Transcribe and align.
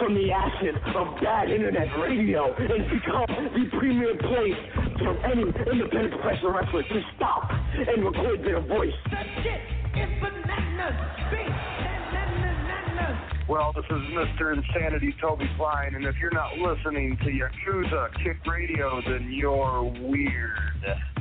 from 0.00 0.14
the 0.14 0.32
ashes 0.32 0.74
of 0.96 1.20
bad 1.20 1.50
internet 1.50 1.88
radio 2.00 2.54
and 2.56 2.88
become 2.88 3.28
the 3.52 3.68
premier 3.78 4.16
place 4.16 4.56
for 4.98 5.12
any 5.26 5.42
independent 5.42 6.10
professional 6.16 6.52
wrestler 6.52 6.82
to 6.82 7.00
stop 7.16 7.50
and 7.76 8.02
record 8.04 8.42
their 8.42 8.62
voice. 8.62 8.96
That 9.10 9.26
shit 9.44 9.60
is 10.00 10.08
bananas. 10.24 10.96
Big 11.30 11.44
bananas. 11.44 13.18
Well, 13.46 13.74
this 13.76 13.84
is 13.84 14.00
Mr. 14.16 14.56
Insanity 14.56 15.14
Toby 15.20 15.50
Klein, 15.58 15.94
and 15.94 16.06
if 16.06 16.14
you're 16.18 16.32
not 16.32 16.56
listening 16.56 17.18
to 17.18 17.26
Yakuza 17.26 18.08
Kick 18.24 18.38
Radio, 18.46 19.02
then 19.06 19.30
you're 19.30 19.82
weird. 19.82 20.96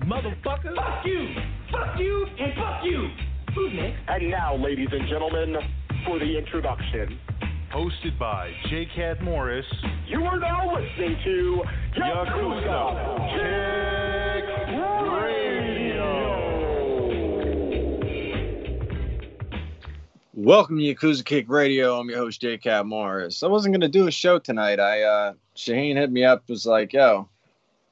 Motherfucker. 0.00 0.74
Fuck 0.74 1.04
you. 1.04 1.34
Fuck 1.70 1.98
you 1.98 2.26
and 2.38 2.54
fuck 2.54 2.84
you. 2.84 3.10
Who's 3.54 3.72
next? 3.74 3.98
And 4.08 4.30
now, 4.30 4.56
ladies 4.56 4.88
and 4.92 5.08
gentlemen, 5.08 5.56
for 6.04 6.18
the 6.18 6.38
introduction. 6.38 7.18
Hosted 7.72 8.18
by 8.18 8.52
J. 8.68 8.86
Cat 8.86 9.22
Morris. 9.22 9.66
You 10.06 10.24
are 10.24 10.38
now 10.40 10.74
listening 10.74 11.16
to 11.22 11.62
Yakuza 11.96 13.30
Kick 13.30 14.44
Radio. 15.22 16.40
Welcome 20.34 20.78
to 20.78 20.82
Yakuza 20.82 21.24
Kick 21.24 21.48
Radio. 21.48 21.98
I'm 21.98 22.08
your 22.08 22.18
host, 22.18 22.40
J. 22.40 22.58
Cat 22.58 22.86
Morris. 22.86 23.42
I 23.44 23.46
wasn't 23.46 23.74
gonna 23.74 23.88
do 23.88 24.08
a 24.08 24.10
show 24.10 24.38
tonight. 24.40 24.80
I 24.80 25.02
uh 25.02 25.34
Shaheen 25.54 25.96
hit 25.96 26.10
me 26.10 26.24
up, 26.24 26.48
was 26.48 26.66
like, 26.66 26.92
yo, 26.92 27.28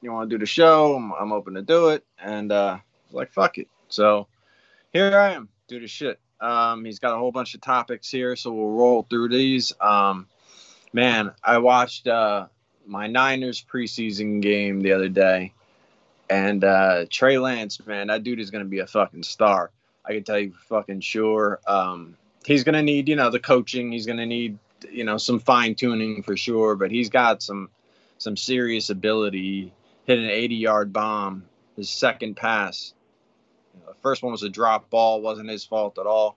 you 0.01 0.11
wanna 0.11 0.29
do 0.29 0.37
the 0.37 0.45
show? 0.45 0.95
I'm, 0.95 1.11
I'm 1.13 1.31
open 1.31 1.55
to 1.55 1.61
do 1.61 1.89
it. 1.89 2.05
And 2.21 2.51
uh 2.51 2.77
like, 3.11 3.31
fuck 3.31 3.57
it. 3.57 3.67
So 3.89 4.27
here 4.93 5.17
I 5.17 5.33
am, 5.33 5.49
do 5.67 5.79
the 5.79 5.87
shit. 5.87 6.19
Um 6.39 6.85
he's 6.85 6.99
got 6.99 7.13
a 7.13 7.17
whole 7.17 7.31
bunch 7.31 7.55
of 7.55 7.61
topics 7.61 8.09
here, 8.09 8.35
so 8.35 8.51
we'll 8.51 8.71
roll 8.71 9.03
through 9.09 9.29
these. 9.29 9.73
Um 9.81 10.27
man, 10.93 11.31
I 11.43 11.59
watched 11.59 12.07
uh 12.07 12.47
my 12.85 13.07
Niners 13.07 13.63
preseason 13.63 14.41
game 14.41 14.81
the 14.81 14.93
other 14.93 15.09
day. 15.09 15.53
And 16.29 16.63
uh 16.63 17.05
Trey 17.09 17.37
Lance, 17.37 17.85
man, 17.85 18.07
that 18.07 18.23
dude 18.23 18.39
is 18.39 18.51
gonna 18.51 18.65
be 18.65 18.79
a 18.79 18.87
fucking 18.87 19.23
star. 19.23 19.71
I 20.09 20.13
can 20.13 20.23
tell 20.23 20.39
you 20.39 20.53
fucking 20.67 21.01
sure. 21.01 21.59
Um, 21.67 22.17
he's 22.43 22.63
gonna 22.63 22.81
need, 22.81 23.07
you 23.07 23.15
know, 23.15 23.29
the 23.29 23.39
coaching. 23.39 23.91
He's 23.91 24.07
gonna 24.07 24.25
need, 24.25 24.57
you 24.91 25.03
know, 25.03 25.17
some 25.17 25.39
fine 25.39 25.75
tuning 25.75 26.23
for 26.23 26.35
sure. 26.35 26.75
But 26.75 26.89
he's 26.89 27.09
got 27.09 27.43
some, 27.43 27.69
some 28.17 28.35
serious 28.35 28.89
ability. 28.89 29.71
Hit 30.09 30.17
an 30.17 30.25
80 30.25 30.55
yard 30.55 30.91
bomb. 30.91 31.45
His 31.75 31.87
second 31.87 32.35
pass. 32.35 32.95
The 33.85 33.93
first 34.01 34.23
one 34.23 34.31
was 34.31 34.41
a 34.41 34.49
drop 34.49 34.89
ball. 34.89 35.21
wasn't 35.21 35.51
his 35.51 35.63
fault 35.63 35.99
at 35.99 36.07
all. 36.07 36.35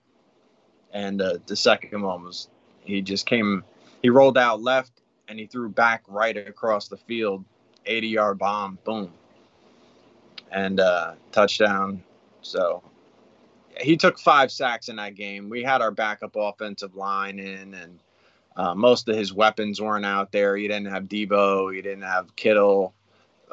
And 0.93 1.19
uh, 1.19 1.39
the 1.47 1.55
second 1.55 2.03
one 2.03 2.21
was 2.21 2.49
he 2.81 3.01
just 3.01 3.25
came. 3.25 3.63
He 4.03 4.11
rolled 4.11 4.37
out 4.37 4.61
left 4.61 5.01
and 5.27 5.39
he 5.39 5.47
threw 5.47 5.69
back 5.69 6.03
right 6.07 6.37
across 6.37 6.87
the 6.87 6.97
field. 6.97 7.45
80 7.87 8.09
yard 8.09 8.37
bomb. 8.37 8.77
Boom. 8.83 9.11
And 10.51 10.79
uh, 10.79 11.15
touchdown. 11.31 12.03
So 12.43 12.83
he 13.81 13.97
took 13.97 14.19
five 14.19 14.51
sacks 14.51 14.87
in 14.87 14.97
that 14.97 15.15
game. 15.15 15.49
We 15.49 15.63
had 15.63 15.81
our 15.81 15.89
backup 15.89 16.35
offensive 16.35 16.93
line 16.93 17.39
in, 17.39 17.73
and 17.73 17.99
uh, 18.55 18.75
most 18.75 19.09
of 19.09 19.15
his 19.15 19.33
weapons 19.33 19.81
weren't 19.81 20.05
out 20.05 20.31
there. 20.31 20.55
He 20.57 20.67
didn't 20.67 20.89
have 20.89 21.05
Deebo. 21.05 21.73
He 21.73 21.81
didn't 21.81 22.03
have 22.03 22.35
Kittle. 22.35 22.93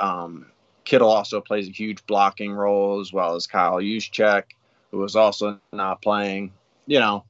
Um, 0.01 0.47
Kittle 0.85 1.11
also 1.11 1.41
plays 1.41 1.69
a 1.69 1.73
huge 1.73 2.05
blocking 2.07 2.53
role 2.53 3.01
as 3.01 3.13
well 3.13 3.37
as 3.37 3.47
Kyle 3.47 3.77
Juszczyk, 3.77 4.45
who 4.91 4.99
was 4.99 5.15
also 5.15 5.61
not 5.73 6.03
playing. 6.03 6.53
You 6.87 6.99
know, 6.99 7.25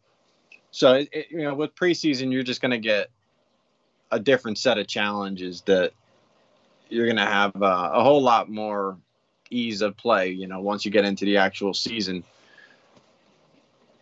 so 0.70 0.94
it, 0.94 1.08
it, 1.12 1.26
you 1.30 1.42
know 1.42 1.54
with 1.54 1.74
preseason, 1.74 2.32
you're 2.32 2.42
just 2.42 2.60
going 2.60 2.70
to 2.70 2.78
get 2.78 3.10
a 4.10 4.18
different 4.18 4.58
set 4.58 4.78
of 4.78 4.86
challenges 4.86 5.62
that 5.62 5.92
you're 6.88 7.06
going 7.06 7.16
to 7.16 7.22
have 7.22 7.54
uh, 7.62 7.90
a 7.92 8.02
whole 8.02 8.22
lot 8.22 8.50
more 8.50 8.96
ease 9.50 9.82
of 9.82 9.96
play. 9.96 10.28
You 10.28 10.46
know, 10.46 10.60
once 10.60 10.84
you 10.84 10.90
get 10.90 11.04
into 11.04 11.24
the 11.24 11.36
actual 11.36 11.74
season. 11.74 12.24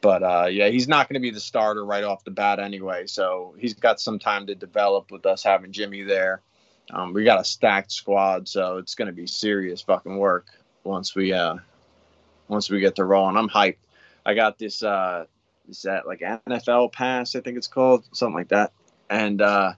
But 0.01 0.23
uh, 0.23 0.47
yeah, 0.49 0.69
he's 0.69 0.87
not 0.87 1.09
going 1.09 1.15
to 1.15 1.21
be 1.21 1.31
the 1.31 1.41
starter 1.41 1.85
right 1.85 2.05
off 2.05 2.23
the 2.23 2.31
bat 2.31 2.61
anyway. 2.61 3.07
So 3.09 3.55
he's 3.59 3.75
got 3.75 3.99
some 3.99 4.21
time 4.21 4.47
to 4.47 4.55
develop 4.55 5.11
with 5.11 5.27
us 5.27 5.43
having 5.43 5.73
Jimmy 5.73 6.03
there. 6.03 6.41
Um, 6.93 7.13
we 7.13 7.25
got 7.25 7.41
a 7.41 7.45
stacked 7.45 7.93
squad, 7.93 8.49
so 8.49 8.79
it's 8.79 8.95
going 8.95 9.07
to 9.07 9.13
be 9.13 9.27
serious 9.27 9.83
fucking 9.83 10.17
work 10.17 10.47
once 10.85 11.15
we 11.15 11.33
uh, 11.33 11.57
once 12.49 12.71
we 12.71 12.81
get 12.81 12.97
to 12.97 13.05
rolling. 13.05 13.37
I'm 13.37 13.49
hyped. 13.49 13.77
I 14.25 14.35
got 14.35 14.59
this 14.59 14.83
uh, 14.83 15.27
is 15.69 15.83
that 15.83 16.07
like 16.07 16.21
NFL 16.21 16.93
Pass? 16.93 17.37
I 17.37 17.41
think 17.41 17.57
it's 17.57 17.67
called 17.67 18.05
something 18.13 18.35
like 18.35 18.49
that, 18.49 18.73
and 19.11 19.43
uh, 19.43 19.73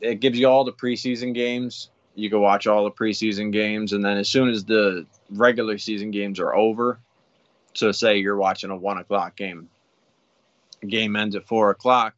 it 0.00 0.20
gives 0.20 0.38
you 0.38 0.48
all 0.48 0.64
the 0.64 0.72
preseason 0.72 1.34
games. 1.34 1.90
You 2.14 2.28
can 2.28 2.40
watch 2.40 2.66
all 2.66 2.84
the 2.84 2.90
preseason 2.90 3.52
games, 3.52 3.94
and 3.94 4.04
then 4.04 4.18
as 4.18 4.28
soon 4.28 4.50
as 4.50 4.64
the 4.64 5.06
regular 5.30 5.78
season 5.78 6.10
games 6.10 6.38
are 6.38 6.54
over, 6.54 6.98
so 7.72 7.92
say 7.92 8.18
you're 8.18 8.36
watching 8.36 8.70
a 8.70 8.76
one 8.76 8.98
o'clock 8.98 9.36
game. 9.36 9.68
Game 10.86 11.16
ends 11.16 11.36
at 11.36 11.46
four 11.46 11.70
o'clock. 11.70 12.14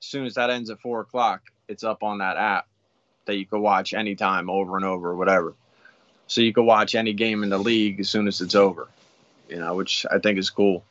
As 0.00 0.06
soon 0.06 0.26
as 0.26 0.34
that 0.34 0.50
ends 0.50 0.70
at 0.70 0.80
four 0.80 1.00
o'clock, 1.00 1.42
it's 1.72 1.84
up 1.84 2.02
on 2.02 2.18
that 2.18 2.36
app 2.36 2.68
that 3.24 3.36
you 3.36 3.46
can 3.46 3.60
watch 3.60 3.94
anytime, 3.94 4.48
over 4.50 4.76
and 4.76 4.84
over, 4.84 5.14
whatever. 5.14 5.54
So 6.26 6.40
you 6.40 6.52
can 6.52 6.66
watch 6.66 6.94
any 6.94 7.12
game 7.12 7.42
in 7.42 7.50
the 7.50 7.58
league 7.58 8.00
as 8.00 8.08
soon 8.08 8.28
as 8.28 8.40
it's 8.40 8.54
over. 8.54 8.88
You 9.48 9.58
know, 9.58 9.74
which 9.74 10.06
I 10.10 10.18
think 10.18 10.38
is 10.38 10.50
cool. 10.50 10.84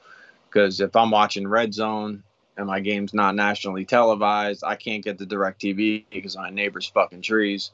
Because 0.47 0.81
if 0.81 0.95
I'm 0.95 1.11
watching 1.11 1.47
Red 1.47 1.73
Zone 1.73 2.23
and 2.57 2.67
my 2.67 2.79
game's 2.79 3.13
not 3.13 3.35
nationally 3.35 3.85
televised, 3.85 4.63
I 4.63 4.75
can't 4.75 5.03
get 5.03 5.17
the 5.17 5.25
DirecTV 5.25 6.05
because 6.11 6.35
my 6.35 6.49
neighbor's 6.49 6.87
fucking 6.87 7.21
trees. 7.21 7.71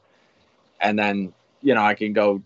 And 0.80 0.98
then, 0.98 1.32
you 1.60 1.74
know, 1.74 1.82
I 1.82 1.94
can 1.94 2.12
go 2.12 2.42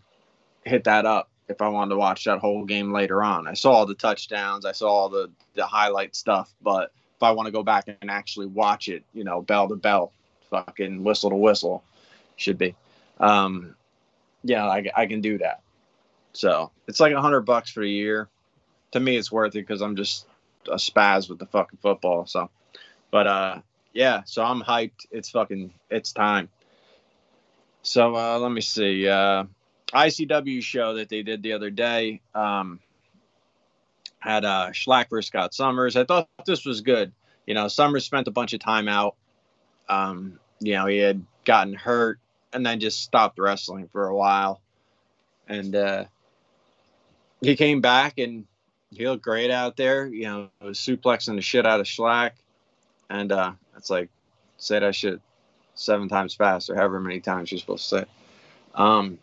hit 0.65 0.85
that 0.85 1.06
up 1.06 1.29
if 1.49 1.61
I 1.61 1.69
wanted 1.69 1.91
to 1.91 1.99
watch 1.99 2.25
that 2.25 2.38
whole 2.38 2.65
game 2.65 2.93
later 2.93 3.23
on. 3.23 3.47
I 3.47 3.55
saw 3.55 3.73
all 3.73 3.87
the 3.87 3.94
touchdowns, 3.94 4.65
I 4.65 4.73
saw 4.73 4.88
all 4.88 5.08
the 5.08 5.31
the 5.55 5.67
highlight 5.67 6.17
stuff, 6.17 6.50
but 6.62 6.93
if 7.17 7.23
I 7.23 7.32
want 7.32 7.47
to 7.47 7.53
go 7.53 7.62
back 7.62 7.88
and 8.00 8.11
actually 8.11 8.47
watch 8.47 8.88
it, 8.88 9.05
you 9.12 9.23
know, 9.23 9.43
bell 9.43 9.69
to 9.69 9.76
bell, 9.76 10.12
fucking 10.52 11.02
whistle 11.02 11.31
to 11.31 11.37
whistle, 11.37 11.82
should 12.37 12.58
be. 12.58 12.76
Um, 13.19 13.75
yeah, 14.44 14.66
I, 14.66 14.84
I 14.94 15.06
can 15.06 15.20
do 15.20 15.38
that. 15.38 15.62
So 16.32 16.70
it's 16.87 17.00
like 17.00 17.14
a 17.14 17.20
hundred 17.20 17.40
bucks 17.40 17.70
for 17.70 17.82
a 17.82 17.88
year. 17.88 18.28
To 18.93 19.00
me, 19.00 19.16
it's 19.16 19.32
worth 19.32 19.54
it 19.56 19.66
because 19.66 19.81
I'm 19.81 19.96
just 19.96 20.26
a 20.69 20.76
spaz 20.76 21.28
with 21.28 21.38
the 21.38 21.46
fucking 21.46 21.78
football. 21.82 22.26
So, 22.26 22.50
but 23.10 23.26
uh, 23.26 23.58
yeah. 23.93 24.22
So 24.25 24.43
I'm 24.44 24.62
hyped. 24.62 25.06
It's 25.10 25.31
fucking. 25.31 25.72
It's 25.90 26.12
time. 26.12 26.49
So 27.82 28.14
uh, 28.14 28.38
let 28.38 28.52
me 28.52 28.60
see. 28.60 29.08
Uh, 29.08 29.44
ICW 29.93 30.62
show 30.62 30.94
that 30.94 31.08
they 31.08 31.22
did 31.22 31.43
the 31.43 31.52
other 31.52 31.70
day 31.70 32.20
um, 32.34 32.81
had 34.19 34.44
uh, 34.44 34.70
Shlak 34.70 35.10
versus 35.10 35.28
Scott 35.28 35.55
Summers. 35.55 35.96
I 35.96 36.05
thought 36.05 36.28
this 36.46 36.64
was 36.64 36.81
good. 36.81 37.12
You 37.46 37.55
know, 37.55 37.69
Summers 37.69 38.05
spent 38.05 38.28
a 38.28 38.31
bunch 38.31 38.52
of 38.52 38.60
time 38.60 38.88
out. 38.88 39.16
Um, 39.93 40.39
you 40.61 40.75
know, 40.75 40.87
he 40.87 40.99
had 40.99 41.25
gotten 41.44 41.75
hurt 41.75 42.19
and 42.53 42.65
then 42.65 42.81
just 42.81 43.03
stopped 43.03 43.39
wrestling 43.39 43.89
for 43.93 44.06
a 44.06 44.17
while. 44.17 44.61
And 45.49 45.75
uh, 45.75 46.05
he 47.41 47.56
came 47.56 47.81
back 47.81 48.19
and 48.19 48.47
he 48.91 49.06
looked 49.06 49.25
great 49.25 49.50
out 49.50 49.77
there. 49.77 50.06
You 50.06 50.25
know, 50.25 50.49
was 50.61 50.79
suplexing 50.79 51.37
the 51.37 51.43
shit 51.43 51.67
out 51.67 51.81
of 51.81 51.87
Shlak. 51.87 52.33
And 53.11 53.33
uh, 53.33 53.53
it's 53.77 53.91
like, 53.91 54.09
say 54.56 54.79
that 54.79 54.94
shit 54.94 55.21
seven 55.75 56.09
times 56.09 56.35
faster, 56.35 56.75
however 56.75 57.00
many 57.00 57.21
times 57.21 57.50
you're 57.50 57.59
supposed 57.59 57.89
to 57.91 57.99
say. 58.00 58.05
Um, 58.75 59.19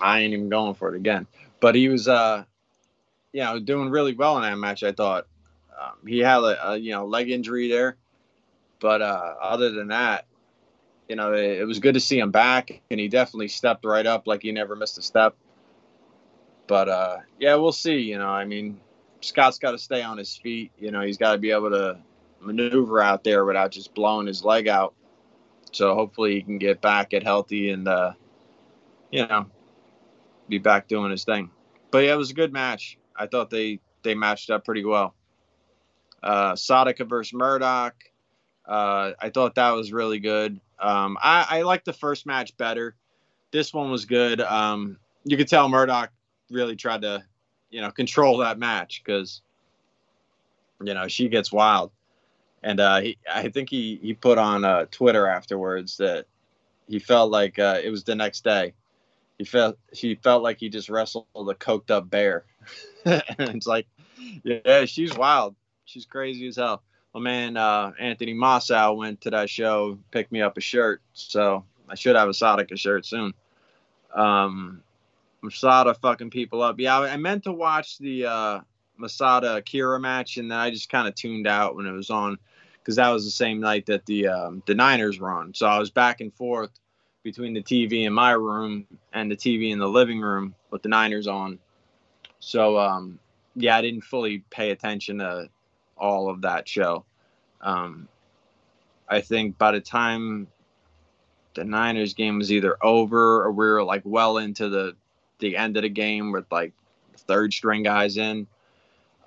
I 0.00 0.20
ain't 0.20 0.32
even 0.32 0.48
going 0.48 0.74
for 0.74 0.92
it 0.92 0.96
again. 0.96 1.26
But 1.60 1.74
he 1.74 1.88
was, 1.88 2.08
uh, 2.08 2.44
you 3.32 3.42
know, 3.42 3.60
doing 3.60 3.90
really 3.90 4.14
well 4.14 4.36
in 4.38 4.42
that 4.42 4.56
match. 4.56 4.82
I 4.82 4.92
thought 4.92 5.26
um, 5.80 6.06
he 6.06 6.18
had 6.18 6.38
a, 6.38 6.70
a, 6.70 6.76
you 6.76 6.92
know 6.92 7.06
leg 7.06 7.30
injury 7.30 7.68
there, 7.68 7.96
but 8.80 9.02
uh, 9.02 9.34
other 9.40 9.70
than 9.70 9.88
that, 9.88 10.26
you 11.08 11.16
know, 11.16 11.32
it, 11.32 11.60
it, 11.60 11.64
was 11.64 11.78
good 11.78 11.94
to 11.94 12.00
see 12.00 12.18
him 12.18 12.30
back, 12.30 12.80
and 12.90 12.98
he 12.98 13.08
definitely 13.08 13.48
stepped 13.48 13.84
right 13.84 14.06
up 14.06 14.26
like 14.26 14.42
he 14.42 14.52
never 14.52 14.74
missed 14.76 14.98
a 14.98 15.02
step. 15.02 15.36
But 16.66 16.88
uh, 16.88 17.16
yeah, 17.38 17.56
we'll 17.56 17.72
see. 17.72 17.98
You 17.98 18.18
know, 18.18 18.28
I 18.28 18.44
mean, 18.44 18.80
Scott's 19.20 19.58
got 19.58 19.72
to 19.72 19.78
stay 19.78 20.02
on 20.02 20.18
his 20.18 20.36
feet. 20.36 20.72
You 20.78 20.90
know, 20.90 21.00
he's 21.00 21.18
got 21.18 21.32
to 21.32 21.38
be 21.38 21.50
able 21.50 21.70
to 21.70 21.98
maneuver 22.40 23.00
out 23.00 23.24
there 23.24 23.44
without 23.44 23.70
just 23.70 23.94
blowing 23.94 24.26
his 24.26 24.44
leg 24.44 24.68
out. 24.68 24.94
So 25.72 25.94
hopefully 25.94 26.34
he 26.34 26.42
can 26.42 26.58
get 26.58 26.80
back, 26.80 27.10
get 27.10 27.22
healthy, 27.22 27.70
and 27.70 27.86
uh, 27.86 28.12
you 29.10 29.26
know, 29.26 29.46
be 30.48 30.58
back 30.58 30.88
doing 30.88 31.10
his 31.10 31.24
thing. 31.24 31.50
But 31.90 32.04
yeah, 32.04 32.14
it 32.14 32.18
was 32.18 32.30
a 32.30 32.34
good 32.34 32.52
match. 32.52 32.98
I 33.16 33.26
thought 33.26 33.50
they 33.50 33.80
they 34.02 34.14
matched 34.14 34.50
up 34.50 34.64
pretty 34.64 34.84
well. 34.84 35.14
Uh, 36.22 36.54
versus 36.54 37.32
Murdoch. 37.32 37.94
Uh, 38.66 39.12
I 39.20 39.30
thought 39.30 39.54
that 39.56 39.70
was 39.70 39.92
really 39.92 40.18
good. 40.18 40.60
Um, 40.78 41.18
I, 41.20 41.46
I 41.48 41.62
liked 41.62 41.84
the 41.84 41.92
first 41.92 42.26
match 42.26 42.56
better. 42.56 42.94
This 43.50 43.74
one 43.74 43.90
was 43.90 44.04
good. 44.04 44.40
Um, 44.40 44.98
you 45.24 45.36
could 45.36 45.48
tell 45.48 45.68
Murdoch 45.68 46.10
really 46.50 46.76
tried 46.76 47.02
to, 47.02 47.24
you 47.70 47.80
know, 47.80 47.90
control 47.90 48.38
that 48.38 48.58
match 48.58 49.02
because, 49.04 49.42
you 50.82 50.94
know, 50.94 51.08
she 51.08 51.28
gets 51.28 51.52
wild. 51.52 51.90
And 52.62 52.78
uh, 52.78 53.00
he, 53.00 53.18
I 53.32 53.48
think 53.48 53.70
he, 53.70 53.98
he 54.02 54.14
put 54.14 54.38
on 54.38 54.64
uh, 54.64 54.86
Twitter 54.90 55.26
afterwards 55.26 55.96
that 55.96 56.26
he 56.88 56.98
felt 56.98 57.30
like 57.30 57.58
uh, 57.58 57.80
it 57.82 57.90
was 57.90 58.04
the 58.04 58.14
next 58.14 58.44
day 58.44 58.74
he 59.40 59.44
felt 59.46 59.78
he 59.90 60.16
felt 60.16 60.42
like 60.42 60.60
he 60.60 60.68
just 60.68 60.90
wrestled 60.90 61.24
a 61.34 61.54
coked 61.54 61.90
up 61.90 62.10
bear. 62.10 62.44
and 63.06 63.22
it's 63.38 63.66
like, 63.66 63.86
yeah, 64.44 64.84
she's 64.84 65.16
wild. 65.16 65.56
She's 65.86 66.04
crazy 66.04 66.46
as 66.48 66.56
hell. 66.56 66.82
My 67.14 67.20
man 67.20 67.56
uh, 67.56 67.92
Anthony 67.98 68.34
Mossow 68.34 68.96
went 68.96 69.22
to 69.22 69.30
that 69.30 69.50
show, 69.50 69.98
picked 70.10 70.30
me 70.30 70.42
up 70.42 70.56
a 70.56 70.60
shirt, 70.60 71.02
so 71.12 71.64
I 71.88 71.94
should 71.96 72.16
have 72.16 72.28
a 72.28 72.32
Sadika 72.32 72.78
shirt 72.78 73.04
soon. 73.04 73.34
Um, 74.14 74.82
Masada 75.42 75.94
fucking 75.94 76.30
people 76.30 76.62
up. 76.62 76.78
Yeah, 76.78 76.98
I, 76.98 77.10
I 77.10 77.16
meant 77.16 77.44
to 77.44 77.52
watch 77.52 77.98
the 77.98 78.26
uh, 78.26 78.60
Masada 78.96 79.56
Akira 79.56 79.98
match, 79.98 80.36
and 80.36 80.50
then 80.50 80.58
I 80.58 80.70
just 80.70 80.88
kind 80.88 81.08
of 81.08 81.14
tuned 81.14 81.46
out 81.46 81.74
when 81.74 81.86
it 81.86 81.92
was 81.92 82.10
on 82.10 82.38
because 82.78 82.96
that 82.96 83.08
was 83.08 83.24
the 83.24 83.30
same 83.30 83.60
night 83.60 83.86
that 83.86 84.06
the 84.06 84.28
um, 84.28 84.62
the 84.66 84.74
Niners 84.74 85.18
were 85.18 85.30
on. 85.30 85.54
So 85.54 85.66
I 85.66 85.78
was 85.78 85.90
back 85.90 86.20
and 86.20 86.32
forth 86.34 86.70
between 87.22 87.54
the 87.54 87.62
TV 87.62 88.04
in 88.06 88.12
my 88.12 88.32
room 88.32 88.86
and 89.12 89.30
the 89.30 89.36
TV 89.36 89.70
in 89.70 89.78
the 89.78 89.88
living 89.88 90.20
room 90.20 90.54
with 90.70 90.82
the 90.82 90.88
Niners 90.88 91.26
on. 91.26 91.58
So 92.38 92.78
um, 92.78 93.18
yeah, 93.54 93.76
I 93.76 93.82
didn't 93.82 94.02
fully 94.02 94.44
pay 94.50 94.70
attention 94.70 95.18
to 95.18 95.48
all 96.00 96.30
of 96.30 96.42
that 96.42 96.68
show. 96.68 97.04
Um, 97.60 98.08
I 99.08 99.20
think 99.20 99.58
by 99.58 99.72
the 99.72 99.80
time 99.80 100.46
the 101.54 101.64
Niners 101.64 102.14
game 102.14 102.38
was 102.38 102.52
either 102.52 102.76
over 102.82 103.44
or 103.44 103.52
we 103.52 103.66
were 103.66 103.84
like 103.84 104.02
well 104.04 104.38
into 104.38 104.68
the 104.68 104.96
the 105.40 105.56
end 105.56 105.76
of 105.76 105.82
the 105.82 105.88
game 105.88 106.32
with 106.32 106.44
like 106.50 106.72
third 107.16 107.52
string 107.52 107.82
guys 107.82 108.16
in, 108.16 108.46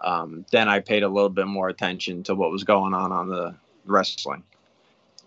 um, 0.03 0.45
then 0.51 0.69
I 0.69 0.79
paid 0.79 1.03
a 1.03 1.09
little 1.09 1.29
bit 1.29 1.47
more 1.47 1.69
attention 1.69 2.23
to 2.23 2.35
what 2.35 2.51
was 2.51 2.63
going 2.63 2.93
on 2.93 3.11
on 3.11 3.29
the 3.29 3.55
wrestling. 3.85 4.43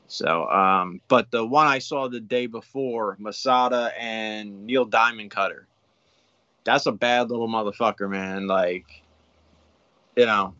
So, 0.09 0.49
um, 0.49 1.01
but 1.09 1.31
the 1.31 1.45
one 1.45 1.67
I 1.67 1.81
saw 1.81 2.09
the 2.09 2.21
day 2.21 2.47
before, 2.47 3.17
Masada 3.19 3.91
and 3.99 4.67
Neil 4.67 4.85
Diamond 4.85 5.33
Cutter, 5.33 5.67
that's 6.65 6.87
a 6.87 6.93
bad 6.93 7.31
little 7.31 7.49
motherfucker, 7.49 8.09
man. 8.09 8.47
Like, 8.47 9.03
you 10.15 10.27
know, 10.27 10.55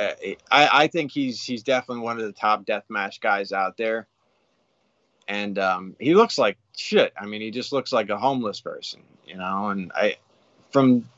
I, 0.00 0.36
I 0.50 0.86
think 0.86 1.12
he's 1.12 1.42
he's 1.42 1.62
definitely 1.62 2.02
one 2.02 2.18
of 2.18 2.24
the 2.24 2.32
top 2.32 2.64
deathmatch 2.64 3.20
guys 3.20 3.52
out 3.52 3.76
there. 3.76 4.06
And 5.28 5.58
um, 5.58 5.94
he 6.00 6.14
looks 6.14 6.38
like 6.38 6.58
shit. 6.76 7.12
I 7.18 7.26
mean, 7.26 7.40
he 7.40 7.50
just 7.50 7.72
looks 7.72 7.92
like 7.92 8.08
a 8.10 8.18
homeless 8.18 8.60
person, 8.60 9.02
you 9.26 9.36
know. 9.36 9.68
And 9.68 9.92
I, 9.94 10.16
from 10.70 11.08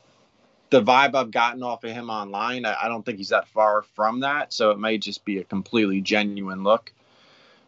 the 0.69 0.83
vibe 0.83 1.15
I've 1.15 1.31
gotten 1.31 1.63
off 1.63 1.83
of 1.83 1.91
him 1.91 2.09
online, 2.09 2.65
I, 2.65 2.75
I, 2.83 2.87
don't 2.89 3.03
think 3.03 3.17
he's 3.17 3.29
that 3.29 3.47
far 3.47 3.81
from 3.81 4.19
that. 4.19 4.53
So 4.53 4.69
it 4.71 4.79
may 4.79 4.99
just 4.99 5.25
be 5.25 5.39
a 5.39 5.43
completely 5.43 6.01
genuine 6.01 6.63
look. 6.63 6.93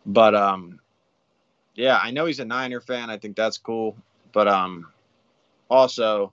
But 0.06 0.36
um, 0.36 0.80
yeah, 1.74 2.00
I 2.02 2.12
know 2.12 2.26
he's 2.26 2.40
a 2.40 2.46
Niner 2.46 2.82
fan. 2.82 3.10
I 3.10 3.18
think 3.18 3.36
that's 3.36 3.58
cool. 3.58 3.96
But 4.32 4.48
um, 4.48 4.88
also, 5.70 6.32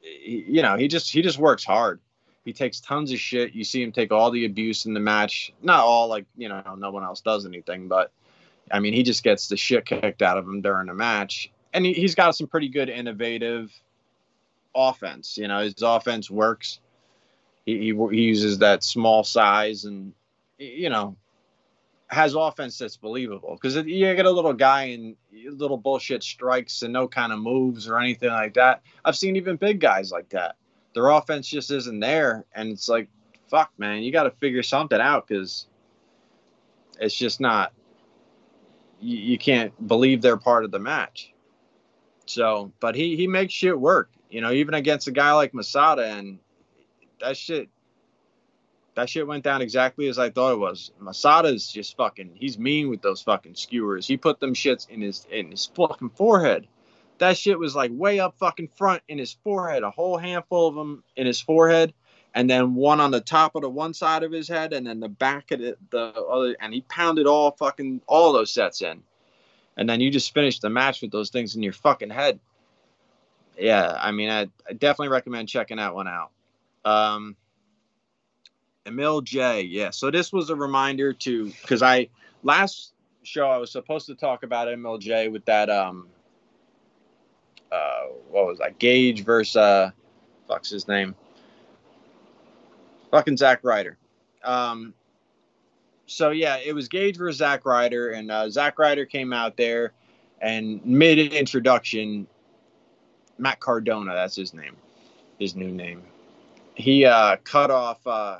he, 0.00 0.44
you 0.48 0.62
know, 0.62 0.76
he 0.76 0.86
just 0.86 1.10
he 1.10 1.22
just 1.22 1.38
works 1.38 1.64
hard. 1.64 2.00
He 2.46 2.52
takes 2.52 2.80
tons 2.80 3.10
of 3.10 3.18
shit. 3.18 3.54
You 3.54 3.64
see 3.64 3.82
him 3.82 3.90
take 3.90 4.12
all 4.12 4.30
the 4.30 4.44
abuse 4.44 4.86
in 4.86 4.94
the 4.94 5.00
match. 5.00 5.52
Not 5.62 5.80
all, 5.80 6.06
like 6.06 6.26
you 6.36 6.48
know, 6.48 6.62
no 6.78 6.92
one 6.92 7.02
else 7.02 7.20
does 7.20 7.44
anything, 7.44 7.88
but 7.88 8.12
I 8.70 8.78
mean, 8.78 8.94
he 8.94 9.02
just 9.02 9.24
gets 9.24 9.48
the 9.48 9.56
shit 9.56 9.84
kicked 9.84 10.22
out 10.22 10.38
of 10.38 10.46
him 10.46 10.60
during 10.60 10.86
the 10.86 10.94
match. 10.94 11.50
And 11.72 11.84
he, 11.84 11.92
he's 11.92 12.14
got 12.14 12.36
some 12.36 12.46
pretty 12.46 12.68
good 12.68 12.88
innovative 12.88 13.72
offense. 14.76 15.36
You 15.36 15.48
know, 15.48 15.58
his 15.58 15.82
offense 15.82 16.30
works. 16.30 16.78
He, 17.64 17.78
he, 17.78 18.06
he 18.12 18.22
uses 18.22 18.58
that 18.58 18.84
small 18.84 19.24
size 19.24 19.84
and, 19.84 20.12
you 20.56 20.88
know, 20.88 21.16
has 22.06 22.34
offense 22.34 22.78
that's 22.78 22.96
believable. 22.96 23.58
Because 23.60 23.74
you 23.74 24.14
get 24.14 24.24
a 24.24 24.30
little 24.30 24.52
guy 24.52 24.84
and 24.84 25.16
little 25.50 25.78
bullshit 25.78 26.22
strikes 26.22 26.82
and 26.82 26.92
no 26.92 27.08
kind 27.08 27.32
of 27.32 27.40
moves 27.40 27.88
or 27.88 27.98
anything 27.98 28.30
like 28.30 28.54
that. 28.54 28.82
I've 29.04 29.16
seen 29.16 29.34
even 29.34 29.56
big 29.56 29.80
guys 29.80 30.12
like 30.12 30.28
that. 30.28 30.54
Their 30.96 31.10
offense 31.10 31.46
just 31.46 31.70
isn't 31.70 32.00
there. 32.00 32.44
And 32.52 32.72
it's 32.72 32.88
like, 32.88 33.08
fuck, 33.48 33.70
man, 33.78 34.02
you 34.02 34.10
got 34.10 34.24
to 34.24 34.32
figure 34.32 34.64
something 34.64 35.00
out 35.00 35.28
because 35.28 35.68
it's 36.98 37.14
just 37.14 37.40
not, 37.40 37.72
you, 39.00 39.16
you 39.16 39.38
can't 39.38 39.86
believe 39.86 40.20
they're 40.20 40.36
part 40.36 40.64
of 40.64 40.72
the 40.72 40.80
match. 40.80 41.32
So, 42.26 42.72
but 42.80 42.96
he, 42.96 43.14
he 43.14 43.28
makes 43.28 43.52
shit 43.52 43.78
work 43.78 44.10
you 44.30 44.40
know, 44.40 44.52
even 44.52 44.74
against 44.74 45.08
a 45.08 45.12
guy 45.12 45.32
like 45.32 45.54
Masada, 45.54 46.06
and 46.06 46.38
that 47.20 47.36
shit, 47.36 47.68
that 48.94 49.08
shit 49.08 49.26
went 49.26 49.44
down 49.44 49.62
exactly 49.62 50.08
as 50.08 50.18
I 50.18 50.30
thought 50.30 50.52
it 50.52 50.58
was. 50.58 50.90
Masada's 50.98 51.70
just 51.70 51.96
fucking, 51.96 52.32
he's 52.34 52.58
mean 52.58 52.88
with 52.88 53.02
those 53.02 53.22
fucking 53.22 53.54
skewers. 53.54 54.06
He 54.06 54.16
put 54.16 54.40
them 54.40 54.54
shits 54.54 54.88
in 54.88 55.00
his 55.00 55.26
in 55.30 55.50
his 55.50 55.66
fucking 55.74 56.10
forehead. 56.10 56.66
That 57.18 57.38
shit 57.38 57.58
was 57.58 57.74
like 57.74 57.90
way 57.94 58.20
up 58.20 58.36
fucking 58.38 58.68
front 58.76 59.02
in 59.08 59.18
his 59.18 59.32
forehead, 59.32 59.82
a 59.82 59.90
whole 59.90 60.18
handful 60.18 60.68
of 60.68 60.74
them 60.74 61.02
in 61.16 61.26
his 61.26 61.40
forehead, 61.40 61.94
and 62.34 62.48
then 62.48 62.74
one 62.74 63.00
on 63.00 63.10
the 63.10 63.20
top 63.20 63.54
of 63.54 63.62
the 63.62 63.70
one 63.70 63.94
side 63.94 64.22
of 64.22 64.32
his 64.32 64.48
head, 64.48 64.72
and 64.72 64.86
then 64.86 65.00
the 65.00 65.08
back 65.08 65.50
of 65.50 65.60
the, 65.60 65.76
the 65.90 66.12
other, 66.12 66.56
and 66.60 66.74
he 66.74 66.82
pounded 66.82 67.26
all 67.26 67.52
fucking 67.52 68.02
all 68.06 68.32
those 68.32 68.52
sets 68.52 68.82
in, 68.82 69.02
and 69.76 69.88
then 69.88 70.00
you 70.00 70.10
just 70.10 70.34
finished 70.34 70.62
the 70.62 70.70
match 70.70 71.00
with 71.00 71.10
those 71.10 71.30
things 71.30 71.56
in 71.56 71.62
your 71.62 71.72
fucking 71.72 72.10
head 72.10 72.38
yeah, 73.58 73.96
I 73.98 74.12
mean, 74.12 74.30
I, 74.30 74.42
I, 74.68 74.72
definitely 74.72 75.08
recommend 75.08 75.48
checking 75.48 75.78
that 75.78 75.94
one 75.94 76.08
out. 76.08 76.30
Um, 76.84 77.36
Emil 78.84 79.20
Jay. 79.22 79.62
Yeah, 79.62 79.90
so 79.90 80.10
this 80.10 80.32
was 80.32 80.50
a 80.50 80.56
reminder 80.56 81.12
to 81.12 81.46
because 81.46 81.82
I 81.82 82.08
last 82.42 82.92
show 83.22 83.48
I 83.48 83.56
was 83.56 83.72
supposed 83.72 84.06
to 84.06 84.14
talk 84.14 84.42
about 84.42 84.68
Emil 84.68 84.98
Jay. 84.98 85.28
with 85.28 85.44
that 85.46 85.68
um 85.68 86.08
uh, 87.72 88.06
what 88.30 88.46
was 88.46 88.58
that? 88.58 88.78
Gage 88.78 89.24
versus 89.24 89.56
uh, 89.56 89.90
fuck's 90.48 90.70
his 90.70 90.88
name? 90.88 91.14
Fucking 93.10 93.36
Zack 93.36 93.60
Ryder. 93.62 93.96
Um, 94.44 94.94
so 96.06 96.30
yeah, 96.30 96.58
it 96.64 96.74
was 96.74 96.88
Gage 96.88 97.16
versus 97.16 97.38
Zack 97.38 97.64
Ryder, 97.64 98.10
and 98.10 98.30
uh, 98.30 98.48
Zack 98.48 98.78
Ryder 98.78 99.06
came 99.06 99.32
out 99.32 99.56
there 99.56 99.92
and 100.40 100.84
mid 100.84 101.18
introduction, 101.32 102.26
Matt 103.38 103.60
Cardona, 103.60 104.14
that's 104.14 104.36
his 104.36 104.54
name, 104.54 104.76
his 105.38 105.54
new 105.56 105.70
name. 105.70 106.02
He 106.74 107.04
uh, 107.04 107.36
cut 107.42 107.70
off 107.70 108.06
uh, 108.06 108.38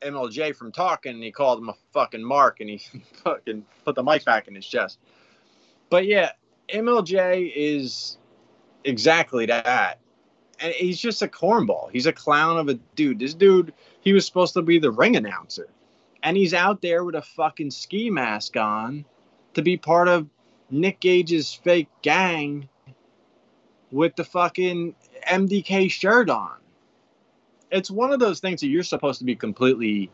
Emil 0.00 0.28
Jay 0.28 0.52
from 0.52 0.72
talking, 0.72 1.14
and 1.14 1.22
he 1.22 1.32
called 1.32 1.58
him 1.58 1.68
a 1.68 1.74
fucking 1.92 2.22
mark, 2.22 2.60
and 2.60 2.70
he 2.70 2.78
fucking 3.24 3.64
put 3.84 3.94
the 3.94 4.02
mic 4.02 4.24
back 4.24 4.48
in 4.48 4.54
his 4.54 4.66
chest. 4.66 4.98
But 5.90 6.06
yeah, 6.06 6.32
Emil 6.68 7.02
Jay 7.02 7.52
is 7.54 8.18
exactly 8.84 9.46
that. 9.46 9.98
And 10.60 10.72
he's 10.74 11.00
just 11.00 11.22
a 11.22 11.28
cornball. 11.28 11.90
He's 11.90 12.06
a 12.06 12.12
clown 12.12 12.56
of 12.56 12.68
a 12.68 12.74
dude. 12.94 13.18
This 13.18 13.34
dude, 13.34 13.72
he 14.00 14.12
was 14.12 14.24
supposed 14.26 14.54
to 14.54 14.62
be 14.62 14.78
the 14.78 14.90
ring 14.90 15.16
announcer. 15.16 15.68
And 16.22 16.36
he's 16.36 16.54
out 16.54 16.82
there 16.82 17.04
with 17.04 17.16
a 17.16 17.22
fucking 17.22 17.72
ski 17.72 18.10
mask 18.10 18.56
on 18.56 19.04
to 19.54 19.62
be 19.62 19.76
part 19.76 20.08
of 20.08 20.28
Nick 20.70 21.00
Gage's 21.00 21.52
fake 21.52 21.88
gang 22.00 22.68
with 23.90 24.16
the 24.16 24.24
fucking 24.24 24.94
MDK 25.28 25.90
shirt 25.90 26.30
on. 26.30 26.56
It's 27.70 27.90
one 27.90 28.12
of 28.12 28.20
those 28.20 28.40
things 28.40 28.60
that 28.60 28.68
you're 28.68 28.82
supposed 28.82 29.18
to 29.18 29.24
be 29.24 29.34
completely, 29.34 30.10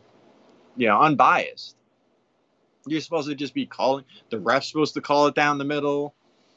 you 0.75 0.87
know, 0.87 0.99
unbiased. 0.99 1.75
You're 2.87 3.01
supposed 3.01 3.29
to 3.29 3.35
just 3.35 3.53
be 3.53 3.65
calling 3.65 4.05
the 4.29 4.39
ref's 4.39 4.67
supposed 4.67 4.93
to 4.95 5.01
call 5.01 5.27
it 5.27 5.35
down 5.35 5.57
the 5.57 5.65
middle. 5.65 6.15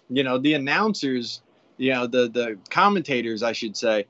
You 0.08 0.24
know, 0.24 0.38
the 0.38 0.54
announcers, 0.54 1.42
you 1.82 1.92
know, 1.92 2.06
the 2.06 2.28
the 2.28 2.58
commentators, 2.70 3.42
I 3.42 3.50
should 3.52 3.76
say, 3.76 4.06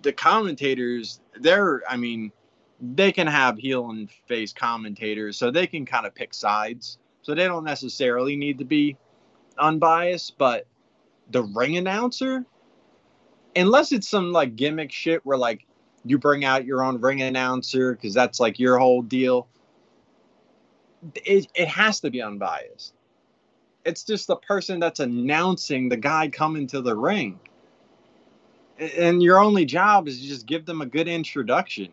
the 0.00 0.12
commentators, 0.12 1.20
they're 1.38 1.82
I 1.86 1.98
mean, 1.98 2.32
they 2.80 3.12
can 3.12 3.26
have 3.26 3.58
heel 3.58 3.90
and 3.90 4.10
face 4.10 4.54
commentators, 4.54 5.36
so 5.36 5.50
they 5.50 5.66
can 5.66 5.84
kind 5.84 6.06
of 6.06 6.14
pick 6.14 6.32
sides. 6.32 6.98
So 7.20 7.34
they 7.34 7.44
don't 7.44 7.64
necessarily 7.64 8.36
need 8.36 8.58
to 8.58 8.64
be 8.64 8.96
unbiased, 9.58 10.38
but 10.38 10.66
the 11.30 11.42
ring 11.42 11.76
announcer, 11.76 12.46
unless 13.54 13.92
it's 13.92 14.08
some 14.08 14.32
like 14.32 14.56
gimmick 14.56 14.90
shit 14.90 15.20
where 15.26 15.36
like 15.36 15.66
you 16.06 16.16
bring 16.16 16.46
out 16.46 16.64
your 16.64 16.82
own 16.82 17.02
ring 17.02 17.20
announcer 17.20 17.92
because 17.92 18.14
that's 18.14 18.40
like 18.40 18.58
your 18.58 18.78
whole 18.78 19.02
deal, 19.02 19.46
it, 21.16 21.48
it 21.54 21.68
has 21.68 22.00
to 22.00 22.10
be 22.10 22.22
unbiased. 22.22 22.94
It's 23.84 24.04
just 24.04 24.26
the 24.26 24.36
person 24.36 24.78
that's 24.80 25.00
announcing 25.00 25.88
the 25.88 25.96
guy 25.96 26.28
coming 26.28 26.66
to 26.68 26.80
the 26.80 26.94
ring. 26.94 27.40
And 28.78 29.22
your 29.22 29.38
only 29.38 29.64
job 29.64 30.08
is 30.08 30.20
just 30.20 30.46
give 30.46 30.66
them 30.66 30.80
a 30.80 30.86
good 30.86 31.08
introduction. 31.08 31.90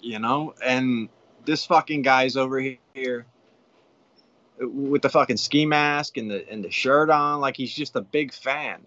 You 0.00 0.18
know? 0.18 0.54
And 0.64 1.08
this 1.44 1.64
fucking 1.66 2.02
guy's 2.02 2.36
over 2.36 2.62
here 2.94 3.26
with 4.60 5.02
the 5.02 5.08
fucking 5.08 5.36
ski 5.36 5.66
mask 5.66 6.16
and 6.16 6.30
the 6.30 6.48
and 6.50 6.64
the 6.64 6.70
shirt 6.70 7.10
on, 7.10 7.40
like 7.40 7.56
he's 7.56 7.72
just 7.72 7.96
a 7.96 8.00
big 8.00 8.32
fan. 8.32 8.80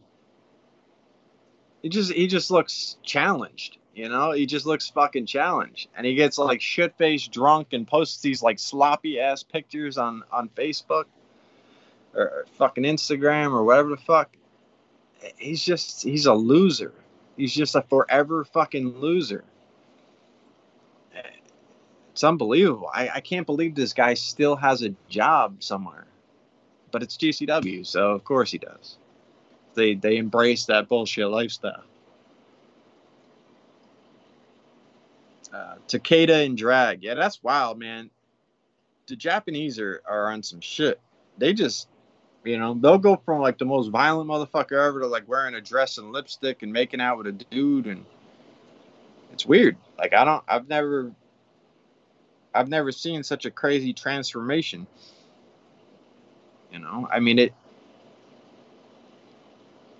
He 1.81 1.89
just 1.89 2.11
he 2.11 2.27
just 2.27 2.51
looks 2.51 2.97
challenged, 3.03 3.77
you 3.93 4.09
know. 4.09 4.31
He 4.31 4.45
just 4.45 4.65
looks 4.65 4.89
fucking 4.89 5.25
challenged, 5.25 5.89
and 5.95 6.05
he 6.05 6.15
gets 6.15 6.37
like 6.37 6.61
shit 6.61 6.95
faced 6.97 7.31
drunk 7.31 7.73
and 7.73 7.87
posts 7.87 8.21
these 8.21 8.41
like 8.41 8.59
sloppy 8.59 9.19
ass 9.19 9.43
pictures 9.43 9.97
on 9.97 10.23
on 10.31 10.49
Facebook 10.49 11.05
or 12.13 12.45
fucking 12.57 12.83
Instagram 12.83 13.51
or 13.51 13.63
whatever 13.63 13.89
the 13.89 13.97
fuck. 13.97 14.35
He's 15.37 15.63
just 15.63 16.03
he's 16.03 16.25
a 16.25 16.33
loser. 16.33 16.93
He's 17.37 17.53
just 17.53 17.75
a 17.75 17.81
forever 17.81 18.43
fucking 18.45 18.99
loser. 18.99 19.43
It's 22.11 22.23
unbelievable. 22.23 22.89
I, 22.93 23.09
I 23.09 23.21
can't 23.21 23.45
believe 23.45 23.73
this 23.73 23.93
guy 23.93 24.15
still 24.15 24.55
has 24.57 24.83
a 24.83 24.93
job 25.07 25.63
somewhere. 25.63 26.05
But 26.91 27.03
it's 27.03 27.15
GCW, 27.15 27.85
so 27.87 28.11
of 28.11 28.25
course 28.25 28.51
he 28.51 28.57
does. 28.57 28.97
They 29.75 29.95
they 29.95 30.17
embrace 30.17 30.65
that 30.65 30.89
bullshit 30.89 31.29
lifestyle. 31.29 31.83
Uh, 35.53 35.75
Takeda 35.87 36.45
and 36.45 36.57
drag. 36.57 37.03
Yeah, 37.03 37.15
that's 37.15 37.43
wild, 37.43 37.77
man. 37.77 38.09
The 39.07 39.15
Japanese 39.15 39.79
are, 39.79 40.01
are 40.07 40.31
on 40.31 40.43
some 40.43 40.61
shit. 40.61 40.99
They 41.37 41.53
just, 41.53 41.89
you 42.45 42.57
know, 42.57 42.73
they'll 42.73 42.97
go 42.97 43.17
from 43.25 43.41
like 43.41 43.57
the 43.57 43.65
most 43.65 43.89
violent 43.89 44.29
motherfucker 44.29 44.87
ever 44.87 45.01
to 45.01 45.07
like 45.07 45.27
wearing 45.27 45.55
a 45.55 45.61
dress 45.61 45.97
and 45.97 46.11
lipstick 46.11 46.63
and 46.63 46.71
making 46.71 47.01
out 47.01 47.17
with 47.17 47.27
a 47.27 47.31
dude. 47.33 47.87
And 47.87 48.05
it's 49.33 49.45
weird. 49.45 49.75
Like, 49.97 50.13
I 50.13 50.23
don't, 50.23 50.43
I've 50.47 50.69
never 50.69 51.11
I've 52.53 52.69
never 52.69 52.91
seen 52.91 53.23
such 53.23 53.45
a 53.45 53.51
crazy 53.51 53.93
transformation. 53.93 54.87
You 56.71 56.79
know, 56.79 57.07
I 57.11 57.19
mean 57.19 57.39
it. 57.39 57.53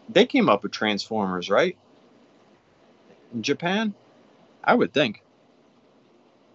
They 0.10 0.26
came 0.26 0.50
up 0.50 0.64
with 0.64 0.74
Transformers, 0.74 1.50
right? 1.50 1.78
In 3.34 3.44
Japan, 3.44 3.94
I 4.64 4.76
would 4.76 4.94
think 4.94 5.24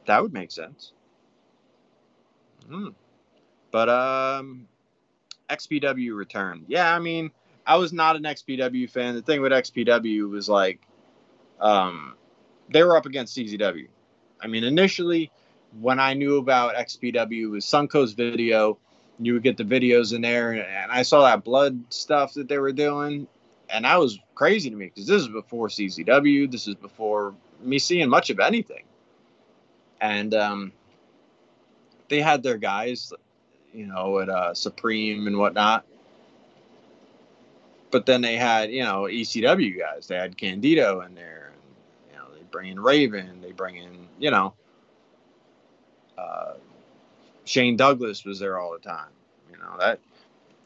that 0.06 0.22
would 0.22 0.32
make 0.32 0.50
sense. 0.50 0.92
Hmm. 2.68 2.88
But 3.70 3.88
um, 3.88 4.66
XPW 5.50 6.16
returned. 6.16 6.64
Yeah, 6.68 6.94
I 6.94 6.98
mean, 6.98 7.30
I 7.66 7.76
was 7.76 7.92
not 7.92 8.16
an 8.16 8.22
XPW 8.22 8.90
fan. 8.90 9.14
The 9.14 9.22
thing 9.22 9.42
with 9.42 9.52
XPW 9.52 10.30
was 10.30 10.48
like, 10.48 10.80
um, 11.60 12.14
they 12.70 12.82
were 12.82 12.96
up 12.96 13.06
against 13.06 13.36
CZW. 13.36 13.88
I 14.40 14.46
mean, 14.46 14.64
initially 14.64 15.30
when 15.80 16.00
I 16.00 16.14
knew 16.14 16.36
about 16.38 16.74
XPW 16.74 17.50
was 17.50 17.64
Suncoast 17.64 18.16
Video. 18.16 18.78
You 19.18 19.32
would 19.32 19.42
get 19.42 19.56
the 19.56 19.64
videos 19.64 20.14
in 20.14 20.20
there, 20.20 20.52
and 20.52 20.92
I 20.92 21.02
saw 21.02 21.22
that 21.22 21.42
blood 21.42 21.82
stuff 21.88 22.34
that 22.34 22.48
they 22.48 22.58
were 22.58 22.72
doing, 22.72 23.26
and 23.70 23.86
that 23.86 23.98
was 23.98 24.18
crazy 24.34 24.68
to 24.68 24.76
me 24.76 24.86
because 24.86 25.06
this 25.06 25.22
is 25.22 25.28
before 25.28 25.68
CZW. 25.68 26.50
This 26.50 26.68
is 26.68 26.74
before 26.74 27.34
me 27.62 27.78
seeing 27.78 28.10
much 28.10 28.28
of 28.28 28.40
anything, 28.40 28.84
and 30.00 30.34
um, 30.34 30.72
they 32.08 32.20
had 32.20 32.42
their 32.42 32.58
guys, 32.58 33.12
you 33.72 33.86
know, 33.86 34.18
at 34.20 34.28
uh, 34.28 34.54
Supreme 34.54 35.26
and 35.26 35.38
whatnot. 35.38 35.84
But 37.90 38.06
then 38.06 38.20
they 38.20 38.36
had, 38.36 38.70
you 38.70 38.82
know, 38.82 39.02
ECW 39.02 39.78
guys. 39.78 40.06
They 40.06 40.16
had 40.16 40.36
Candido 40.36 41.00
in 41.00 41.14
there, 41.14 41.52
and 41.52 42.12
you 42.12 42.18
know, 42.18 42.34
they 42.34 42.44
bring 42.50 42.70
in 42.70 42.80
Raven. 42.80 43.40
They 43.40 43.52
bring 43.52 43.76
in, 43.76 44.08
you 44.18 44.30
know, 44.30 44.54
uh, 46.18 46.54
Shane 47.44 47.76
Douglas 47.76 48.24
was 48.24 48.38
there 48.38 48.58
all 48.58 48.72
the 48.72 48.78
time. 48.78 49.10
You 49.50 49.58
know 49.58 49.76
that. 49.78 50.00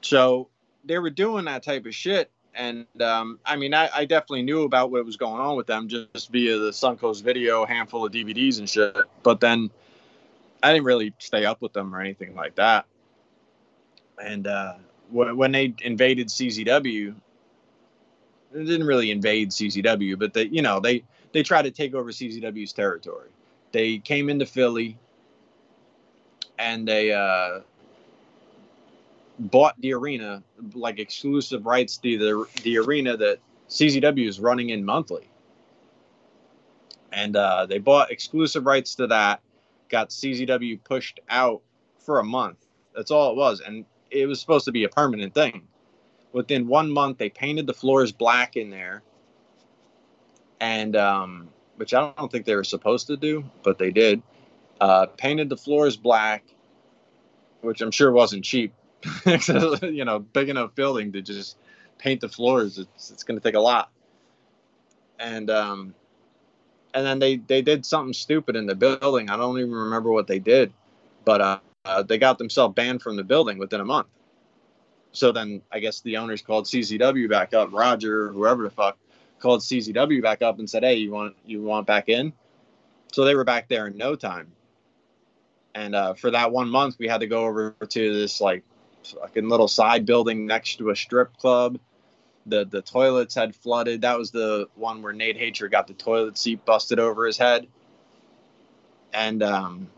So 0.00 0.48
they 0.84 0.98
were 0.98 1.10
doing 1.10 1.44
that 1.44 1.62
type 1.62 1.86
of 1.86 1.94
shit, 1.94 2.30
and 2.54 2.86
um, 3.00 3.38
I 3.44 3.56
mean, 3.56 3.74
I, 3.74 3.88
I, 3.94 4.04
definitely 4.04 4.42
knew 4.42 4.64
about 4.64 4.90
what 4.90 5.04
was 5.04 5.16
going 5.16 5.40
on 5.40 5.56
with 5.56 5.66
them 5.66 5.88
just 5.88 6.30
via 6.30 6.58
the 6.58 6.70
Suncoast 6.70 7.22
video, 7.22 7.64
handful 7.64 8.04
of 8.04 8.12
DVDs 8.12 8.58
and 8.58 8.68
shit. 8.68 8.96
But 9.22 9.40
then 9.40 9.70
I 10.62 10.72
didn't 10.72 10.84
really 10.84 11.14
stay 11.18 11.44
up 11.44 11.62
with 11.62 11.72
them 11.72 11.94
or 11.94 12.00
anything 12.00 12.34
like 12.34 12.56
that. 12.56 12.86
And 14.22 14.46
uh, 14.46 14.74
when 15.10 15.52
they 15.52 15.74
invaded 15.82 16.28
CZW, 16.28 17.14
they 18.52 18.64
didn't 18.64 18.86
really 18.86 19.10
invade 19.10 19.50
CZW, 19.50 20.18
but 20.18 20.34
they, 20.34 20.44
you 20.44 20.62
know, 20.62 20.80
they 20.80 21.04
they 21.32 21.42
tried 21.42 21.62
to 21.62 21.70
take 21.70 21.94
over 21.94 22.10
CZW's 22.10 22.72
territory. 22.72 23.28
They 23.72 23.98
came 23.98 24.28
into 24.28 24.46
Philly 24.46 24.98
and 26.58 26.86
they 26.86 27.12
uh, 27.12 27.60
bought 29.40 29.80
the 29.80 29.94
arena, 29.94 30.42
like 30.74 30.98
exclusive 30.98 31.66
rights 31.66 31.96
to 31.98 32.18
the 32.18 32.62
the 32.62 32.78
arena 32.78 33.16
that 33.16 33.38
CZW 33.68 34.28
is 34.28 34.38
running 34.38 34.70
in 34.70 34.84
monthly. 34.84 35.28
And 37.12 37.34
uh, 37.34 37.66
they 37.66 37.78
bought 37.78 38.12
exclusive 38.12 38.66
rights 38.66 38.94
to 38.96 39.08
that, 39.08 39.40
got 39.88 40.10
CZW 40.10 40.84
pushed 40.84 41.20
out 41.28 41.62
for 41.98 42.20
a 42.20 42.24
month. 42.24 42.58
That's 42.94 43.10
all 43.10 43.32
it 43.32 43.36
was, 43.36 43.60
and 43.60 43.84
it 44.10 44.26
was 44.26 44.40
supposed 44.40 44.64
to 44.66 44.72
be 44.72 44.84
a 44.84 44.88
permanent 44.88 45.34
thing. 45.34 45.62
Within 46.32 46.68
one 46.68 46.90
month, 46.90 47.18
they 47.18 47.28
painted 47.28 47.66
the 47.66 47.74
floors 47.74 48.12
black 48.12 48.56
in 48.56 48.70
there, 48.70 49.02
and 50.60 50.94
um, 50.94 51.48
which 51.76 51.94
I 51.94 52.12
don't 52.16 52.30
think 52.30 52.44
they 52.44 52.54
were 52.54 52.62
supposed 52.62 53.08
to 53.08 53.16
do, 53.16 53.44
but 53.64 53.78
they 53.78 53.90
did 53.90 54.22
uh, 54.80 55.06
painted 55.16 55.48
the 55.48 55.56
floors 55.56 55.96
black, 55.96 56.44
which 57.60 57.80
I'm 57.80 57.90
sure 57.90 58.10
wasn't 58.10 58.44
cheap. 58.44 58.72
you 59.82 60.04
know, 60.04 60.18
big 60.18 60.48
enough 60.48 60.74
building 60.74 61.12
to 61.12 61.22
just 61.22 61.56
paint 61.98 62.20
the 62.20 62.28
floors, 62.28 62.78
it's, 62.78 63.10
it's 63.10 63.22
going 63.22 63.38
to 63.38 63.42
take 63.42 63.54
a 63.54 63.60
lot. 63.60 63.90
And 65.18 65.50
um, 65.50 65.94
and 66.94 67.06
then 67.06 67.18
they 67.18 67.36
they 67.36 67.62
did 67.62 67.84
something 67.84 68.12
stupid 68.12 68.56
in 68.56 68.66
the 68.66 68.74
building. 68.74 69.30
I 69.30 69.36
don't 69.36 69.58
even 69.58 69.72
remember 69.72 70.10
what 70.10 70.26
they 70.26 70.38
did, 70.38 70.72
but 71.24 71.40
uh, 71.40 71.58
uh, 71.84 72.02
they 72.02 72.18
got 72.18 72.38
themselves 72.38 72.74
banned 72.74 73.02
from 73.02 73.16
the 73.16 73.24
building 73.24 73.58
within 73.58 73.80
a 73.80 73.84
month. 73.84 74.08
So 75.12 75.32
then 75.32 75.62
I 75.70 75.80
guess 75.80 76.00
the 76.00 76.16
owners 76.18 76.42
called 76.42 76.66
CZW 76.66 77.28
back 77.28 77.52
up, 77.52 77.72
Roger, 77.72 78.28
whoever 78.28 78.62
the 78.62 78.70
fuck, 78.70 78.96
called 79.40 79.60
CZW 79.60 80.22
back 80.22 80.42
up 80.42 80.58
and 80.58 80.68
said, 80.68 80.84
"Hey, 80.84 80.96
you 80.96 81.10
want 81.10 81.36
you 81.44 81.62
want 81.62 81.86
back 81.86 82.08
in?" 82.08 82.32
So 83.12 83.24
they 83.24 83.34
were 83.34 83.44
back 83.44 83.68
there 83.68 83.86
in 83.86 83.96
no 83.96 84.14
time. 84.14 84.52
And 85.74 85.94
uh, 85.94 86.14
for 86.14 86.30
that 86.30 86.50
one 86.50 86.68
month, 86.68 86.96
we 86.98 87.08
had 87.08 87.20
to 87.20 87.26
go 87.26 87.44
over 87.44 87.74
to 87.88 88.14
this 88.14 88.40
like 88.40 88.64
fucking 89.04 89.48
little 89.48 89.68
side 89.68 90.06
building 90.06 90.46
next 90.46 90.76
to 90.76 90.90
a 90.90 90.96
strip 90.96 91.36
club. 91.36 91.78
The 92.46 92.64
the 92.64 92.82
toilets 92.82 93.34
had 93.34 93.54
flooded. 93.54 94.02
That 94.02 94.18
was 94.18 94.30
the 94.30 94.68
one 94.74 95.02
where 95.02 95.12
Nate 95.12 95.36
Hatred 95.36 95.70
got 95.72 95.86
the 95.86 95.94
toilet 95.94 96.38
seat 96.38 96.64
busted 96.64 96.98
over 96.98 97.26
his 97.26 97.36
head. 97.38 97.66
And 99.12 99.42
um, 99.42 99.88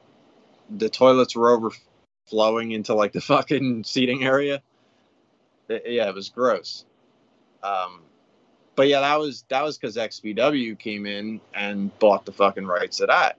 the 0.70 0.88
toilets 0.88 1.36
were 1.36 1.50
overflowing 1.50 2.72
into 2.72 2.94
like 2.94 3.12
the 3.12 3.20
fucking 3.20 3.84
seating 3.84 4.24
area. 4.24 4.62
It- 5.68 5.84
yeah, 5.86 6.08
it 6.08 6.14
was 6.14 6.30
gross. 6.30 6.84
Um, 7.62 8.00
but 8.74 8.88
yeah, 8.88 9.00
that 9.00 9.18
was 9.18 9.44
that 9.48 9.62
was 9.62 9.78
because 9.78 9.96
XPW 9.96 10.78
came 10.78 11.06
in 11.06 11.40
and 11.54 11.96
bought 11.98 12.24
the 12.24 12.32
fucking 12.32 12.66
rights 12.66 12.98
to 12.98 13.06
that. 13.06 13.38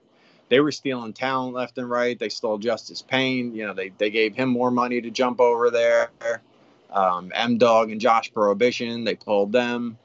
They 0.54 0.60
were 0.60 0.70
stealing 0.70 1.12
talent 1.12 1.52
left 1.52 1.78
and 1.78 1.90
right. 1.90 2.16
They 2.16 2.28
stole 2.28 2.58
Justice 2.58 3.02
Payne. 3.02 3.56
You 3.56 3.66
know, 3.66 3.74
they 3.74 3.88
they 3.88 4.08
gave 4.08 4.36
him 4.36 4.48
more 4.48 4.70
money 4.70 5.00
to 5.00 5.10
jump 5.10 5.40
over 5.40 5.68
there. 5.68 6.12
Um, 6.92 7.32
M 7.34 7.58
Dog 7.58 7.90
and 7.90 8.00
Josh 8.00 8.32
Prohibition, 8.32 9.02
they 9.02 9.16
pulled 9.16 9.50
them. 9.50 9.98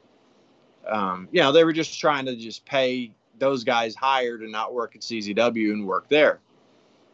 Um, 0.88 1.28
you 1.32 1.42
know, 1.42 1.52
they 1.52 1.64
were 1.64 1.72
just 1.72 2.00
trying 2.00 2.26
to 2.26 2.36
just 2.36 2.66
pay 2.66 3.12
those 3.38 3.64
guys 3.64 3.94
higher 3.94 4.40
to 4.40 4.50
not 4.50 4.74
work 4.74 4.96
at 4.96 5.02
CZW 5.02 5.72
and 5.72 5.86
work 5.86 6.10
there. 6.10 6.40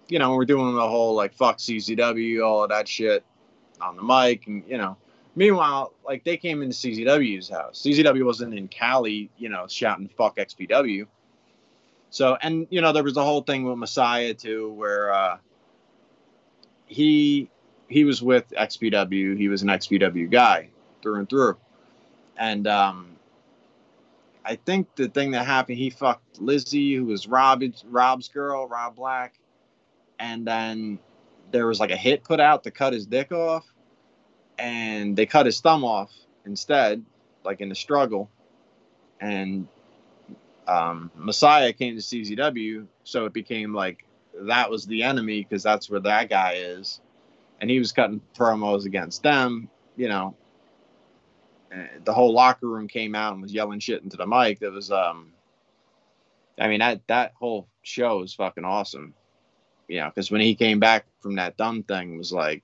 You 0.07 0.17
know, 0.17 0.33
we're 0.33 0.45
doing 0.45 0.73
the 0.73 0.87
whole 0.87 1.13
like 1.13 1.33
fuck 1.33 1.57
CZW, 1.57 2.41
all 2.41 2.63
of 2.63 2.69
that 2.69 2.87
shit 2.87 3.25
on 3.81 3.97
the 3.97 4.03
mic, 4.03 4.47
and 4.47 4.63
you 4.65 4.77
know. 4.77 4.95
Meanwhile, 5.35 5.93
like 6.05 6.23
they 6.23 6.37
came 6.37 6.61
into 6.61 6.73
CZW's 6.73 7.49
house. 7.49 7.81
CZW 7.81 8.23
wasn't 8.23 8.53
in 8.53 8.69
Cali, 8.69 9.29
you 9.37 9.49
know, 9.49 9.65
shouting 9.67 10.07
"fuck 10.07 10.37
XPW." 10.37 11.05
So, 12.15 12.37
and 12.41 12.65
you 12.69 12.79
know, 12.79 12.93
there 12.93 13.03
was 13.03 13.15
the 13.15 13.25
whole 13.25 13.41
thing 13.41 13.65
with 13.65 13.77
Messiah 13.77 14.33
too, 14.33 14.71
where 14.71 15.13
uh, 15.13 15.37
he 16.85 17.49
he 17.89 18.05
was 18.05 18.23
with 18.23 18.49
XPW. 18.57 19.37
He 19.37 19.49
was 19.49 19.63
an 19.63 19.67
XPW 19.67 20.31
guy 20.31 20.69
through 21.01 21.15
and 21.15 21.29
through, 21.29 21.57
and 22.37 22.67
um, 22.67 23.17
I 24.45 24.55
think 24.55 24.95
the 24.95 25.09
thing 25.09 25.31
that 25.31 25.45
happened, 25.45 25.77
he 25.77 25.89
fucked 25.89 26.39
Lizzie, 26.39 26.95
who 26.95 27.03
was 27.03 27.27
Rob's 27.27 27.83
Rob's 27.85 28.29
girl, 28.29 28.65
Rob 28.65 28.95
Black, 28.95 29.37
and 30.17 30.47
then 30.47 30.99
there 31.51 31.67
was 31.67 31.81
like 31.81 31.91
a 31.91 31.97
hit 31.97 32.23
put 32.23 32.39
out 32.39 32.63
to 32.63 32.71
cut 32.71 32.93
his 32.93 33.05
dick 33.05 33.33
off 33.33 33.65
and 34.57 35.17
they 35.17 35.25
cut 35.25 35.45
his 35.45 35.59
thumb 35.59 35.83
off 35.83 36.13
instead, 36.45 37.03
like 37.43 37.59
in 37.59 37.67
the 37.67 37.75
struggle. 37.75 38.31
And 39.19 39.67
um, 40.67 41.11
Messiah 41.15 41.73
came 41.73 41.95
to 41.95 42.01
CZW, 42.01 42.87
so 43.03 43.25
it 43.25 43.33
became 43.33 43.73
like 43.73 44.05
that 44.41 44.69
was 44.69 44.85
the 44.85 45.03
enemy 45.03 45.43
because 45.43 45.63
that's 45.63 45.89
where 45.89 45.99
that 46.01 46.29
guy 46.29 46.53
is, 46.55 47.01
and 47.61 47.69
he 47.69 47.79
was 47.79 47.91
cutting 47.91 48.21
promos 48.37 48.85
against 48.85 49.23
them. 49.23 49.69
You 49.95 50.09
know, 50.09 50.35
the 52.03 52.13
whole 52.13 52.33
locker 52.33 52.67
room 52.67 52.87
came 52.87 53.15
out 53.15 53.33
and 53.33 53.41
was 53.41 53.53
yelling 53.53 53.79
shit 53.79 54.03
into 54.03 54.17
the 54.17 54.27
mic. 54.27 54.59
That 54.59 54.71
was, 54.71 54.91
um, 54.91 55.33
I 56.59 56.67
mean, 56.67 56.79
that 56.79 57.07
that 57.07 57.33
whole 57.37 57.67
show 57.83 58.19
was 58.19 58.33
fucking 58.33 58.65
awesome. 58.65 59.13
You 59.87 59.99
know, 59.99 60.09
because 60.09 60.31
when 60.31 60.41
he 60.41 60.55
came 60.55 60.79
back 60.79 61.05
from 61.21 61.35
that 61.35 61.57
dumb 61.57 61.83
thing, 61.83 62.17
was 62.17 62.33
like 62.33 62.63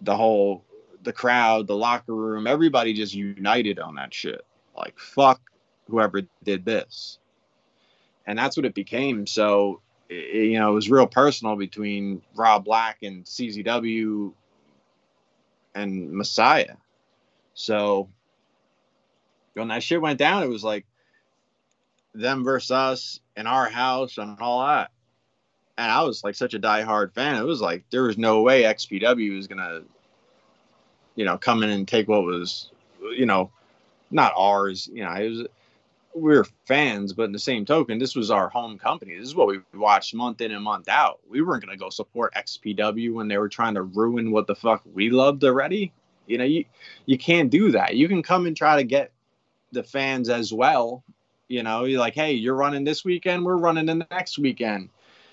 the 0.00 0.16
whole 0.16 0.64
the 1.02 1.12
crowd, 1.12 1.68
the 1.68 1.76
locker 1.76 2.14
room, 2.14 2.48
everybody 2.48 2.92
just 2.92 3.14
united 3.14 3.78
on 3.78 3.94
that 3.94 4.12
shit. 4.12 4.44
Like 4.76 4.98
fuck 4.98 5.40
whoever 5.88 6.22
did 6.44 6.64
this. 6.64 7.18
And 8.26 8.38
that's 8.38 8.56
what 8.56 8.66
it 8.66 8.74
became. 8.74 9.26
So 9.26 9.82
i- 10.10 10.14
you 10.14 10.58
know, 10.58 10.70
it 10.72 10.74
was 10.74 10.90
real 10.90 11.06
personal 11.06 11.56
between 11.56 12.22
Rob 12.36 12.64
Black 12.64 13.02
and 13.02 13.24
CZW 13.26 14.32
and 15.74 16.12
Messiah. 16.12 16.76
So 17.54 18.10
when 19.54 19.68
that 19.68 19.82
shit 19.82 20.02
went 20.02 20.18
down, 20.18 20.42
it 20.42 20.48
was 20.48 20.64
like 20.64 20.86
them 22.14 22.44
versus 22.44 22.70
us 22.72 23.20
in 23.36 23.46
our 23.46 23.68
house 23.70 24.18
and 24.18 24.38
all 24.40 24.66
that. 24.66 24.90
And 25.78 25.90
I 25.90 26.02
was 26.04 26.24
like 26.24 26.34
such 26.36 26.54
a 26.54 26.60
diehard 26.60 27.14
fan. 27.14 27.36
It 27.36 27.46
was 27.46 27.60
like 27.62 27.84
there 27.90 28.04
was 28.04 28.18
no 28.18 28.42
way 28.42 28.64
XPW 28.64 29.36
was 29.36 29.48
gonna, 29.48 29.82
you 31.16 31.24
know, 31.24 31.38
come 31.38 31.62
in 31.62 31.70
and 31.70 31.88
take 31.88 32.08
what 32.08 32.24
was, 32.24 32.70
you 33.00 33.26
know, 33.26 33.50
not 34.10 34.34
ours. 34.36 34.88
You 34.92 35.04
know, 35.04 35.12
it 35.12 35.28
was 35.30 35.46
we 36.16 36.36
were 36.36 36.46
fans, 36.66 37.12
but 37.12 37.24
in 37.24 37.32
the 37.32 37.38
same 37.38 37.64
token, 37.64 37.98
this 37.98 38.16
was 38.16 38.30
our 38.30 38.48
home 38.48 38.78
company. 38.78 39.16
This 39.16 39.28
is 39.28 39.34
what 39.34 39.48
we 39.48 39.60
watched 39.74 40.14
month 40.14 40.40
in 40.40 40.52
and 40.52 40.64
month 40.64 40.88
out. 40.88 41.20
We 41.28 41.42
weren't 41.42 41.64
gonna 41.64 41.76
go 41.76 41.90
support 41.90 42.34
XPW 42.34 43.12
when 43.12 43.28
they 43.28 43.38
were 43.38 43.48
trying 43.48 43.74
to 43.74 43.82
ruin 43.82 44.30
what 44.30 44.46
the 44.46 44.54
fuck 44.54 44.82
we 44.92 45.10
loved 45.10 45.44
already. 45.44 45.92
You 46.26 46.38
know, 46.38 46.44
you 46.44 46.64
you 47.04 47.18
can't 47.18 47.50
do 47.50 47.72
that. 47.72 47.96
You 47.96 48.08
can 48.08 48.22
come 48.22 48.46
and 48.46 48.56
try 48.56 48.76
to 48.76 48.84
get 48.84 49.12
the 49.72 49.82
fans 49.82 50.28
as 50.28 50.52
well. 50.52 51.04
You 51.48 51.62
know, 51.62 51.84
you're 51.84 52.00
like, 52.00 52.14
hey, 52.14 52.32
you're 52.32 52.56
running 52.56 52.84
this 52.84 53.04
weekend, 53.04 53.44
we're 53.44 53.56
running 53.56 53.86
the 53.86 54.06
next 54.10 54.38
weekend. 54.38 54.88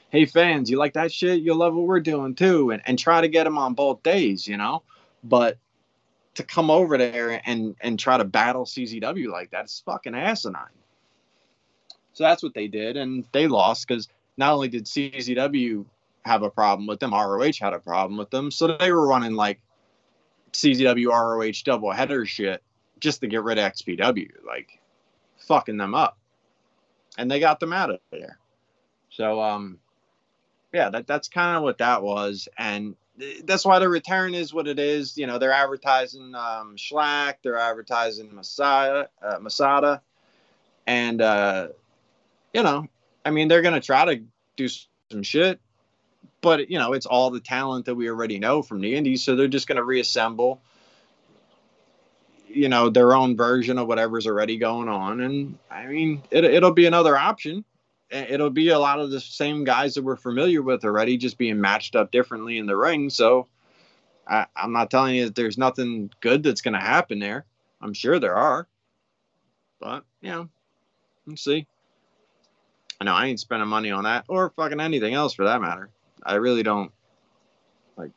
Hey, 0.09 0.25
fans, 0.25 0.69
you 0.69 0.77
like 0.77 0.93
that 0.93 1.11
shit? 1.11 1.41
You'll 1.41 1.57
love 1.57 1.73
what 1.73 1.87
we're 1.87 1.99
doing 2.01 2.35
too, 2.35 2.71
and 2.71 2.81
and 2.85 2.99
try 2.99 3.21
to 3.21 3.27
get 3.27 3.45
them 3.45 3.57
on 3.57 3.73
both 3.73 4.03
days. 4.03 4.47
You 4.47 4.57
know, 4.57 4.83
but 5.23 5.57
to 6.35 6.43
come 6.43 6.71
over 6.71 6.97
there 6.97 7.41
and 7.45 7.75
and 7.81 7.99
try 7.99 8.17
to 8.17 8.23
battle 8.23 8.65
CZW 8.65 9.31
like 9.31 9.51
that's 9.51 9.81
fucking 9.81 10.15
asinine. 10.15 10.65
So 12.13 12.23
that's 12.23 12.43
what 12.43 12.53
they 12.53 12.67
did, 12.67 12.97
and 12.97 13.25
they 13.31 13.47
lost 13.47 13.87
because 13.87 14.07
not 14.37 14.53
only 14.53 14.67
did 14.67 14.85
CZW 14.85 15.85
have 16.25 16.43
a 16.43 16.49
problem 16.49 16.87
with 16.87 16.99
them, 16.99 17.11
ROH 17.11 17.51
had 17.59 17.73
a 17.73 17.79
problem 17.79 18.17
with 18.17 18.29
them, 18.29 18.51
so 18.51 18.77
they 18.77 18.91
were 18.91 19.07
running 19.07 19.33
like 19.33 19.59
CZW 20.53 21.07
ROH 21.07 21.63
double 21.65 21.91
header 21.91 22.25
shit 22.25 22.61
just 22.99 23.21
to 23.21 23.27
get 23.27 23.43
rid 23.43 23.57
of 23.57 23.73
XPW, 23.73 24.29
like 24.45 24.79
fucking 25.47 25.77
them 25.77 25.95
up, 25.95 26.17
and 27.17 27.29
they 27.29 27.39
got 27.39 27.59
them 27.59 27.73
out 27.73 27.89
of 27.89 27.99
there. 28.11 28.37
So 29.09 29.41
um, 29.41 29.79
yeah, 30.71 30.89
that 30.89 31.07
that's 31.07 31.27
kind 31.27 31.57
of 31.57 31.63
what 31.63 31.79
that 31.79 32.01
was, 32.03 32.47
and 32.57 32.95
that's 33.43 33.65
why 33.65 33.79
the 33.79 33.89
return 33.89 34.33
is 34.33 34.53
what 34.53 34.67
it 34.67 34.79
is. 34.79 35.17
You 35.17 35.27
know, 35.27 35.37
they're 35.37 35.51
advertising 35.51 36.33
um, 36.35 36.75
Shlak, 36.75 37.35
they're 37.43 37.57
advertising 37.57 38.33
Messiah, 38.33 39.07
uh, 39.21 39.39
Masada, 39.39 40.01
and 40.87 41.21
uh, 41.21 41.69
you 42.53 42.63
know, 42.63 42.87
I 43.23 43.31
mean, 43.31 43.47
they're 43.47 43.61
gonna 43.61 43.81
try 43.81 44.05
to 44.05 44.23
do 44.55 44.67
some 44.67 45.23
shit, 45.23 45.59
but 46.41 46.69
you 46.69 46.79
know, 46.79 46.93
it's 46.93 47.05
all 47.05 47.29
the 47.29 47.39
talent 47.39 47.85
that 47.85 47.95
we 47.95 48.09
already 48.09 48.39
know 48.39 48.61
from 48.61 48.81
the 48.81 48.95
Indies, 48.95 49.23
so 49.23 49.35
they're 49.35 49.47
just 49.47 49.67
gonna 49.67 49.83
reassemble, 49.83 50.61
you 52.47 52.69
know, 52.69 52.89
their 52.89 53.13
own 53.13 53.37
version 53.37 53.77
of 53.77 53.87
whatever's 53.87 54.25
already 54.25 54.57
going 54.57 54.89
on, 54.89 55.21
and 55.21 55.57
I 55.69 55.85
mean, 55.85 56.23
it, 56.31 56.43
it'll 56.45 56.73
be 56.73 56.87
another 56.87 57.15
option 57.15 57.63
it'll 58.13 58.49
be 58.49 58.69
a 58.69 58.79
lot 58.79 58.99
of 58.99 59.11
the 59.11 59.19
same 59.19 59.63
guys 59.63 59.95
that 59.95 60.03
we're 60.03 60.15
familiar 60.15 60.61
with 60.61 60.85
already, 60.85 61.17
just 61.17 61.37
being 61.37 61.59
matched 61.59 61.95
up 61.95 62.11
differently 62.11 62.57
in 62.57 62.65
the 62.65 62.77
ring. 62.77 63.09
So 63.09 63.47
I, 64.27 64.45
I'm 64.55 64.71
not 64.71 64.91
telling 64.91 65.15
you 65.15 65.25
that 65.25 65.35
there's 65.35 65.57
nothing 65.57 66.11
good 66.21 66.43
that's 66.43 66.61
going 66.61 66.75
to 66.75 66.79
happen 66.79 67.19
there. 67.19 67.45
I'm 67.81 67.93
sure 67.93 68.19
there 68.19 68.35
are, 68.35 68.67
but 69.79 70.05
you 70.21 70.29
know, 70.29 70.49
let's 71.27 71.43
see. 71.43 71.67
I 73.01 73.05
know 73.05 73.13
I 73.13 73.25
ain't 73.25 73.39
spending 73.39 73.67
money 73.67 73.91
on 73.91 74.05
that 74.05 74.25
or 74.29 74.51
fucking 74.51 74.79
anything 74.79 75.13
else 75.13 75.33
for 75.33 75.45
that 75.45 75.59
matter. 75.59 75.89
I 76.23 76.35
really 76.35 76.63
don't 76.63 76.91
like 77.97 78.11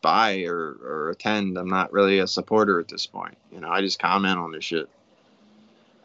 buy 0.00 0.44
or, 0.44 0.78
or 0.82 1.10
attend. 1.10 1.58
I'm 1.58 1.68
not 1.68 1.92
really 1.92 2.20
a 2.20 2.26
supporter 2.26 2.80
at 2.80 2.88
this 2.88 3.06
point. 3.06 3.36
You 3.52 3.60
know, 3.60 3.68
I 3.68 3.82
just 3.82 3.98
comment 3.98 4.38
on 4.38 4.52
this 4.52 4.64
shit. 4.64 4.88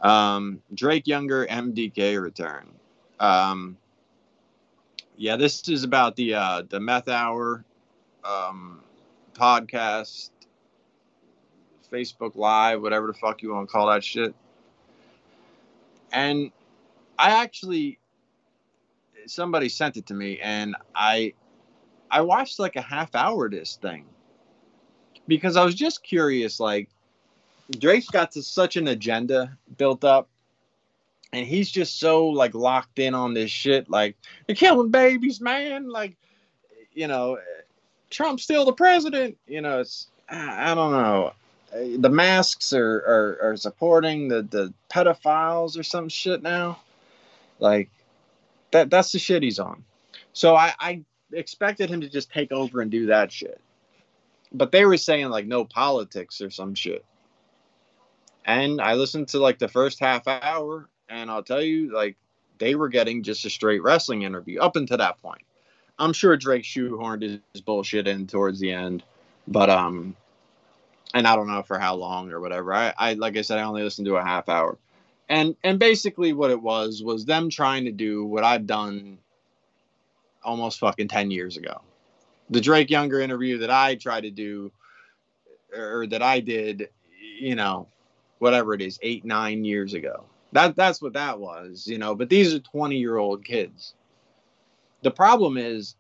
Um, 0.02 0.62
Drake 0.74 1.08
Younger 1.08 1.48
MDK 1.48 2.22
return. 2.22 2.68
Um, 3.20 3.78
yeah, 5.16 5.36
this 5.36 5.68
is 5.70 5.84
about 5.84 6.16
the 6.16 6.36
uh, 6.36 6.64
the 6.70 6.80
Meth 6.80 7.08
Hour 7.08 7.66
um, 8.24 8.82
podcast, 9.34 10.30
Facebook 11.92 12.36
Live, 12.36 12.82
whatever 12.82 13.08
the 13.08 13.14
fuck 13.14 13.42
you 13.42 13.54
want 13.54 13.68
to 13.68 13.72
call 13.72 13.88
that 13.88 14.04
shit. 14.04 14.36
And 16.12 16.52
I 17.18 17.42
actually, 17.42 18.00
somebody 19.26 19.70
sent 19.70 19.98
it 19.98 20.06
to 20.08 20.14
me, 20.14 20.40
and 20.40 20.76
I, 20.96 21.34
I 22.10 22.22
watched 22.22 22.60
like 22.60 22.76
a 22.76 22.82
half 22.82 23.16
hour 23.16 23.50
this 23.50 23.78
thing 23.82 24.06
because 25.28 25.58
I 25.58 25.66
was 25.66 25.76
just 25.76 26.04
curious, 26.04 26.60
like. 26.60 26.90
Drake's 27.80 28.08
got 28.08 28.32
to 28.32 28.42
such 28.42 28.78
an 28.78 28.88
agenda 28.88 29.58
built 29.78 30.06
up, 30.06 30.30
and 31.34 31.46
he's 31.46 31.70
just 31.70 32.00
so 32.00 32.28
like 32.28 32.54
locked 32.54 33.00
in 33.00 33.14
on 33.14 33.34
this 33.34 33.52
shit. 33.52 33.90
Like, 33.90 34.16
you're 34.48 34.56
killing 34.56 34.92
babies, 34.92 35.42
man. 35.42 35.90
Like, 35.90 36.16
you 36.94 37.08
know, 37.08 37.38
Trump's 38.10 38.44
still 38.44 38.66
the 38.66 38.74
president. 38.74 39.38
You 39.48 39.62
know, 39.62 39.80
it's 39.80 40.08
I 40.30 40.72
I 40.72 40.76
don't 40.76 40.92
know. 40.92 41.34
The 41.72 42.10
masks 42.10 42.74
are 42.74 42.98
are, 42.98 43.40
are 43.42 43.58
supporting 43.58 44.28
the 44.28 44.42
the 44.44 44.74
pedophiles 44.90 45.78
or 45.78 45.84
some 45.84 46.10
shit 46.10 46.42
now. 46.42 46.80
Like 47.60 47.90
that 48.72 48.90
that's 48.90 49.12
the 49.12 49.20
shit 49.20 49.44
he's 49.44 49.60
on. 49.60 49.84
So 50.34 50.56
I, 50.56 50.74
I 50.80 51.04
expected 51.34 51.90
him 51.90 52.02
to 52.02 52.10
just 52.10 52.32
take 52.32 52.52
over 52.52 52.82
and 52.82 52.92
do 52.92 53.08
that 53.08 53.32
shit. 53.32 53.60
But 54.54 54.72
they 54.72 54.86
were 54.86 54.98
saying 54.98 55.30
like 55.30 55.46
no 55.46 55.66
politics 55.66 56.42
or 56.42 56.50
some 56.50 56.76
shit. 56.76 57.04
And 58.46 58.80
I 58.80 58.94
listened 58.94 59.28
to 59.30 59.40
like 59.40 59.60
the 59.60 59.68
first 59.68 60.00
half 60.00 60.28
hour, 60.28 60.88
and 61.10 61.30
I'll 61.30 61.44
tell 61.44 61.62
you, 61.62 61.94
like, 61.94 62.16
they 62.58 62.76
were 62.76 62.90
getting 62.90 63.24
just 63.24 63.46
a 63.46 63.50
straight 63.50 63.84
wrestling 63.84 64.24
interview 64.24 64.60
up 64.60 64.76
until 64.76 64.98
that 64.98 65.22
point. 65.22 65.42
I'm 66.00 66.14
sure 66.14 66.38
Drake 66.38 66.64
shoehorned 66.64 67.42
his 67.54 67.62
bullshit 67.62 68.08
in 68.08 68.28
towards 68.28 68.60
the 68.60 68.72
end, 68.72 69.04
but 69.48 69.70
um, 69.70 70.16
and 71.14 71.28
I 71.28 71.36
don't 71.36 71.48
know 71.48 71.64
for 71.64 71.80
how 71.80 71.96
long 71.96 72.32
or 72.32 72.40
whatever. 72.40 72.74
I, 72.74 72.94
I 72.98 73.14
like 73.14 73.38
I 73.38 73.42
said, 73.42 73.58
I 73.58 73.64
only 73.64 73.84
listened 73.84 74.06
to 74.08 74.16
a 74.18 74.24
half 74.24 74.50
hour, 74.50 74.78
and 75.30 75.56
and 75.64 75.80
basically 75.80 76.34
what 76.34 76.52
it 76.52 76.62
was 76.62 77.02
was 77.04 77.26
them 77.26 77.50
trying 77.50 77.86
to 77.86 77.92
do 77.92 78.26
what 78.26 78.44
I've 78.44 78.68
done 78.68 79.18
almost 80.44 80.80
fucking 80.80 81.08
ten 81.08 81.32
years 81.32 81.58
ago. 81.58 81.82
The 82.50 82.62
Drake 82.62 82.90
Younger 82.90 83.20
interview 83.20 83.58
that 83.60 83.72
I 83.72 83.96
tried 83.96 84.22
to 84.22 84.32
do, 84.32 84.72
or 85.76 86.06
that 86.08 86.22
I 86.22 86.40
did, 86.42 86.90
you 87.40 87.56
know, 87.56 87.88
whatever 88.40 88.74
it 88.74 88.82
is, 88.82 89.00
eight 89.02 89.26
nine 89.26 89.66
years 89.66 89.96
ago. 89.96 90.26
That 90.58 90.76
that's 90.76 91.04
what 91.04 91.14
that 91.14 91.40
was, 91.40 91.86
you 91.88 92.00
know. 92.00 92.16
But 92.16 92.30
these 92.30 92.52
are 92.56 92.60
twenty 92.60 92.98
year 92.98 93.18
old 93.18 93.46
kids. 93.46 93.94
The 95.04 95.12
problem 95.12 95.56
is 95.56 95.96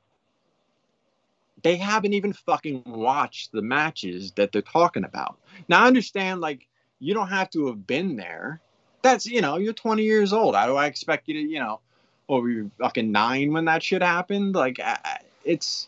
they 1.61 1.75
haven't 1.75 2.13
even 2.13 2.33
fucking 2.33 2.81
watched 2.87 3.51
the 3.51 3.61
matches 3.61 4.31
that 4.31 4.51
they're 4.51 4.63
talking 4.63 5.03
about. 5.03 5.37
Now 5.69 5.83
I 5.83 5.87
understand 5.87 6.41
like 6.41 6.67
you 6.99 7.13
don't 7.13 7.27
have 7.27 7.51
to 7.51 7.67
have 7.67 7.85
been 7.85 8.15
there. 8.15 8.59
That's 9.03 9.27
you 9.27 9.41
know, 9.41 9.57
you're 9.57 9.73
20 9.73 10.01
years 10.01 10.33
old. 10.33 10.55
How 10.55 10.65
do 10.65 10.75
I 10.75 10.87
expect 10.87 11.27
you 11.27 11.35
to, 11.35 11.39
you 11.39 11.59
know, 11.59 11.79
oh, 12.27 12.37
or 12.37 12.41
were 12.41 12.49
you 12.49 12.71
fucking 12.79 13.11
nine 13.11 13.53
when 13.53 13.65
that 13.65 13.83
shit 13.83 14.01
happened? 14.01 14.55
Like 14.55 14.79
I- 14.79 15.21
it's 15.45 15.87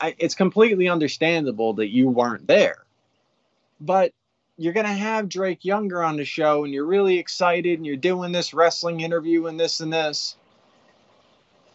I, 0.00 0.14
it's 0.18 0.34
completely 0.34 0.88
understandable 0.88 1.74
that 1.74 1.88
you 1.88 2.08
weren't 2.08 2.46
there. 2.46 2.86
But 3.80 4.12
you're 4.56 4.72
gonna 4.72 4.88
have 4.88 5.28
Drake 5.28 5.64
Younger 5.64 6.02
on 6.02 6.16
the 6.16 6.24
show, 6.24 6.64
and 6.64 6.72
you're 6.72 6.86
really 6.86 7.18
excited, 7.18 7.78
and 7.78 7.86
you're 7.86 7.96
doing 7.96 8.32
this 8.32 8.54
wrestling 8.54 9.00
interview 9.00 9.46
and 9.46 9.58
this 9.58 9.80
and 9.80 9.92
this. 9.92 10.36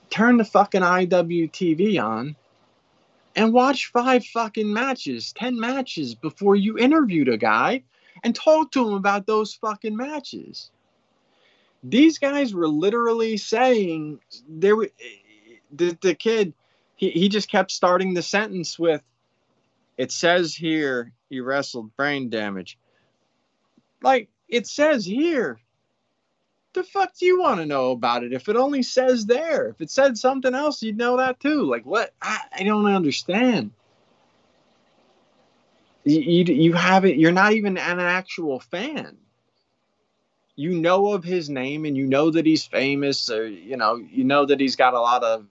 Turn 0.10 0.38
the 0.38 0.46
fucking 0.46 0.82
IWTV 0.82 2.04
on 2.04 2.36
and 3.36 3.54
watch 3.54 3.88
five 3.88 4.26
fucking 4.26 4.72
matches, 4.72 5.34
10 5.34 5.60
matches 5.60 6.15
before 6.15 6.56
you 6.56 6.78
interviewed 6.78 7.30
a 7.30 7.38
guy 7.38 7.84
and 8.24 8.36
talk 8.36 8.72
to 8.72 8.88
him 8.88 8.94
about 8.94 9.26
those 9.26 9.54
fucking 9.54 9.96
matches. 9.96 10.70
These 11.84 12.17
guys 12.17 12.54
were 12.54 12.67
literally 12.67 13.38
saying 13.38 14.20
there 14.48 14.76
were 14.76 14.89
eh, 15.00 15.56
the, 15.72 15.98
the 16.02 16.13
kid 16.13 16.54
he, 16.96 17.10
he 17.10 17.30
just 17.30 17.50
kept 17.50 17.72
starting 17.72 18.13
the 18.13 18.22
sentence 18.22 18.78
with 18.78 19.02
it 20.02 20.12
says 20.12 20.56
here 20.56 21.14
he 21.30 21.42
wrestled 21.42 21.96
brain 21.96 22.32
damage. 22.32 22.80
Like 24.02 24.30
it 24.50 24.66
says 24.66 25.06
here. 25.06 25.60
The 26.74 26.84
fuck 26.84 27.16
do 27.16 27.28
you 27.28 27.40
want 27.40 27.60
to 27.60 27.68
know 27.68 27.92
about 27.92 28.24
it 28.24 28.34
if 28.34 28.50
it 28.50 28.56
only 28.56 28.82
says 28.82 29.28
there? 29.28 29.68
If 29.68 29.80
it 29.80 29.92
said 29.92 30.18
something 30.18 30.56
else, 30.56 30.82
you'd 30.82 30.98
know 30.98 31.18
that 31.18 31.40
too. 31.40 31.70
Like 31.70 31.86
what? 31.86 32.16
I, 32.20 32.40
I 32.58 32.64
don't 32.64 32.88
understand. 32.88 33.72
You, 36.04 36.20
you 36.20 36.44
you 36.46 36.74
haven't. 36.74 37.20
You're 37.20 37.32
not 37.32 37.54
even 37.54 37.78
an 37.78 38.00
actual 38.00 38.60
fan. 38.60 39.18
You 40.56 40.80
know 40.80 41.14
of 41.14 41.24
his 41.24 41.48
name 41.48 41.86
and 41.86 41.96
you 41.96 42.08
know 42.08 42.32
that 42.32 42.48
he's 42.48 42.66
famous, 42.66 43.30
or 43.30 43.46
you 43.48 43.78
know 43.78 43.98
you 43.98 44.24
know 44.24 44.48
that 44.48 44.60
he's 44.60 44.78
got 44.78 44.96
a 44.96 45.00
lot 45.00 45.24
of 45.24 45.46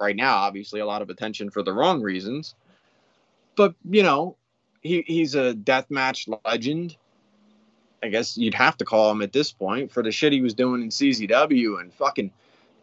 right 0.00 0.16
now, 0.16 0.38
obviously 0.38 0.80
a 0.80 0.86
lot 0.86 1.02
of 1.02 1.10
attention 1.10 1.50
for 1.50 1.62
the 1.62 1.72
wrong 1.72 2.02
reasons. 2.02 2.56
But 3.60 3.74
you 3.90 4.02
know, 4.02 4.38
he 4.80 5.04
he's 5.06 5.34
a 5.34 5.52
deathmatch 5.52 6.34
legend. 6.46 6.96
I 8.02 8.08
guess 8.08 8.38
you'd 8.38 8.54
have 8.54 8.78
to 8.78 8.86
call 8.86 9.10
him 9.10 9.20
at 9.20 9.34
this 9.34 9.52
point 9.52 9.92
for 9.92 10.02
the 10.02 10.10
shit 10.10 10.32
he 10.32 10.40
was 10.40 10.54
doing 10.54 10.80
in 10.80 10.88
CZW 10.88 11.78
and 11.78 11.92
fucking, 11.92 12.32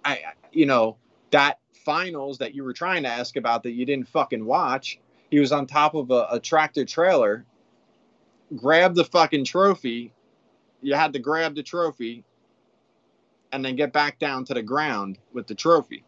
I 0.06 0.22
you 0.52 0.68
know 0.68 0.98
that 1.32 1.58
finals 1.84 2.38
that 2.38 2.54
you 2.54 2.64
were 2.64 2.74
trying 2.74 3.02
to 3.02 3.10
ask 3.10 3.38
about 3.38 3.64
that 3.64 3.72
you 3.72 3.88
didn't 3.88 4.08
fucking 4.08 4.46
watch. 4.46 5.00
He 5.32 5.40
was 5.40 5.52
on 5.52 5.66
top 5.66 5.96
of 5.96 6.12
a, 6.12 6.28
a 6.34 6.40
tractor 6.40 6.86
trailer, 6.86 7.44
grabbed 8.56 8.98
the 8.98 9.06
fucking 9.06 9.46
trophy. 9.46 10.14
You 10.84 10.94
had 10.94 11.12
to 11.14 11.20
grab 11.20 11.56
the 11.56 11.64
trophy, 11.64 12.24
and 13.52 13.66
then 13.66 13.76
get 13.76 13.92
back 13.92 14.20
down 14.20 14.46
to 14.46 14.54
the 14.54 14.62
ground 14.62 15.18
with 15.34 15.48
the 15.48 15.56
trophy. 15.56 16.04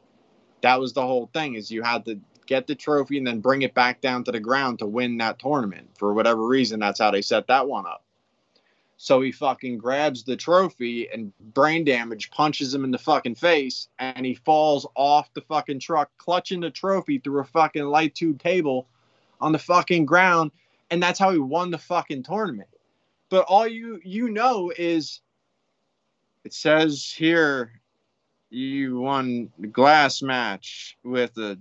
That 0.61 0.79
was 0.79 0.93
the 0.93 1.01
whole 1.01 1.27
thing. 1.33 1.55
Is 1.55 1.71
you 1.71 1.81
had 1.81 2.05
to 2.05 2.19
get 2.49 2.65
the 2.65 2.73
trophy 2.73 3.19
and 3.19 3.27
then 3.27 3.39
bring 3.39 3.61
it 3.61 3.75
back 3.75 4.01
down 4.01 4.23
to 4.23 4.31
the 4.31 4.39
ground 4.39 4.79
to 4.79 4.87
win 4.87 5.17
that 5.17 5.37
tournament. 5.37 5.87
For 5.95 6.15
whatever 6.15 6.45
reason, 6.47 6.79
that's 6.79 6.99
how 6.99 7.11
they 7.11 7.21
set 7.21 7.45
that 7.47 7.67
one 7.67 7.85
up. 7.85 8.03
So 8.97 9.21
he 9.21 9.31
fucking 9.31 9.77
grabs 9.77 10.23
the 10.23 10.35
trophy 10.35 11.07
and 11.09 11.31
brain 11.53 11.85
damage 11.85 12.31
punches 12.31 12.73
him 12.73 12.83
in 12.83 12.89
the 12.89 12.97
fucking 12.97 13.35
face 13.35 13.87
and 13.99 14.25
he 14.25 14.33
falls 14.33 14.87
off 14.95 15.31
the 15.33 15.41
fucking 15.41 15.79
truck 15.79 16.09
clutching 16.17 16.59
the 16.59 16.71
trophy 16.71 17.19
through 17.19 17.39
a 17.39 17.45
fucking 17.45 17.85
light 17.85 18.15
tube 18.15 18.39
cable 18.39 18.87
on 19.39 19.51
the 19.51 19.59
fucking 19.59 20.05
ground 20.05 20.51
and 20.89 21.01
that's 21.01 21.19
how 21.19 21.31
he 21.31 21.37
won 21.37 21.69
the 21.69 21.77
fucking 21.77 22.23
tournament. 22.23 22.67
But 23.29 23.45
all 23.47 23.67
you 23.67 24.01
you 24.03 24.31
know 24.31 24.73
is 24.75 25.21
it 26.43 26.53
says 26.53 27.13
here 27.15 27.79
you 28.49 28.99
won 28.99 29.51
the 29.59 29.67
glass 29.67 30.21
match 30.21 30.97
with 31.03 31.35
the, 31.35 31.59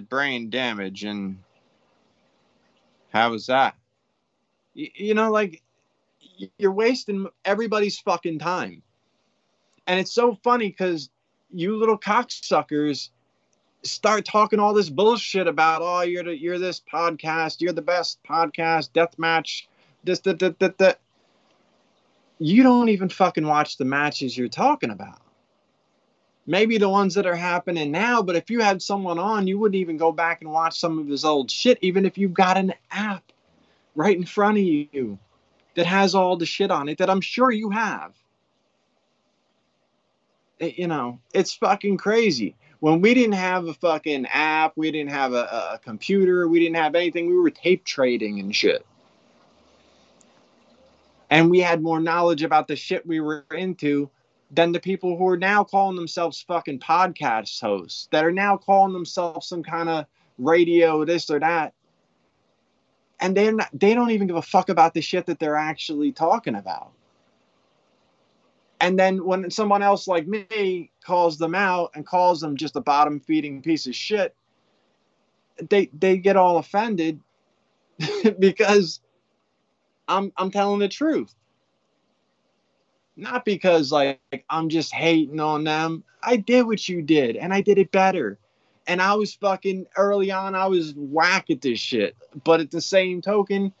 brain 0.00 0.50
damage 0.50 1.04
and 1.04 1.38
how 3.12 3.30
was 3.30 3.46
that? 3.46 3.76
You, 4.74 4.88
you 4.94 5.14
know 5.14 5.30
like 5.30 5.62
you're 6.58 6.72
wasting 6.72 7.28
everybody's 7.44 7.98
fucking 7.98 8.38
time. 8.38 8.82
And 9.86 10.00
it's 10.00 10.12
so 10.12 10.38
funny 10.42 10.68
because 10.68 11.10
you 11.52 11.76
little 11.76 11.98
cocksuckers 11.98 13.10
start 13.82 14.24
talking 14.24 14.58
all 14.58 14.74
this 14.74 14.88
bullshit 14.88 15.46
about 15.46 15.82
oh 15.82 16.00
you're 16.00 16.24
the, 16.24 16.36
you're 16.36 16.58
this 16.58 16.80
podcast, 16.92 17.60
you're 17.60 17.72
the 17.72 17.82
best 17.82 18.18
podcast, 18.24 18.90
deathmatch, 18.90 19.66
this 20.02 20.20
that 20.20 20.38
that 20.40 20.58
that 20.58 20.78
that. 20.78 21.00
You 22.40 22.64
don't 22.64 22.88
even 22.88 23.08
fucking 23.08 23.46
watch 23.46 23.76
the 23.76 23.84
matches 23.84 24.36
you're 24.36 24.48
talking 24.48 24.90
about. 24.90 25.20
Maybe 26.46 26.78
the 26.78 26.90
ones 26.90 27.14
that 27.14 27.26
are 27.26 27.36
happening 27.36 27.92
now, 27.92 28.22
but 28.22 28.36
if 28.36 28.50
you 28.50 28.60
had 28.60 28.82
someone 28.82 29.18
on, 29.18 29.48
you 29.48 29.58
wouldn't 29.58 29.76
even 29.80 29.96
go 29.96 30.12
back 30.12 30.42
and 30.42 30.50
watch 30.52 30.78
some 30.78 30.98
of 30.98 31.08
his 31.08 31.24
old 31.24 31.50
shit, 31.50 31.78
even 31.82 32.06
if 32.06 32.18
you've 32.18 32.34
got 32.34 32.58
an 32.58 32.74
app 32.90 33.24
right 33.96 34.16
in 34.16 34.26
front 34.26 34.58
of 34.58 34.64
you 34.64 35.18
that 35.76 35.86
has 35.86 36.14
all 36.14 36.36
the 36.36 36.46
shit 36.46 36.70
on 36.70 36.88
it 36.88 36.98
that 36.98 37.10
I'm 37.10 37.22
sure 37.22 37.50
you 37.52 37.70
have. 37.70 38.14
It- 40.60 40.78
you 40.78 40.88
know, 40.88 41.20
it's 41.34 41.54
fucking 41.54 41.98
crazy. 41.98 42.56
When 42.80 43.00
we 43.00 43.14
didn't 43.14 43.34
have 43.34 43.66
a 43.66 43.74
fucking 43.74 44.26
app, 44.26 44.74
we 44.76 44.90
didn't 44.92 45.12
have 45.12 45.32
a, 45.34 45.72
a 45.74 45.80
computer, 45.84 46.48
we 46.48 46.60
didn't 46.60 46.76
have 46.76 46.94
anything, 46.94 47.28
we 47.28 47.36
were 47.36 47.50
tape 47.50 47.84
trading 47.84 48.40
and 48.40 48.54
shit. 48.54 48.86
And 51.30 51.50
we 51.50 51.60
had 51.60 51.82
more 51.82 52.00
knowledge 52.00 52.42
about 52.42 52.68
the 52.68 52.76
shit 52.76 53.06
we 53.06 53.20
were 53.20 53.46
into 53.52 54.10
than 54.54 54.72
the 54.72 54.80
people 54.80 55.16
who 55.16 55.26
are 55.28 55.36
now 55.36 55.64
calling 55.64 55.96
themselves 55.96 56.42
fucking 56.42 56.78
podcast 56.78 57.60
hosts, 57.60 58.08
that 58.12 58.24
are 58.24 58.32
now 58.32 58.56
calling 58.56 58.92
themselves 58.92 59.46
some 59.46 59.62
kind 59.62 59.88
of 59.88 60.06
radio, 60.38 61.04
this 61.04 61.30
or 61.30 61.40
that 61.40 61.74
and 63.20 63.56
not, 63.56 63.70
they 63.72 63.94
don't 63.94 64.10
even 64.10 64.26
give 64.26 64.36
a 64.36 64.42
fuck 64.42 64.68
about 64.68 64.94
the 64.94 65.00
shit 65.00 65.26
that 65.26 65.38
they're 65.38 65.56
actually 65.56 66.12
talking 66.12 66.54
about. 66.54 66.92
And 68.80 68.98
then 68.98 69.24
when 69.24 69.50
someone 69.50 69.82
else 69.82 70.06
like 70.06 70.26
me 70.26 70.90
calls 71.04 71.38
them 71.38 71.54
out 71.54 71.92
and 71.94 72.06
calls 72.06 72.40
them 72.40 72.56
just 72.56 72.76
a 72.76 72.80
bottom 72.80 73.20
feeding 73.20 73.62
piece 73.62 73.86
of 73.86 73.94
shit, 73.94 74.34
they 75.70 75.88
they 75.98 76.18
get 76.18 76.36
all 76.36 76.58
offended 76.58 77.20
because 78.38 79.00
I'm 80.08 80.32
I'm 80.36 80.50
telling 80.50 80.80
the 80.80 80.88
truth. 80.88 81.34
Not 83.16 83.44
because 83.44 83.92
like 83.92 84.20
I'm 84.50 84.68
just 84.68 84.92
hating 84.92 85.40
on 85.40 85.64
them. 85.64 86.04
I 86.22 86.36
did 86.36 86.66
what 86.66 86.88
you 86.88 87.02
did 87.02 87.36
and 87.36 87.52
I 87.52 87.60
did 87.60 87.78
it 87.78 87.92
better 87.92 88.38
and 88.86 89.00
I 89.00 89.14
was 89.14 89.34
fucking 89.34 89.86
early 89.96 90.30
on. 90.30 90.54
I 90.54 90.66
was 90.66 90.94
whack 90.96 91.50
at 91.50 91.60
this 91.60 91.78
shit, 91.78 92.16
but 92.44 92.60
at 92.60 92.70
the 92.70 92.80
same 92.80 93.22
token, 93.22 93.72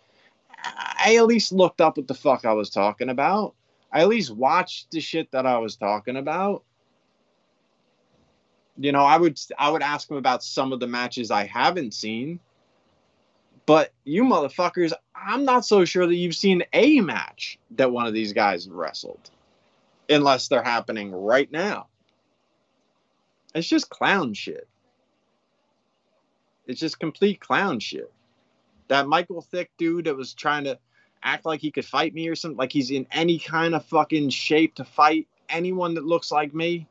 I 0.64 1.16
at 1.16 1.26
least 1.26 1.52
looked 1.52 1.80
up 1.80 1.96
what 1.96 2.08
the 2.08 2.14
fuck 2.14 2.44
I 2.44 2.52
was 2.52 2.70
talking 2.70 3.08
about. 3.08 3.54
I 3.92 4.00
at 4.00 4.08
least 4.08 4.34
watched 4.34 4.90
the 4.90 5.00
shit 5.00 5.30
that 5.32 5.46
I 5.46 5.58
was 5.58 5.76
talking 5.76 6.16
about. 6.16 6.64
You 8.76 8.92
know, 8.92 9.04
I 9.04 9.16
would 9.16 9.38
I 9.58 9.70
would 9.70 9.82
ask 9.82 10.10
him 10.10 10.16
about 10.16 10.42
some 10.42 10.72
of 10.72 10.80
the 10.80 10.86
matches 10.86 11.30
I 11.30 11.44
haven't 11.44 11.94
seen. 11.94 12.40
But 13.66 13.92
you 14.04 14.24
motherfuckers, 14.24 14.92
I'm 15.14 15.44
not 15.44 15.64
so 15.64 15.84
sure 15.84 16.06
that 16.06 16.14
you've 16.14 16.34
seen 16.34 16.64
a 16.72 17.00
match 17.00 17.58
that 17.72 17.90
one 17.90 18.06
of 18.06 18.12
these 18.12 18.32
guys 18.32 18.68
wrestled, 18.68 19.30
unless 20.08 20.48
they're 20.48 20.62
happening 20.62 21.12
right 21.12 21.50
now. 21.50 21.88
It's 23.54 23.68
just 23.68 23.88
clown 23.88 24.34
shit. 24.34 24.68
It's 26.66 26.80
just 26.80 26.98
complete 26.98 27.40
clown 27.40 27.78
shit. 27.80 28.12
That 28.88 29.06
Michael 29.06 29.40
Thick 29.40 29.70
dude 29.78 30.06
that 30.06 30.16
was 30.16 30.34
trying 30.34 30.64
to 30.64 30.78
act 31.22 31.46
like 31.46 31.60
he 31.60 31.70
could 31.70 31.84
fight 31.84 32.12
me 32.12 32.28
or 32.28 32.34
something, 32.34 32.58
like 32.58 32.72
he's 32.72 32.90
in 32.90 33.06
any 33.10 33.38
kind 33.38 33.74
of 33.74 33.84
fucking 33.86 34.28
shape 34.30 34.74
to 34.74 34.84
fight 34.84 35.26
anyone 35.48 35.94
that 35.94 36.04
looks 36.04 36.30
like 36.30 36.54
me. 36.54 36.86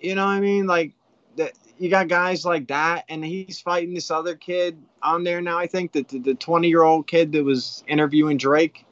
You 0.00 0.14
know 0.14 0.24
what 0.24 0.32
I 0.32 0.40
mean? 0.40 0.66
Like 0.66 0.92
that 1.38 1.54
you 1.78 1.88
got 1.88 2.08
guys 2.08 2.44
like 2.44 2.68
that 2.68 3.04
and 3.08 3.24
he's 3.24 3.60
fighting 3.60 3.94
this 3.94 4.10
other 4.10 4.34
kid 4.34 4.80
on 5.02 5.24
there 5.24 5.40
now, 5.40 5.58
I 5.58 5.66
think, 5.66 5.92
that 5.92 6.08
the 6.08 6.34
20 6.34 6.68
year 6.68 6.82
old 6.82 7.06
kid 7.06 7.32
that 7.32 7.44
was 7.44 7.82
interviewing 7.88 8.36
Drake. 8.36 8.84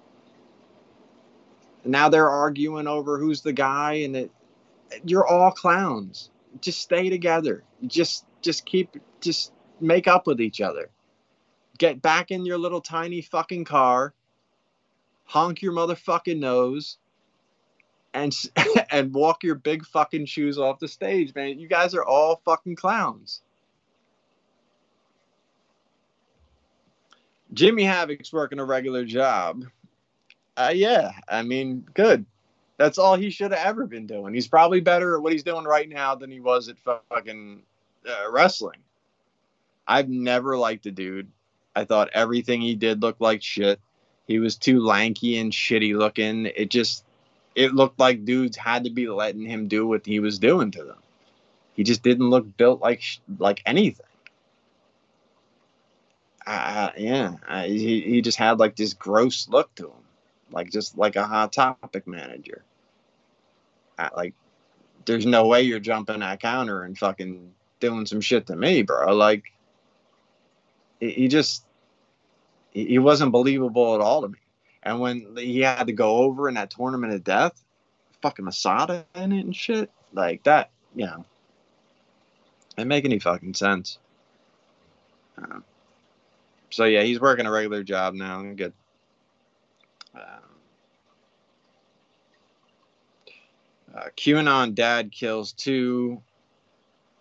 And 1.84 1.92
now 1.92 2.08
they're 2.08 2.30
arguing 2.30 2.86
over 2.86 3.18
who's 3.18 3.42
the 3.42 3.52
guy 3.52 3.94
and 3.94 4.16
it, 4.16 4.30
you're 5.04 5.26
all 5.26 5.50
clowns. 5.50 6.30
Just 6.60 6.80
stay 6.80 7.10
together. 7.10 7.64
Just 7.86 8.24
just 8.40 8.64
keep 8.64 8.96
just 9.20 9.52
make 9.80 10.08
up 10.08 10.26
with 10.26 10.40
each 10.40 10.60
other. 10.60 10.88
Get 11.78 12.00
back 12.00 12.30
in 12.30 12.46
your 12.46 12.56
little 12.56 12.80
tiny 12.80 13.20
fucking 13.20 13.64
car. 13.64 14.14
Honk 15.24 15.60
your 15.60 15.72
motherfucking 15.72 16.38
nose 16.38 16.98
and 18.14 18.34
and 18.90 19.14
walk 19.14 19.42
your 19.42 19.54
big 19.54 19.84
fucking 19.84 20.26
shoes 20.26 20.58
off 20.58 20.78
the 20.78 20.88
stage, 20.88 21.34
man. 21.34 21.58
You 21.58 21.68
guys 21.68 21.94
are 21.94 22.04
all 22.04 22.40
fucking 22.44 22.76
clowns. 22.76 23.42
Jimmy 27.52 27.84
Havoc's 27.84 28.32
working 28.32 28.58
a 28.58 28.64
regular 28.64 29.04
job. 29.04 29.64
Uh, 30.56 30.72
yeah, 30.74 31.12
I 31.28 31.42
mean, 31.42 31.86
good. 31.94 32.26
That's 32.76 32.98
all 32.98 33.16
he 33.16 33.30
should 33.30 33.52
have 33.52 33.66
ever 33.66 33.86
been 33.86 34.06
doing. 34.06 34.34
He's 34.34 34.48
probably 34.48 34.80
better 34.80 35.16
at 35.16 35.22
what 35.22 35.32
he's 35.32 35.42
doing 35.42 35.64
right 35.64 35.88
now 35.88 36.14
than 36.14 36.30
he 36.30 36.40
was 36.40 36.68
at 36.68 36.76
fucking 36.78 37.62
uh, 38.06 38.30
wrestling. 38.30 38.80
I've 39.86 40.08
never 40.08 40.58
liked 40.58 40.84
the 40.84 40.90
dude. 40.90 41.30
I 41.74 41.84
thought 41.84 42.10
everything 42.12 42.60
he 42.60 42.74
did 42.74 43.02
looked 43.02 43.20
like 43.20 43.42
shit. 43.42 43.80
He 44.26 44.38
was 44.38 44.56
too 44.56 44.80
lanky 44.80 45.38
and 45.38 45.52
shitty 45.52 45.96
looking. 45.96 46.46
It 46.46 46.70
just 46.70 47.04
it 47.56 47.74
looked 47.74 47.98
like 47.98 48.26
dudes 48.26 48.56
had 48.56 48.84
to 48.84 48.90
be 48.90 49.08
letting 49.08 49.46
him 49.46 49.66
do 49.66 49.86
what 49.86 50.04
he 50.04 50.20
was 50.20 50.38
doing 50.38 50.70
to 50.72 50.84
them. 50.84 50.98
He 51.72 51.82
just 51.82 52.02
didn't 52.02 52.30
look 52.30 52.56
built 52.56 52.80
like 52.80 53.02
like 53.38 53.62
anything. 53.66 54.06
Uh, 56.46 56.90
yeah, 56.96 57.34
uh, 57.48 57.64
he 57.64 58.02
he 58.02 58.20
just 58.20 58.38
had 58.38 58.60
like 58.60 58.76
this 58.76 58.92
gross 58.92 59.48
look 59.48 59.74
to 59.74 59.86
him, 59.86 60.04
like 60.52 60.70
just 60.70 60.96
like 60.96 61.16
a 61.16 61.26
hot 61.26 61.52
topic 61.52 62.06
manager. 62.06 62.62
Uh, 63.98 64.10
like, 64.14 64.34
there's 65.06 65.26
no 65.26 65.46
way 65.46 65.62
you're 65.62 65.80
jumping 65.80 66.20
that 66.20 66.40
counter 66.40 66.82
and 66.82 66.96
fucking 66.96 67.52
doing 67.80 68.04
some 68.04 68.20
shit 68.20 68.46
to 68.46 68.54
me, 68.54 68.82
bro. 68.82 69.14
Like, 69.14 69.44
he, 71.00 71.10
he 71.10 71.28
just 71.28 71.64
he 72.70 72.98
wasn't 72.98 73.32
believable 73.32 73.94
at 73.94 74.02
all 74.02 74.20
to 74.20 74.28
me. 74.28 74.38
And 74.86 75.00
when 75.00 75.36
he 75.36 75.58
had 75.58 75.88
to 75.88 75.92
go 75.92 76.18
over 76.18 76.48
in 76.48 76.54
that 76.54 76.70
tournament 76.70 77.12
of 77.12 77.24
death, 77.24 77.60
fucking 78.22 78.44
Masada 78.44 79.04
in 79.16 79.32
it 79.32 79.44
and 79.44 79.54
shit, 79.54 79.90
like 80.12 80.44
that, 80.44 80.70
you 80.94 81.06
know, 81.06 81.24
it 82.78 82.86
make 82.86 83.04
any 83.04 83.18
fucking 83.18 83.54
sense. 83.54 83.98
Uh, 85.36 85.58
so 86.70 86.84
yeah, 86.84 87.02
he's 87.02 87.18
working 87.18 87.46
a 87.46 87.50
regular 87.50 87.82
job 87.82 88.14
now. 88.14 88.40
Good. 88.42 88.72
Um, 90.14 90.22
uh, 93.92 94.04
QAnon 94.16 94.72
dad 94.76 95.10
kills 95.10 95.50
two 95.50 96.22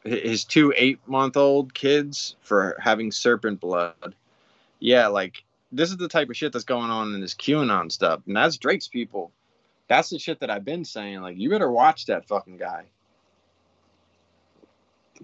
his 0.03 0.45
two 0.45 0.71
eight 0.77 0.99
month 1.07 1.35
old 1.35 1.73
kids 1.73 2.35
for 2.41 2.77
having 2.79 3.11
serpent 3.11 3.59
blood. 3.59 4.13
Yeah, 4.79 5.07
like 5.07 5.43
this 5.71 5.89
is 5.89 5.97
the 5.97 6.07
type 6.07 6.29
of 6.29 6.37
shit 6.37 6.53
that's 6.53 6.65
going 6.65 6.89
on 6.89 7.13
in 7.13 7.21
this 7.21 7.33
QAnon 7.33 7.91
stuff, 7.91 8.21
and 8.27 8.35
that's 8.35 8.57
Drake's 8.57 8.87
people. 8.87 9.31
That's 9.87 10.09
the 10.09 10.19
shit 10.19 10.39
that 10.39 10.49
I've 10.49 10.65
been 10.65 10.85
saying. 10.85 11.21
Like, 11.21 11.37
you 11.37 11.49
better 11.49 11.71
watch 11.71 12.07
that 12.07 12.27
fucking 12.27 12.57
guy. 12.57 12.85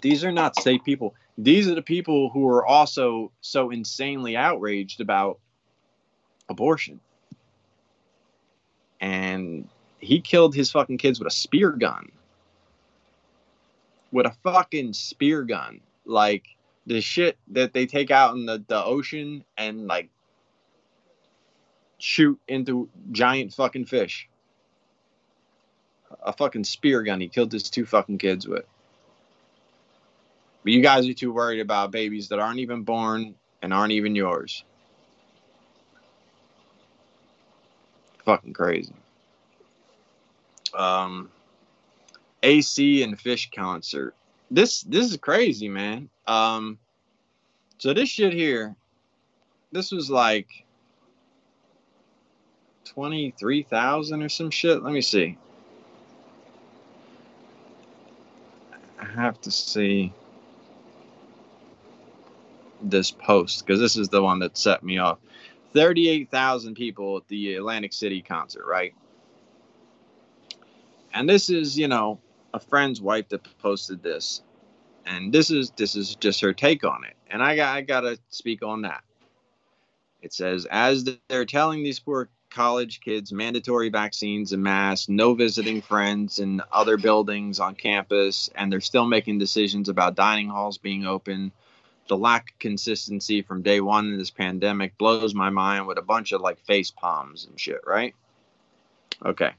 These 0.01 0.23
are 0.23 0.32
not 0.32 0.56
safe 0.56 0.84
people. 0.84 1.15
These 1.38 1.67
are 1.67 1.75
the 1.75 1.82
people 1.82 2.30
who 2.30 2.47
are 2.47 2.65
also 2.65 3.32
so 3.41 3.71
insanely 3.71 4.38
outraged 4.38 5.01
about 5.01 5.39
abortion. 6.47 6.99
And 8.99 9.67
he 9.99 10.21
killed 10.21 10.54
his 10.54 10.71
fucking 10.71 10.97
kids 10.97 11.19
with 11.19 11.27
a 11.27 11.36
spear 11.36 11.71
gun. 11.71 12.12
With 14.12 14.27
a 14.27 14.36
fucking 14.43 14.93
spear 14.93 15.43
gun. 15.43 15.82
Like 16.06 16.47
the 16.86 17.01
shit 17.01 17.38
that 17.49 17.73
they 17.73 17.86
take 17.86 18.12
out 18.12 18.36
in 18.36 18.45
the, 18.45 18.63
the 18.67 18.84
ocean 18.84 19.43
and 19.58 19.88
like 19.88 20.10
shoot 22.01 22.39
into 22.47 22.89
giant 23.11 23.53
fucking 23.53 23.85
fish. 23.85 24.27
A 26.23 26.33
fucking 26.33 26.63
spear 26.63 27.03
gun 27.03 27.21
he 27.21 27.27
killed 27.27 27.51
his 27.51 27.69
two 27.69 27.85
fucking 27.85 28.17
kids 28.17 28.47
with. 28.47 28.65
But 30.63 30.73
you 30.73 30.81
guys 30.81 31.07
are 31.07 31.13
too 31.13 31.31
worried 31.33 31.59
about 31.59 31.91
babies 31.91 32.29
that 32.29 32.39
aren't 32.39 32.59
even 32.59 32.83
born 32.83 33.35
and 33.61 33.73
aren't 33.73 33.93
even 33.93 34.15
yours. 34.15 34.63
Fucking 38.25 38.53
crazy. 38.53 38.93
Um, 40.73 41.29
AC 42.43 43.03
and 43.03 43.17
Phish 43.17 43.53
concert. 43.53 44.15
This 44.51 44.81
this 44.81 45.09
is 45.09 45.17
crazy, 45.17 45.69
man. 45.69 46.09
Um, 46.27 46.77
so 47.77 47.93
this 47.93 48.09
shit 48.09 48.33
here, 48.33 48.75
this 49.71 49.91
was 49.91 50.11
like 50.11 50.65
twenty 52.93 53.32
three 53.38 53.63
thousand 53.63 54.21
or 54.23 54.30
some 54.30 54.51
shit. 54.51 54.84
Let 54.84 54.93
me 54.93 55.01
see. 55.01 55.38
I 58.99 59.06
have 59.06 59.39
to 59.41 59.51
see 59.51 60.13
this 62.82 63.12
post 63.12 63.65
because 63.65 63.80
this 63.80 63.97
is 63.97 64.10
the 64.10 64.21
one 64.21 64.39
that 64.39 64.58
set 64.58 64.84
me 64.84 64.97
off. 64.97 65.19
38,000 65.73 66.75
people 66.75 67.17
at 67.17 67.27
the 67.27 67.56
Atlantic 67.56 67.93
City 67.93 68.21
concert, 68.21 68.65
right? 68.65 68.93
And 71.13 71.27
this 71.27 71.49
is, 71.49 71.77
you 71.77 71.88
know, 71.88 72.19
a 72.54 72.60
friend's 72.60 73.01
wife 73.01 73.30
that 73.30 73.47
posted 73.60 74.04
this. 74.04 74.41
And 75.06 75.34
this 75.34 75.49
is 75.49 75.71
this 75.71 75.95
is 75.95 76.15
just 76.15 76.41
her 76.41 76.54
take 76.54 76.84
on 76.84 77.04
it. 77.04 77.15
And 77.27 77.41
I 77.41 77.56
got 77.56 77.75
I 77.75 77.82
got 77.82 78.01
to 78.01 78.19
speak 78.30 78.63
on 78.63 78.84
that. 78.84 79.04
It 80.21 80.34
says 80.34 80.67
as 80.69 81.10
they're 81.27 81.45
telling 81.45 81.84
these 81.84 81.99
poor 81.99 82.30
college 82.51 83.01
kids 83.01 83.31
mandatory 83.31 83.89
vaccines 83.89 84.53
and 84.53 84.61
masks, 84.61 85.09
no 85.09 85.33
visiting 85.33 85.81
friends 85.81 86.39
in 86.39 86.61
other 86.71 86.97
buildings 86.97 87.59
on 87.59 87.75
campus, 87.75 88.49
and 88.53 88.71
they're 88.71 88.81
still 88.81 89.07
making 89.07 89.39
decisions 89.39 89.89
about 89.89 90.15
dining 90.15 90.49
halls 90.49 90.77
being 90.77 91.05
open. 91.05 91.51
The 92.07 92.17
lack 92.17 92.51
of 92.51 92.59
consistency 92.59 93.41
from 93.41 93.61
day 93.61 93.79
one 93.79 94.07
in 94.07 94.17
this 94.17 94.29
pandemic 94.29 94.97
blows 94.97 95.33
my 95.33 95.49
mind 95.49 95.87
with 95.87 95.97
a 95.97 96.03
bunch 96.03 96.33
of 96.33 96.41
like 96.41 96.59
face 96.59 96.91
palms 96.91 97.47
and 97.49 97.59
shit, 97.59 97.81
right? 97.87 98.13
Okay. 99.25 99.51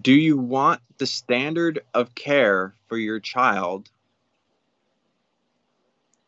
Do 0.00 0.12
you 0.12 0.38
want 0.38 0.80
the 0.98 1.06
standard 1.06 1.80
of 1.92 2.14
care 2.14 2.74
for 2.88 2.96
your 2.96 3.20
child 3.20 3.90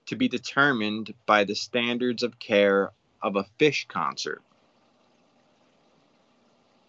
to 0.07 0.17
be 0.17 0.29
determined 0.29 1.15
by 1.27 1.45
the 1.45 1.55
standards 1.55 2.23
of 2.23 2.39
care 2.39 2.93
of 3.23 3.37
a 3.37 3.47
Phish 3.59 3.89
concert. 3.89 4.43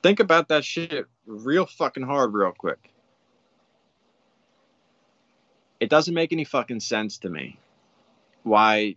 Think 0.04 0.20
about 0.20 0.50
that 0.50 0.64
shit 0.64 1.08
real 1.26 1.66
fucking 1.66 2.04
hard, 2.04 2.34
real 2.34 2.52
quick. 2.52 2.92
It 5.80 5.90
doesn't 5.90 6.14
make 6.14 6.32
any 6.32 6.44
fucking 6.44 6.80
sense 6.80 7.20
to 7.20 7.30
me 7.30 7.60
why 8.44 8.96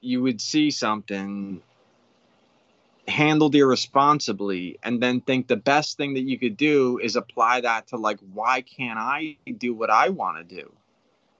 you 0.00 0.22
would 0.22 0.40
see 0.40 0.70
something 0.70 1.62
handled 3.06 3.54
irresponsibly 3.54 4.78
and 4.82 5.02
then 5.02 5.20
think 5.20 5.46
the 5.46 5.56
best 5.56 5.96
thing 5.96 6.14
that 6.14 6.22
you 6.22 6.38
could 6.38 6.56
do 6.56 6.98
is 6.98 7.16
apply 7.16 7.60
that 7.60 7.88
to 7.88 7.96
like 7.96 8.18
why 8.32 8.60
can't 8.60 8.98
i 8.98 9.36
do 9.58 9.74
what 9.74 9.90
i 9.90 10.10
want 10.10 10.36
to 10.36 10.56
do 10.56 10.72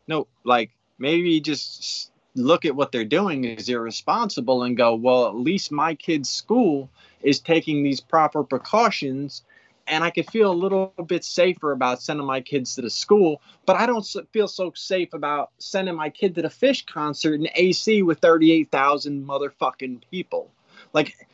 no 0.08 0.26
like 0.44 0.70
maybe 0.98 1.40
just 1.40 2.09
look 2.34 2.64
at 2.64 2.76
what 2.76 2.92
they're 2.92 3.04
doing 3.04 3.44
is 3.44 3.68
irresponsible 3.68 4.62
and 4.62 4.76
go, 4.76 4.94
well, 4.94 5.26
at 5.26 5.34
least 5.34 5.72
my 5.72 5.94
kid's 5.94 6.28
school 6.28 6.88
is 7.22 7.40
taking 7.40 7.82
these 7.82 8.00
proper 8.00 8.44
precautions 8.44 9.42
and 9.90 10.04
I 10.04 10.10
could 10.10 10.30
feel 10.30 10.52
a 10.52 10.54
little 10.54 10.94
bit 11.06 11.24
safer 11.24 11.72
about 11.72 12.00
sending 12.00 12.26
my 12.26 12.40
kids 12.40 12.76
to 12.76 12.82
the 12.82 12.90
school, 12.90 13.42
but 13.66 13.76
I 13.76 13.86
don't 13.86 14.06
feel 14.32 14.46
so 14.46 14.72
safe 14.74 15.12
about 15.12 15.50
sending 15.58 15.96
my 15.96 16.10
kid 16.10 16.36
to 16.36 16.42
the 16.42 16.48
Phish 16.48 16.86
concert 16.86 17.34
in 17.34 17.48
AC 17.56 18.02
with 18.02 18.20
38,000 18.20 19.26
motherfucking 19.26 20.02
people. 20.10 20.50
Like, 20.92 21.26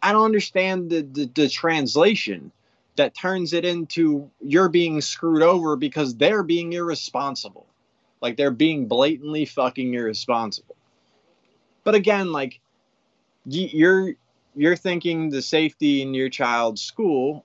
I 0.00 0.12
don't 0.12 0.24
understand 0.24 0.90
the, 0.90 1.02
the, 1.02 1.26
the 1.34 1.48
translation 1.48 2.52
that 2.96 3.16
turns 3.16 3.52
it 3.52 3.64
into 3.64 4.30
you're 4.40 4.68
being 4.68 5.00
screwed 5.00 5.42
over 5.42 5.74
because 5.74 6.16
they're 6.16 6.44
being 6.44 6.72
irresponsible. 6.72 7.66
Like, 8.24 8.38
they're 8.38 8.50
being 8.50 8.86
blatantly 8.88 9.44
fucking 9.44 9.92
irresponsible. 9.92 10.76
But 11.84 11.94
again, 11.94 12.32
like, 12.32 12.58
you're 13.44 14.14
you're 14.56 14.76
thinking 14.76 15.28
the 15.28 15.42
safety 15.42 16.00
in 16.00 16.14
your 16.14 16.30
child's 16.30 16.80
school 16.80 17.44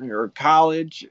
or 0.00 0.28
college 0.28 1.08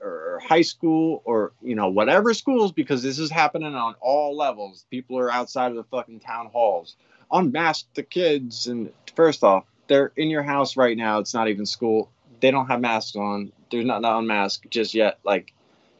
or 0.00 0.40
high 0.42 0.62
school 0.62 1.20
or 1.26 1.52
you 1.60 1.74
know 1.74 1.88
whatever 1.88 2.32
schools 2.32 2.72
because 2.72 3.02
this 3.02 3.18
is 3.18 3.30
happening 3.30 3.74
on 3.74 3.94
all 4.00 4.34
levels. 4.34 4.86
People 4.90 5.18
are 5.18 5.30
outside 5.30 5.70
of 5.70 5.76
the 5.76 5.84
fucking 5.84 6.20
town 6.20 6.46
halls. 6.46 6.96
Unmask 7.30 7.84
the 7.92 8.02
kids. 8.02 8.66
And 8.66 8.90
first 9.14 9.44
off 9.44 9.64
they're 9.88 10.12
in 10.16 10.30
your 10.30 10.42
house 10.42 10.74
right 10.74 10.96
now. 10.96 11.18
It's 11.18 11.34
not 11.34 11.48
even 11.48 11.66
school. 11.66 12.10
They 12.40 12.50
don't 12.50 12.68
have 12.68 12.80
masks 12.80 13.14
on. 13.14 13.52
They're 13.70 13.84
not, 13.84 14.00
not 14.00 14.20
unmasked 14.20 14.70
just 14.70 14.94
yet. 14.94 15.18
Like 15.22 15.52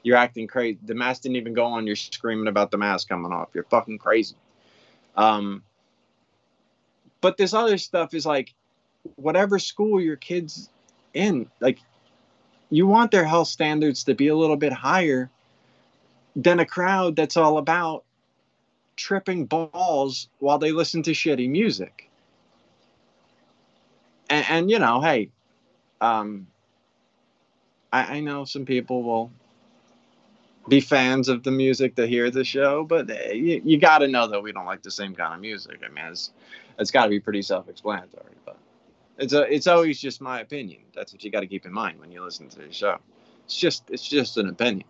you're 0.03 0.17
acting 0.17 0.47
crazy. 0.47 0.79
The 0.85 0.95
mask 0.95 1.23
didn't 1.23 1.37
even 1.37 1.55
go 1.55 1.65
on. 1.65 1.87
You're 1.87 1.97
screaming 1.97 2.49
about 2.49 2.71
the 2.71 2.79
mask 2.79 3.09
coming 3.09 3.33
off. 3.33 3.49
You're 3.55 3.65
fucking 3.65 3.99
crazy. 3.99 4.37
Um 5.17 5.63
but 7.21 7.37
this 7.37 7.53
other 7.53 7.79
stuff 7.79 8.15
is 8.15 8.25
like 8.25 8.55
whatever 9.17 9.59
school 9.59 10.01
your 10.01 10.17
kids 10.17 10.71
in 11.15 11.49
like 11.61 11.79
you 12.71 12.87
want 12.87 13.11
their 13.11 13.25
health 13.25 13.49
standards 13.49 14.05
to 14.05 14.15
be 14.15 14.29
a 14.29 14.37
little 14.37 14.57
bit 14.57 14.73
higher 14.73 15.31
than 16.37 16.61
a 16.61 16.67
crowd 16.67 17.17
that's 17.17 17.37
all 17.37 17.59
about 17.59 18.05
tripping 18.97 19.47
balls 19.47 20.29
while 20.39 20.59
they 20.59 20.73
listen 20.73 21.03
to 21.03 21.13
shitty 21.13 21.49
music. 21.49 22.11
And, 24.31 24.45
and 24.49 24.71
you 24.71 24.79
know 24.79 25.01
hey 25.01 25.31
um 26.01 26.47
I, 27.93 28.17
I 28.17 28.21
know 28.21 28.45
some 28.45 28.65
people 28.65 29.03
will 29.03 29.33
be 30.69 30.81
fans 30.81 31.29
of 31.29 31.43
the 31.43 31.51
music 31.51 31.95
to 31.95 32.07
hear 32.07 32.31
the 32.31 32.45
show 32.45 32.85
but 32.85 33.11
uh, 33.11 33.33
you, 33.33 33.61
you 33.65 33.79
got 33.79 33.99
to 33.99 34.09
know 34.09 34.27
that 34.27 34.43
we 34.43 34.53
don't 34.53 34.67
like 34.67 34.83
the 34.83 34.91
same 34.91 35.15
kind 35.15 35.35
of 35.35 35.41
music 35.41 35.81
i 35.85 35.89
mean 35.89 36.05
it's 36.07 36.33
it's 36.79 36.91
got 36.91 37.05
to 37.05 37.11
be 37.11 37.21
pretty 37.21 37.43
self-explanatory 37.43 38.35
but 38.45 38.57
it's 39.19 39.33
a, 39.33 39.53
it's 39.53 39.67
always 39.67 40.01
just 40.01 40.21
my 40.21 40.41
opinion. 40.41 40.81
That's 40.95 41.13
what 41.13 41.23
you 41.25 41.31
got 41.31 41.41
to 41.41 41.47
keep 41.47 41.67
in 41.67 41.73
mind 41.73 41.99
when 41.99 42.13
you 42.13 42.23
listen 42.23 42.49
to 42.51 42.59
the 42.61 42.73
show. 42.73 42.99
It's 43.45 43.57
just 43.57 43.91
it's 43.91 44.07
just 44.07 44.37
an 44.37 44.49
opinion. 44.49 44.87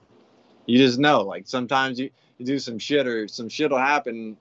You 0.66 0.78
just 0.78 0.98
know, 0.98 1.22
like 1.22 1.48
sometimes 1.48 1.98
you, 1.98 2.10
you 2.36 2.44
do 2.44 2.58
some 2.58 2.78
shit 2.78 3.06
or 3.06 3.26
some 3.26 3.48
shit 3.48 3.70
will 3.70 3.78
happen. 3.78 4.36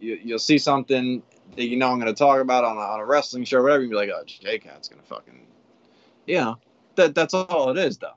You, 0.00 0.18
you'll 0.22 0.38
see 0.38 0.56
something 0.56 1.22
that 1.54 1.66
you 1.66 1.76
know 1.76 1.90
I'm 1.90 2.00
going 2.00 2.12
to 2.12 2.18
talk 2.18 2.40
about 2.40 2.64
on 2.64 2.78
a, 2.78 2.80
on 2.80 3.00
a 3.00 3.04
wrestling 3.04 3.44
show 3.44 3.58
or 3.58 3.64
whatever. 3.64 3.82
You 3.82 3.90
be 3.90 3.96
like, 3.96 4.10
oh, 4.14 4.24
J 4.24 4.58
Cat's 4.58 4.88
going 4.88 5.02
to 5.02 5.06
fucking, 5.06 5.46
you 6.26 6.36
know, 6.36 6.58
that 6.94 7.14
that's 7.14 7.34
all 7.34 7.70
it 7.70 7.78
is 7.78 7.98
though. 7.98 8.14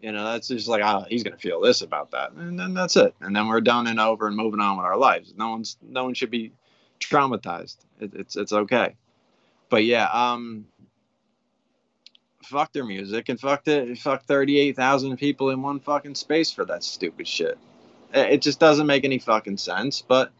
You 0.00 0.12
know, 0.12 0.24
that's 0.24 0.48
just 0.48 0.68
like, 0.68 0.82
oh, 0.84 1.04
he's 1.08 1.24
to 1.24 1.36
feel 1.36 1.60
this 1.60 1.82
about 1.82 2.12
that, 2.12 2.32
and 2.32 2.58
then 2.58 2.72
that's 2.74 2.96
it. 2.96 3.14
And 3.20 3.34
then 3.34 3.48
we're 3.48 3.60
done 3.60 3.88
and 3.88 3.98
over 3.98 4.28
and 4.28 4.36
moving 4.36 4.60
on 4.60 4.76
with 4.76 4.86
our 4.86 4.96
lives. 4.96 5.34
No 5.36 5.50
one's 5.50 5.76
no 5.82 6.04
one 6.04 6.14
should 6.14 6.30
be 6.30 6.52
traumatized. 7.00 7.78
It, 8.00 8.14
it's 8.14 8.36
it's 8.36 8.52
okay 8.52 8.94
but 9.68 9.84
yeah, 9.84 10.06
um, 10.06 10.66
fuck 12.42 12.72
their 12.72 12.84
music 12.84 13.28
and 13.28 13.38
fuck 13.38 13.64
the 13.64 13.94
fuck 13.94 14.24
thirty 14.24 14.58
eight 14.58 14.76
thousand 14.76 15.16
people 15.18 15.50
in 15.50 15.62
one 15.62 15.80
fucking 15.80 16.14
space 16.14 16.50
for 16.50 16.64
that 16.64 16.84
stupid 16.84 17.28
shit. 17.28 17.58
It 18.12 18.40
just 18.40 18.58
doesn't 18.58 18.86
make 18.86 19.04
any 19.04 19.18
fucking 19.18 19.58
sense. 19.58 20.02
But 20.02 20.32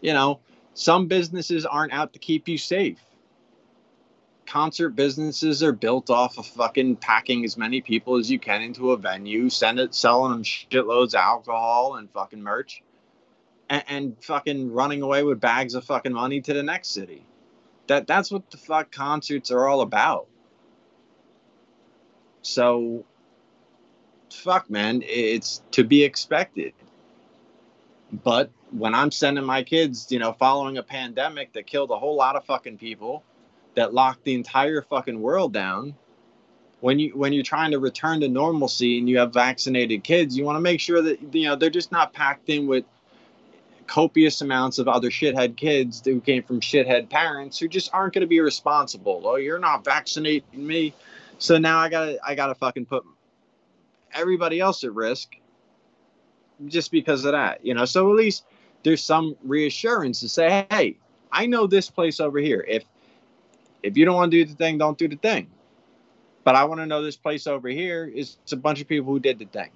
you 0.00 0.12
know, 0.12 0.40
some 0.74 1.08
businesses 1.08 1.66
aren't 1.66 1.92
out 1.92 2.12
to 2.12 2.18
keep 2.18 2.48
you 2.48 2.58
safe. 2.58 2.98
Concert 4.50 4.90
businesses 4.90 5.62
are 5.62 5.72
built 5.72 6.10
off 6.10 6.38
of 6.38 6.46
fucking 6.46 6.96
packing 6.96 7.44
as 7.44 7.56
many 7.56 7.80
people 7.80 8.16
as 8.16 8.30
you 8.30 8.38
can 8.38 8.62
into 8.62 8.90
a 8.90 8.96
venue, 8.96 9.48
send 9.48 9.78
it, 9.78 9.94
selling 9.94 10.32
them 10.32 10.42
shitloads 10.42 11.14
of 11.14 11.20
alcohol 11.20 11.96
and 11.96 12.10
fucking 12.10 12.42
merch, 12.42 12.82
and, 13.68 13.84
and 13.88 14.16
fucking 14.24 14.72
running 14.72 15.02
away 15.02 15.22
with 15.22 15.40
bags 15.40 15.74
of 15.74 15.84
fucking 15.84 16.12
money 16.12 16.40
to 16.40 16.52
the 16.52 16.62
next 16.62 16.88
city 16.88 17.24
that 17.90 18.06
that's 18.06 18.30
what 18.30 18.48
the 18.52 18.56
fuck 18.56 18.92
concerts 18.92 19.50
are 19.50 19.66
all 19.66 19.80
about. 19.80 20.28
So 22.42 23.04
fuck 24.32 24.70
man, 24.70 25.02
it's 25.04 25.60
to 25.72 25.82
be 25.82 26.04
expected. 26.04 26.72
But 28.12 28.50
when 28.70 28.94
I'm 28.94 29.10
sending 29.10 29.44
my 29.44 29.64
kids, 29.64 30.06
you 30.10 30.20
know, 30.20 30.32
following 30.32 30.78
a 30.78 30.84
pandemic 30.84 31.52
that 31.54 31.66
killed 31.66 31.90
a 31.90 31.98
whole 31.98 32.14
lot 32.14 32.36
of 32.36 32.44
fucking 32.44 32.78
people, 32.78 33.24
that 33.74 33.94
locked 33.94 34.24
the 34.24 34.34
entire 34.34 34.82
fucking 34.82 35.20
world 35.20 35.52
down, 35.52 35.94
when 36.80 36.98
you 36.98 37.10
when 37.16 37.32
you're 37.32 37.44
trying 37.44 37.70
to 37.72 37.78
return 37.78 38.20
to 38.20 38.28
normalcy 38.28 38.98
and 38.98 39.08
you 39.08 39.18
have 39.18 39.32
vaccinated 39.32 40.02
kids, 40.02 40.36
you 40.36 40.44
want 40.44 40.56
to 40.56 40.60
make 40.60 40.80
sure 40.80 41.02
that 41.02 41.34
you 41.34 41.44
know 41.44 41.56
they're 41.56 41.70
just 41.70 41.92
not 41.92 42.12
packed 42.12 42.48
in 42.48 42.66
with 42.66 42.84
copious 43.86 44.40
amounts 44.40 44.78
of 44.78 44.88
other 44.88 45.10
shithead 45.10 45.56
kids 45.56 46.00
who 46.04 46.20
came 46.20 46.42
from 46.42 46.60
shithead 46.60 47.10
parents 47.10 47.58
who 47.58 47.68
just 47.68 47.92
aren't 47.92 48.14
going 48.14 48.20
to 48.20 48.28
be 48.28 48.40
responsible. 48.40 49.22
Oh, 49.24 49.36
you're 49.36 49.58
not 49.58 49.84
vaccinating 49.84 50.66
me, 50.66 50.94
so 51.38 51.58
now 51.58 51.78
I 51.78 51.88
gotta 51.88 52.18
I 52.24 52.34
gotta 52.34 52.54
fucking 52.54 52.86
put 52.86 53.04
everybody 54.12 54.60
else 54.60 54.84
at 54.84 54.94
risk 54.94 55.36
just 56.66 56.90
because 56.90 57.24
of 57.24 57.32
that, 57.32 57.64
you 57.64 57.74
know. 57.74 57.84
So 57.84 58.10
at 58.10 58.16
least 58.16 58.44
there's 58.82 59.02
some 59.02 59.36
reassurance 59.44 60.20
to 60.20 60.28
say, 60.28 60.66
hey, 60.70 60.96
I 61.32 61.46
know 61.46 61.66
this 61.66 61.90
place 61.90 62.20
over 62.20 62.38
here. 62.38 62.64
If 62.66 62.84
if 63.82 63.96
you 63.96 64.04
don't 64.04 64.16
want 64.16 64.30
to 64.30 64.44
do 64.44 64.50
the 64.50 64.56
thing, 64.56 64.78
don't 64.78 64.98
do 64.98 65.08
the 65.08 65.16
thing. 65.16 65.48
But 66.44 66.56
I 66.56 66.64
want 66.64 66.80
to 66.80 66.86
know 66.86 67.02
this 67.02 67.16
place 67.16 67.46
over 67.46 67.68
here 67.68 68.04
is 68.12 68.36
a 68.50 68.56
bunch 68.56 68.80
of 68.80 68.88
people 68.88 69.12
who 69.12 69.20
did 69.20 69.38
the 69.38 69.44
thing 69.44 69.70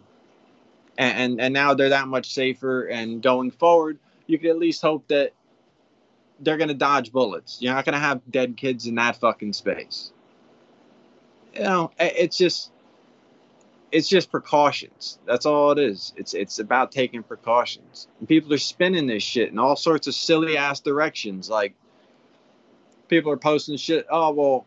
and, 0.97 1.19
and 1.19 1.41
and 1.41 1.55
now 1.55 1.75
they're 1.75 1.91
that 1.91 2.09
much 2.09 2.33
safer. 2.33 2.85
And 2.85 3.23
going 3.23 3.51
forward, 3.51 3.99
you 4.27 4.39
can 4.39 4.51
at 4.51 4.59
least 4.59 4.83
hope 4.83 5.09
that 5.09 5.33
they're 6.41 6.57
gonna 6.57 6.75
dodge 6.75 7.13
bullets. 7.13 7.59
You're 7.61 7.75
not 7.75 7.85
gonna 7.85 7.99
have 7.99 8.21
dead 8.31 8.57
kids 8.57 8.87
in 8.87 8.97
that 8.97 9.17
fucking 9.17 9.53
space. 9.53 10.13
You 11.55 11.63
know, 11.63 11.91
it's 11.99 12.37
just 12.37 12.73
it's 13.93 14.09
just 14.09 14.31
precautions. 14.31 15.19
That's 15.27 15.47
all 15.47 15.71
it 15.73 15.79
is. 15.79 16.13
It's 16.17 16.35
it's 16.35 16.59
about 16.59 16.93
taking 16.93 17.23
precautions. 17.23 18.09
And 18.19 18.29
people 18.29 18.53
are 18.53 18.59
spinning 18.59 19.07
this 19.07 19.23
shit 19.23 19.51
in 19.51 19.59
all 19.59 19.77
sorts 19.77 20.07
of 20.07 20.15
silly 20.15 20.57
ass 20.57 20.81
directions. 20.81 21.49
Like 21.49 21.75
people 23.15 23.33
are 23.33 23.37
posting 23.37 23.77
shit. 23.77 24.07
Oh 24.11 24.33
well, 24.33 24.67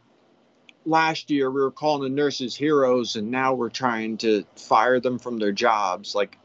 last 0.85 1.29
year 1.29 1.51
we 1.51 1.61
were 1.61 1.71
calling 1.71 2.01
the 2.01 2.09
nurses 2.09 2.55
heroes 2.55 3.17
and 3.17 3.29
now 3.29 3.53
we're 3.53 3.69
trying 3.69 4.17
to 4.17 4.45
fire 4.55 4.99
them 5.01 5.19
from 5.19 5.37
their 5.37 5.51
jobs 5.51 6.15
like 6.15 6.37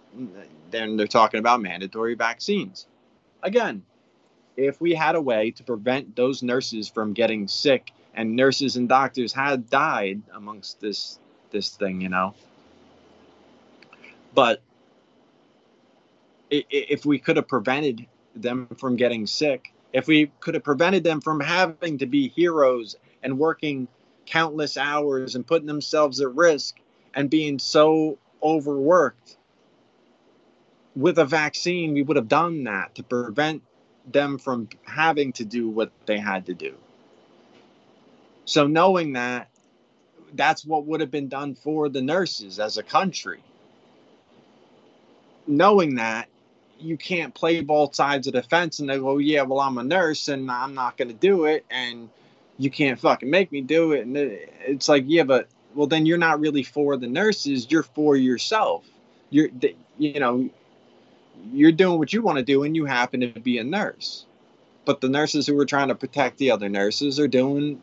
then 0.73 0.97
they're 0.97 1.07
talking 1.07 1.39
about 1.39 1.61
mandatory 1.61 2.15
vaccines 2.15 2.89
again 3.45 3.85
if 4.57 4.81
we 4.81 4.95
had 4.95 5.15
a 5.15 5.21
way 5.21 5.53
to 5.53 5.63
prevent 5.63 6.17
those 6.17 6.43
nurses 6.43 6.89
from 6.89 7.13
getting 7.13 7.47
sick 7.47 7.93
and 8.15 8.35
nurses 8.35 8.77
and 8.77 8.89
doctors 8.89 9.33
had 9.33 9.71
died 9.71 10.21
amongst 10.35 10.81
this 10.81 11.21
this 11.53 11.71
thing 11.77 12.01
you 12.01 12.09
know 12.09 12.35
but 14.35 14.61
if 16.51 17.07
we 17.07 17.21
could 17.21 17.37
have 17.37 17.47
prevented 17.47 18.07
them 18.35 18.67
from 18.77 18.97
getting 18.97 19.25
sick 19.25 19.73
if 19.93 20.07
we 20.07 20.31
could 20.41 20.55
have 20.55 20.65
prevented 20.65 21.05
them 21.05 21.21
from 21.21 21.41
having 21.41 21.99
to 21.99 22.07
be 22.07 22.29
heroes 22.29 22.97
and 23.23 23.39
working 23.39 23.89
countless 24.27 24.77
hours 24.77 25.35
and 25.35 25.47
putting 25.47 25.67
themselves 25.67 26.21
at 26.21 26.35
risk 26.35 26.77
and 27.15 27.29
being 27.29 27.59
so 27.59 28.19
overworked 28.43 29.37
with 30.95 31.19
a 31.19 31.25
vaccine 31.25 31.95
we 31.95 32.03
would 32.03 32.17
have 32.17 32.29
done 32.29 32.65
that 32.65 32.95
to 32.95 33.03
prevent 33.03 33.63
them 34.11 34.39
from 34.39 34.69
having 34.85 35.33
to 35.33 35.45
do 35.45 35.69
what 35.69 35.91
they 36.07 36.19
had 36.19 36.47
to 36.47 36.55
do. 36.55 36.75
So 38.45 38.67
knowing 38.67 39.13
that 39.13 39.49
that's 40.35 40.65
what 40.65 40.87
would 40.87 41.01
have 41.01 41.11
been 41.11 41.29
done 41.29 41.55
for 41.55 41.89
the 41.89 42.03
nurses 42.03 42.59
as 42.59 42.79
a 42.79 42.83
country. 42.83 43.43
Knowing 45.47 45.97
that 45.97 46.29
you 46.83 46.97
can't 46.97 47.35
play 47.35 47.61
both 47.61 47.95
sides 47.95 48.27
of 48.27 48.33
the 48.33 48.43
fence 48.43 48.79
and 48.79 48.89
they 48.89 48.99
go 48.99 49.19
yeah 49.19 49.43
well 49.43 49.61
i'm 49.61 49.79
a 49.79 49.83
nurse 49.83 50.29
and 50.29 50.51
i'm 50.51 50.75
not 50.75 50.97
going 50.97 51.09
to 51.09 51.15
do 51.15 51.45
it 51.45 51.65
and 51.71 52.09
you 52.59 52.71
can't 52.71 52.99
fucking 52.99 53.29
make 53.29 53.51
me 53.51 53.61
do 53.61 53.93
it. 53.93 54.07
And 54.07 54.17
it's 54.17 54.89
like, 54.89 55.05
yeah, 55.07 55.25
but 55.25 55.49
well, 55.75 55.87
then 55.87 56.07
you're 56.07 56.19
not 56.19 56.41
really 56.41 56.63
for 56.63 56.97
the 56.97 57.07
nurses. 57.07 57.67
You're 57.71 57.83
for 57.83 58.17
yourself. 58.17 58.85
You're, 59.31 59.49
you 59.99 60.21
know, 60.21 60.49
you're 61.53 61.73
doing 61.73 61.99
what 61.99 62.13
you 62.13 62.23
want 62.23 62.39
to 62.39 62.45
do, 62.45 62.63
and 62.63 62.77
you 62.77 62.85
happen 62.85 63.21
to 63.21 63.29
be 63.29 63.59
a 63.59 63.65
nurse. 63.65 64.27
But 64.85 65.01
the 65.01 65.09
nurses 65.09 65.47
who 65.47 65.59
are 65.59 65.67
trying 65.67 65.89
to 65.89 65.95
protect 65.95 66.39
the 66.39 66.51
other 66.51 66.69
nurses 66.69 67.19
are 67.19 67.29
doing 67.29 67.81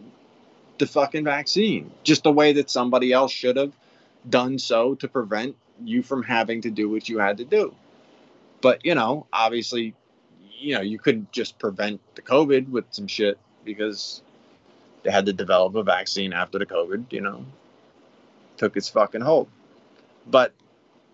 the 0.77 0.85
fucking 0.85 1.23
vaccine, 1.23 1.91
just 2.03 2.23
the 2.23 2.31
way 2.31 2.53
that 2.53 2.69
somebody 2.69 3.11
else 3.11 3.31
should 3.31 3.57
have 3.57 3.73
done 4.29 4.59
so 4.59 4.95
to 4.95 5.07
prevent 5.07 5.55
you 5.83 6.03
from 6.03 6.23
having 6.23 6.61
to 6.61 6.69
do 6.69 6.89
what 6.89 7.09
you 7.09 7.19
had 7.19 7.37
to 7.37 7.45
do. 7.45 7.73
But, 8.61 8.85
you 8.85 8.95
know, 8.95 9.27
obviously, 9.31 9.95
you 10.59 10.75
know, 10.75 10.81
you 10.81 10.99
couldn't 10.99 11.31
just 11.31 11.59
prevent 11.59 12.01
the 12.15 12.21
COVID 12.21 12.69
with 12.69 12.85
some 12.91 13.07
shit 13.07 13.39
because 13.63 14.21
they 15.03 15.11
had 15.11 15.25
to 15.27 15.33
develop 15.33 15.75
a 15.75 15.83
vaccine 15.83 16.33
after 16.33 16.59
the 16.59 16.65
COVID, 16.65 17.11
you 17.11 17.21
know, 17.21 17.45
took 18.57 18.75
its 18.75 18.89
fucking 18.89 19.21
hold. 19.21 19.47
But, 20.27 20.53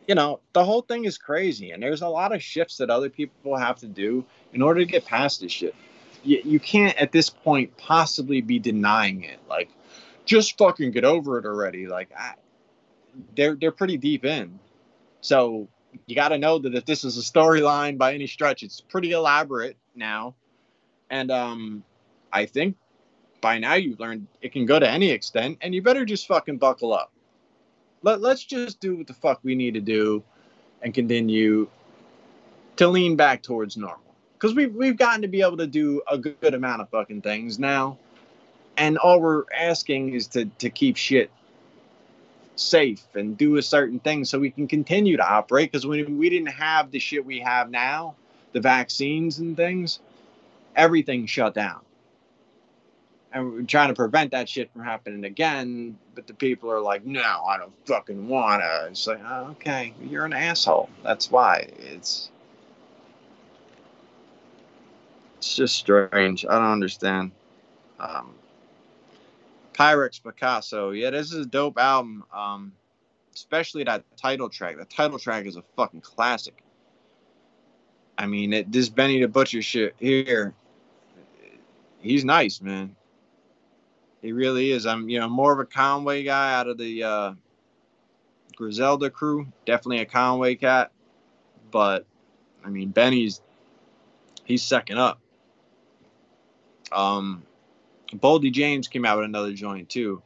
you 0.08 0.16
know, 0.16 0.40
the 0.54 0.66
whole 0.66 0.82
thing 0.82 1.06
is 1.06 1.18
crazy. 1.18 1.72
And 1.72 1.82
there's 1.82 2.02
a 2.02 2.08
lot 2.08 2.34
of 2.34 2.42
shifts 2.42 2.78
that 2.78 2.90
other 2.90 3.10
people 3.10 3.56
have 3.56 3.78
to 3.80 3.88
do 3.88 4.26
in 4.54 4.62
order 4.62 4.80
to 4.80 4.86
get 4.86 5.06
past 5.06 5.42
this 5.42 5.52
shit. 5.52 5.76
You, 6.24 6.42
you 6.44 6.60
can't 6.60 6.98
at 6.98 7.12
this 7.12 7.30
point 7.30 7.78
possibly 7.78 8.42
be 8.42 8.58
denying 8.58 9.24
it. 9.24 9.40
Like, 9.48 9.70
just 10.26 10.58
fucking 10.58 10.92
get 10.92 11.06
over 11.06 11.38
it 11.38 11.46
already. 11.46 11.86
Like, 11.86 12.10
I, 12.18 12.34
they're 13.36 13.56
they're 13.56 13.72
pretty 13.72 13.98
deep 13.98 14.26
in. 14.26 14.60
So 15.22 15.68
you 16.06 16.16
got 16.16 16.30
to 16.30 16.38
know 16.38 16.60
that 16.60 16.76
if 16.76 16.86
this 16.86 17.04
is 17.04 17.18
a 17.18 17.22
storyline 17.22 17.98
by 17.98 18.14
any 18.14 18.28
stretch, 18.28 18.64
it's 18.64 18.82
pretty 18.82 19.12
elaborate 19.12 19.78
now. 19.96 20.36
And 21.10 21.32
um, 21.32 21.84
I 22.32 22.46
think 22.46 22.78
by 23.42 23.60
now 23.60 23.76
you've 23.76 24.00
learned 24.00 24.28
it 24.42 24.52
can 24.54 24.66
go 24.66 24.80
to 24.80 24.90
any 24.90 25.12
extent, 25.12 25.60
and 25.62 25.74
you 25.74 25.82
better 25.82 26.06
just 26.06 26.28
fucking 26.28 26.58
buckle 26.58 26.94
up. 26.94 27.12
Let, 28.02 28.22
let's 28.22 28.44
just 28.44 28.80
do 28.80 28.98
what 28.98 29.08
the 29.08 29.14
fuck 29.14 29.40
we 29.44 29.56
need 29.56 29.76
to 29.76 29.82
do 29.82 30.24
and 30.82 30.94
continue 30.94 31.68
to 32.78 32.88
lean 32.88 33.16
back 33.16 33.42
towards 33.42 33.78
normal. 33.78 34.00
Because 34.34 34.54
we've, 34.54 34.74
we've 34.76 34.98
gotten 34.98 35.22
to 35.22 35.28
be 35.28 35.42
able 35.42 35.58
to 35.58 35.68
do 35.68 36.02
a 36.10 36.18
good, 36.18 36.40
good 36.42 36.54
amount 36.54 36.82
of 36.82 36.90
fucking 36.90 37.22
things 37.22 37.58
now. 37.58 37.98
And 38.78 38.98
all 38.98 39.22
we're 39.22 39.44
asking 39.58 40.14
is 40.14 40.28
to, 40.28 40.46
to 40.46 40.70
keep 40.70 40.98
shit 40.98 41.32
safe 42.56 43.04
and 43.16 43.38
do 43.38 43.58
a 43.58 43.62
certain 43.62 44.00
thing 44.00 44.26
so 44.26 44.40
we 44.40 44.52
can 44.52 44.68
continue 44.68 45.18
to 45.18 45.28
operate. 45.28 45.72
Because 45.72 45.86
when 45.86 46.18
we 46.18 46.30
didn't 46.30 46.48
have 46.52 46.92
the 46.92 47.00
shit 47.00 47.26
we 47.26 47.40
have 47.40 47.70
now, 47.70 48.16
the 48.54 48.62
vaccines 48.62 49.40
and 49.40 49.56
things, 49.56 50.00
everything 50.76 51.26
shut 51.26 51.54
down. 51.54 51.82
And 53.34 53.52
we're 53.52 53.64
trying 53.64 53.90
to 53.90 53.94
prevent 53.94 54.32
that 54.32 54.48
shit 54.48 54.72
from 54.72 54.84
happening 54.84 55.26
again. 55.26 55.98
But 56.14 56.28
the 56.28 56.34
people 56.34 56.72
are 56.72 56.80
like, 56.80 57.06
no, 57.06 57.44
I 57.46 57.58
don't 57.58 57.74
fucking 57.86 58.28
wanna. 58.28 58.88
It's 58.90 59.06
like, 59.08 59.20
oh, 59.26 59.50
okay, 59.52 59.94
you're 60.02 60.26
an 60.26 60.34
asshole. 60.34 60.90
That's 61.04 61.30
why. 61.30 61.68
It's 61.80 62.30
it's 65.38 65.56
just 65.56 65.76
strange. 65.76 66.46
I 66.46 66.54
don't 66.54 66.72
understand. 66.72 67.32
Um, 68.00 68.34
Pyrex 69.76 70.24
Picasso. 70.24 70.92
Yeah, 70.92 71.10
this 71.10 71.32
is 71.32 71.46
a 71.46 71.46
dope 71.46 71.78
album. 71.78 72.24
Um, 72.34 72.74
especially 73.36 73.84
that 73.84 74.04
title 74.18 74.50
track. 74.50 74.78
The 74.78 74.86
title 74.86 75.20
track 75.20 75.46
is 75.46 75.58
a 75.58 75.64
fucking 75.76 76.02
classic. 76.02 76.64
I 78.18 78.28
mean, 78.28 78.54
it, 78.54 78.72
this 78.72 78.88
Benny 78.88 79.20
the 79.20 79.28
Butcher 79.28 79.62
shit 79.62 79.94
here, 80.00 80.54
he's 82.00 82.24
nice, 82.24 82.62
man. 82.62 82.96
He 84.22 84.32
really 84.32 84.72
is. 84.72 84.86
I'm, 84.86 85.10
you 85.10 85.20
know, 85.20 85.28
more 85.28 85.52
of 85.52 85.60
a 85.60 85.66
Conway 85.66 86.24
guy 86.24 86.58
out 86.58 86.68
of 86.68 86.78
the 86.78 87.04
uh, 87.04 87.34
Griselda 88.56 89.10
crew. 89.10 89.48
Definitely 89.66 90.00
a 90.00 90.06
Conway 90.06 90.56
cat. 90.56 90.92
But, 91.70 92.06
I 92.64 92.70
mean, 92.70 92.90
Benny's, 92.90 93.42
he's 94.46 94.64
second 94.64 94.98
up. 94.98 95.20
Um, 96.92 97.44
Boldy 98.22 98.52
James 98.52 98.88
came 98.88 99.06
out 99.06 99.18
with 99.18 99.26
another 99.26 99.54
joint 99.54 99.90
too. 99.90 100.22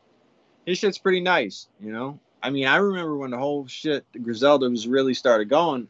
His 0.66 0.78
shit's 0.78 0.98
pretty 0.98 1.22
nice, 1.22 1.68
you 1.80 1.92
know. 1.92 2.20
I 2.42 2.50
mean, 2.52 2.68
I 2.68 2.78
remember 2.78 3.18
when 3.18 3.32
the 3.32 3.38
whole 3.38 3.68
shit 3.68 4.06
the 4.14 4.20
Griselda 4.20 4.70
was 4.70 4.88
really 4.88 5.14
started 5.14 5.50
going. 5.50 5.88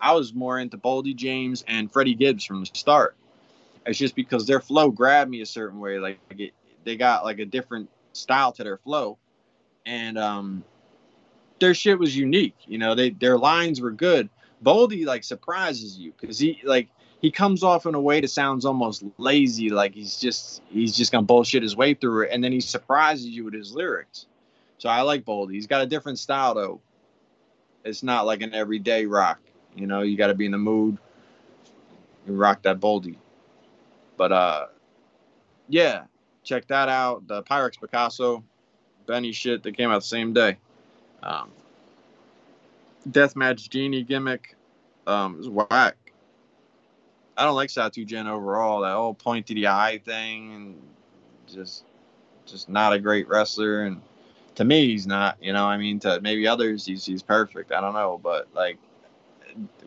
I 0.00 0.12
was 0.14 0.32
more 0.32 0.58
into 0.58 0.78
Boldy 0.78 1.14
James 1.14 1.62
and 1.68 1.92
Freddie 1.92 2.14
Gibbs 2.14 2.44
from 2.44 2.60
the 2.60 2.70
start. 2.72 3.16
It's 3.84 3.98
just 3.98 4.14
because 4.14 4.46
their 4.46 4.60
flow 4.60 4.90
grabbed 4.90 5.30
me 5.30 5.40
a 5.40 5.46
certain 5.46 5.80
way. 5.80 5.98
Like 5.98 6.20
it, 6.30 6.52
they 6.84 6.96
got 6.96 7.24
like 7.24 7.38
a 7.38 7.44
different 7.44 7.90
style 8.12 8.52
to 8.52 8.64
their 8.64 8.78
flow, 8.78 9.18
and 9.84 10.18
um, 10.18 10.64
their 11.58 11.74
shit 11.74 11.98
was 11.98 12.16
unique. 12.16 12.56
You 12.66 12.78
know, 12.78 12.94
they 12.94 13.10
their 13.10 13.38
lines 13.38 13.80
were 13.80 13.90
good. 13.90 14.28
Boldy 14.64 15.06
like 15.06 15.24
surprises 15.24 15.98
you 15.98 16.12
because 16.18 16.38
he 16.38 16.60
like 16.64 16.88
he 17.20 17.30
comes 17.30 17.62
off 17.62 17.86
in 17.86 17.94
a 17.94 18.00
way 18.00 18.20
that 18.20 18.28
sounds 18.28 18.64
almost 18.64 19.04
lazy, 19.18 19.68
like 19.68 19.94
he's 19.94 20.18
just 20.18 20.62
he's 20.70 20.96
just 20.96 21.12
gonna 21.12 21.26
bullshit 21.26 21.62
his 21.62 21.76
way 21.76 21.94
through 21.94 22.22
it, 22.22 22.30
and 22.32 22.42
then 22.42 22.52
he 22.52 22.60
surprises 22.60 23.26
you 23.26 23.44
with 23.44 23.54
his 23.54 23.74
lyrics. 23.74 24.26
So 24.78 24.88
I 24.88 25.02
like 25.02 25.24
Boldy. 25.24 25.52
He's 25.52 25.66
got 25.66 25.82
a 25.82 25.86
different 25.86 26.18
style 26.18 26.54
though. 26.54 26.80
It's 27.84 28.02
not 28.02 28.26
like 28.26 28.40
an 28.40 28.54
everyday 28.54 29.06
rock. 29.06 29.40
You 29.76 29.86
know, 29.86 30.00
you 30.00 30.16
got 30.16 30.28
to 30.28 30.34
be 30.34 30.46
in 30.46 30.52
the 30.52 30.58
mood. 30.58 30.98
You 32.26 32.34
rock 32.34 32.62
that 32.62 32.80
Boldy. 32.80 33.16
But 34.16 34.32
uh, 34.32 34.66
yeah, 35.68 36.04
check 36.42 36.66
that 36.68 36.88
out. 36.88 37.26
The 37.26 37.42
Pyrex 37.42 37.80
Picasso, 37.80 38.42
Benny 39.06 39.32
shit 39.32 39.62
that 39.62 39.76
came 39.76 39.90
out 39.90 40.00
the 40.00 40.08
same 40.08 40.32
day. 40.32 40.56
Um, 41.22 41.50
Deathmatch 43.08 43.68
Genie 43.68 44.02
gimmick 44.02 44.56
um, 45.06 45.40
is 45.40 45.48
whack. 45.48 45.96
I 47.40 47.44
don't 47.44 47.54
like 47.54 47.70
Satu 47.70 48.04
Gen 48.04 48.26
overall. 48.26 48.82
That 48.82 48.92
whole 48.92 49.14
point 49.14 49.46
to 49.46 49.54
the 49.54 49.68
eye 49.68 49.98
thing, 50.04 50.52
and 50.52 50.82
just 51.46 51.84
just 52.44 52.68
not 52.68 52.92
a 52.92 52.98
great 52.98 53.28
wrestler. 53.28 53.84
And 53.84 54.02
to 54.56 54.64
me, 54.64 54.88
he's 54.88 55.06
not. 55.06 55.38
You 55.42 55.54
know, 55.54 55.64
I 55.64 55.78
mean, 55.78 56.00
to 56.00 56.20
maybe 56.20 56.46
others, 56.46 56.84
he's 56.84 57.06
he's 57.06 57.22
perfect. 57.22 57.72
I 57.72 57.80
don't 57.80 57.94
know, 57.94 58.20
but 58.22 58.48
like 58.54 58.78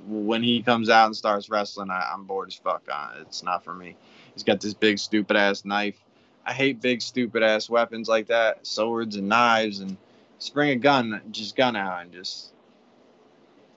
when 0.08 0.42
he 0.42 0.64
comes 0.64 0.90
out 0.90 1.06
and 1.06 1.16
starts 1.16 1.48
wrestling, 1.48 1.92
I, 1.92 2.10
I'm 2.12 2.24
bored 2.24 2.48
as 2.48 2.56
fuck. 2.56 2.82
On 2.92 3.18
it. 3.18 3.22
It's 3.22 3.44
not 3.44 3.64
for 3.64 3.76
me. 3.76 3.98
He's 4.34 4.44
got 4.44 4.60
this 4.60 4.74
big 4.74 4.98
stupid 4.98 5.38
ass 5.38 5.64
knife. 5.64 6.04
I 6.48 6.54
hate 6.54 6.82
big 6.82 7.04
stupid 7.04 7.44
ass 7.44 7.70
weapons 7.70 8.10
like 8.10 8.28
that, 8.28 8.66
swords 8.66 9.16
and 9.16 9.30
knives, 9.30 9.80
and 9.80 9.96
just 10.40 10.56
bring 10.56 10.72
a 10.72 10.76
gun, 10.76 11.22
just 11.30 11.56
gun 11.56 11.76
out 11.76 12.02
and 12.02 12.12
just 12.12 12.52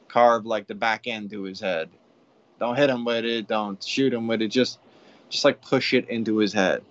carve 0.08 0.46
like 0.46 0.66
the 0.66 0.74
back 0.74 1.06
end 1.06 1.28
to 1.32 1.42
his 1.42 1.60
head. 1.60 1.90
Don't 2.58 2.76
hit 2.76 2.90
him 2.90 3.04
with 3.04 3.24
it. 3.24 3.48
Don't 3.48 3.82
shoot 3.82 4.12
him 4.12 4.26
with 4.26 4.42
it. 4.42 4.48
Just, 4.48 4.78
just 5.28 5.44
like 5.44 5.60
push 5.60 5.92
it 5.92 6.08
into 6.08 6.38
his 6.38 6.52
head. 6.52 6.82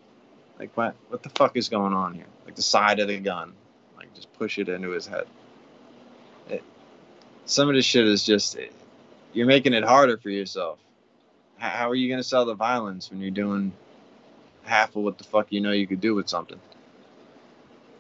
Like 0.59 0.75
what? 0.75 0.95
What 1.09 1.23
the 1.23 1.29
fuck 1.29 1.57
is 1.57 1.69
going 1.69 1.93
on 1.93 2.13
here? 2.13 2.27
Like 2.45 2.55
the 2.55 2.61
side 2.61 2.99
of 2.99 3.07
the 3.07 3.19
gun. 3.19 3.53
Like 3.97 4.13
just 4.13 4.31
push 4.33 4.57
it 4.57 4.69
into 4.69 4.89
his 4.91 5.07
head. 5.07 5.25
It, 6.49 6.63
some 7.45 7.69
of 7.69 7.75
this 7.75 7.85
shit 7.85 8.07
is 8.07 8.23
just 8.23 8.55
it, 8.55 8.71
you're 9.33 9.47
making 9.47 9.73
it 9.73 9.83
harder 9.83 10.17
for 10.17 10.29
yourself. 10.29 10.79
How, 11.57 11.69
how 11.69 11.89
are 11.89 11.95
you 11.95 12.09
gonna 12.09 12.23
sell 12.23 12.45
the 12.45 12.53
violence 12.53 13.09
when 13.09 13.21
you're 13.21 13.31
doing 13.31 13.73
half 14.63 14.95
of 14.95 15.03
what 15.03 15.17
the 15.17 15.23
fuck 15.23 15.47
you 15.51 15.61
know 15.61 15.71
you 15.71 15.87
could 15.87 16.01
do 16.01 16.15
with 16.15 16.29
something? 16.29 16.59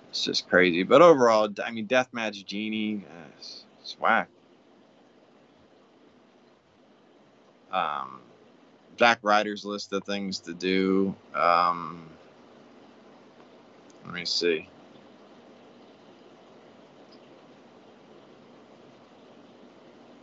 It's 0.09 0.23
just 0.23 0.47
crazy. 0.47 0.83
But 0.83 1.01
overall, 1.01 1.49
I 1.63 1.71
mean, 1.71 1.87
Deathmatch 1.87 2.45
Genie, 2.45 3.03
uh, 3.09 3.27
it's, 3.37 3.65
it's 3.81 3.99
whack. 3.99 4.29
Um, 7.75 8.21
Zack 8.97 9.19
Ryder's 9.21 9.65
list 9.65 9.91
of 9.91 10.03
things 10.05 10.39
to 10.39 10.53
do. 10.53 11.13
Um, 11.33 12.07
let 14.05 14.13
me 14.13 14.23
see. 14.23 14.69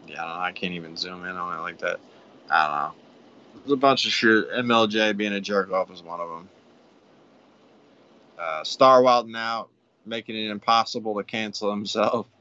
Yeah, 0.09 0.25
I, 0.25 0.49
I, 0.49 0.53
can't 0.53 0.73
even 0.73 0.97
zoom 0.97 1.25
in 1.27 1.37
on 1.37 1.59
it 1.59 1.61
like 1.61 1.79
that. 1.79 2.01
I 2.51 2.67
don't 2.67 2.77
know. 2.77 3.61
There's 3.61 3.73
a 3.73 3.77
bunch 3.77 4.07
of 4.07 4.13
shit. 4.13 4.51
MLJ 4.51 5.17
being 5.17 5.35
a 5.35 5.41
jerk 5.41 5.71
off 5.71 5.93
is 5.93 6.03
one 6.03 6.21
of 6.21 6.29
them. 6.29 6.49
Uh, 8.39 8.65
Star 8.65 9.03
wilding 9.03 9.37
out, 9.37 9.69
making 10.07 10.37
it 10.37 10.51
impossible 10.51 11.15
to 11.17 11.23
cancel 11.23 11.71
himself. 11.71 12.27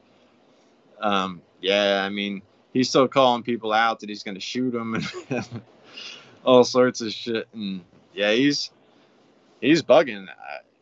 Um, 1.00 1.42
yeah, 1.60 2.04
I 2.04 2.10
mean, 2.10 2.42
he's 2.72 2.88
still 2.88 3.08
calling 3.08 3.42
people 3.42 3.72
out 3.72 4.00
that 4.00 4.08
he's 4.08 4.22
going 4.22 4.34
to 4.34 4.40
shoot 4.40 4.70
them 4.70 4.94
and 4.94 5.62
all 6.44 6.64
sorts 6.64 7.00
of 7.00 7.12
shit. 7.12 7.48
And 7.52 7.82
yeah, 8.12 8.32
he's 8.32 8.70
he's 9.60 9.82
bugging. 9.82 10.26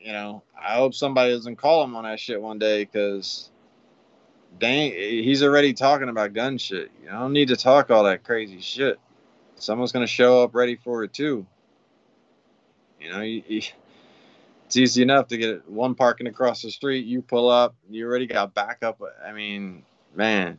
you 0.01 0.12
know, 0.12 0.43
I 0.59 0.74
hope 0.74 0.95
somebody 0.95 1.32
doesn't 1.32 1.57
call 1.57 1.84
him 1.84 1.97
on 1.97 2.05
that 2.05 2.20
shit 2.20 2.41
one 2.41 2.59
day 2.59 2.84
because 2.84 3.51
dang, 4.59 4.93
he's 4.93 5.43
already 5.43 5.74
talking 5.74 6.09
about 6.09 6.32
gun 6.32 6.59
shit. 6.59 6.91
You 7.03 7.11
don't 7.11 7.32
need 7.32 7.49
to 7.49 7.57
talk 7.57 7.91
all 7.91 8.05
that 8.05 8.24
crazy 8.24 8.61
shit. 8.61 8.99
Someone's 9.57 9.93
going 9.93 10.07
to 10.07 10.12
show 10.12 10.43
up 10.43 10.55
ready 10.55 10.76
for 10.76 11.05
it 11.05 11.12
too. 11.12 11.47
You 12.99 13.11
know, 13.11 13.20
you, 13.20 13.43
you, 13.47 13.62
it's 14.66 14.76
easy 14.76 15.03
enough 15.03 15.28
to 15.28 15.36
get 15.36 15.68
one 15.68 15.95
parking 15.95 16.26
across 16.26 16.62
the 16.62 16.70
street. 16.70 17.07
You 17.07 17.22
pull 17.22 17.51
up, 17.51 17.74
you 17.88 18.07
already 18.07 18.26
got 18.26 18.55
backup. 18.55 19.01
I 19.24 19.32
mean, 19.32 19.82
man, 20.14 20.59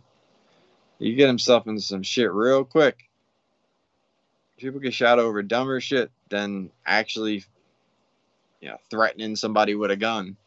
you 1.07 1.15
get 1.15 1.27
himself 1.27 1.67
into 1.67 1.81
some 1.81 2.03
shit 2.03 2.31
real 2.31 2.63
quick. 2.63 3.09
People 4.57 4.79
get 4.79 4.93
shot 4.93 5.19
over 5.19 5.41
dumber 5.41 5.81
shit 5.81 6.11
than 6.29 6.69
actually 6.85 7.43
you 8.61 8.69
know, 8.69 8.77
threatening 8.89 9.35
somebody 9.35 9.75
with 9.75 9.91
a 9.91 9.97
gun. 9.97 10.37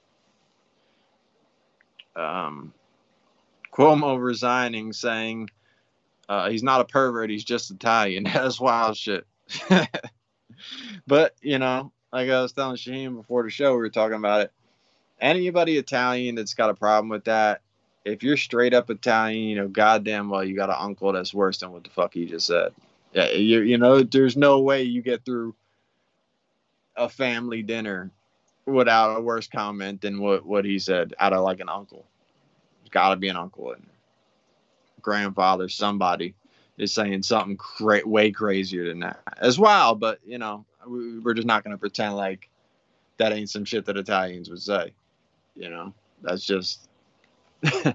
Um, 2.17 2.73
Cuomo 3.73 4.23
resigning, 4.23 4.93
saying 4.93 5.51
uh, 6.29 6.49
he's 6.49 6.63
not 6.63 6.81
a 6.81 6.85
pervert, 6.85 7.29
he's 7.29 7.45
just 7.45 7.73
Italian. 7.73 8.25
That's 8.33 8.61
wild 8.61 8.97
shit. 8.97 9.27
but 11.07 11.35
you 11.43 11.59
know, 11.59 11.93
like 12.13 12.31
I 12.31 12.41
was 12.41 12.53
telling 12.53 12.77
Shaheen 12.77 13.17
before 13.17 13.43
the 13.43 13.51
show, 13.51 13.73
we 13.73 13.79
were 13.79 13.91
talking 13.91 14.17
about 14.17 14.43
it. 14.43 14.53
Anybody 15.21 15.77
Italian 15.77 16.35
that's 16.35 16.55
got 16.55 16.71
a 16.71 16.75
problem 16.75 17.09
with 17.09 17.25
that, 17.25 17.63
if 18.05 18.23
you're 18.23 18.37
straight 18.37 18.75
up 18.75 18.91
Italian, 18.91 19.45
you 19.45 19.57
know, 19.57 19.69
goddamn 19.69 20.29
well, 20.29 20.45
you 20.45 20.57
got 20.57 20.71
an 20.71 20.77
uncle 20.79 21.13
that's 21.13 21.35
worse 21.35 21.59
than 21.59 21.73
what 21.73 21.85
the 21.85 21.91
fuck 21.91 22.15
he 22.15 22.27
just 22.27 22.47
said. 22.47 22.73
Yeah, 23.13 23.31
you 23.31 23.61
you 23.61 23.79
know, 23.79 24.03
there's 24.03 24.37
no 24.37 24.61
way 24.61 24.83
you 24.83 25.03
get 25.03 25.25
through 25.25 25.55
a 26.97 27.09
family 27.09 27.63
dinner 27.63 28.11
without 28.67 29.17
a 29.17 29.21
worse 29.21 29.47
comment 29.47 30.01
than 30.01 30.21
what 30.21 30.45
what 30.45 30.65
he 30.65 30.79
said 30.79 31.15
out 31.19 31.33
of 31.33 31.43
like 31.45 31.61
an 31.61 31.69
uncle. 31.69 32.05
There's 32.81 32.91
got 32.91 33.11
to 33.11 33.17
be 33.17 33.29
an 33.29 33.37
uncle 33.37 33.73
and 33.73 33.87
grandfather, 35.05 35.69
somebody 35.69 36.35
is 36.77 36.93
saying 36.93 37.23
something 37.23 37.57
cra- 37.57 38.07
way 38.07 38.33
crazier 38.33 38.89
than 38.89 39.01
that 39.01 39.21
as 39.39 39.59
well. 39.59 39.95
But 39.95 40.19
you 40.27 40.39
know, 40.39 40.65
we, 40.87 41.21
we're 41.21 41.35
just 41.35 41.47
not 41.47 41.63
going 41.63 41.77
to 41.77 41.79
pretend 41.81 42.17
like 42.17 42.49
that 43.19 43.33
ain't 43.33 43.51
some 43.51 43.65
shit 43.65 43.85
that 43.87 43.97
Italians 43.97 44.51
would 44.51 44.63
say. 44.63 44.93
You 45.55 45.71
know, 45.71 45.95
that's 46.23 46.45
just. 46.45 46.89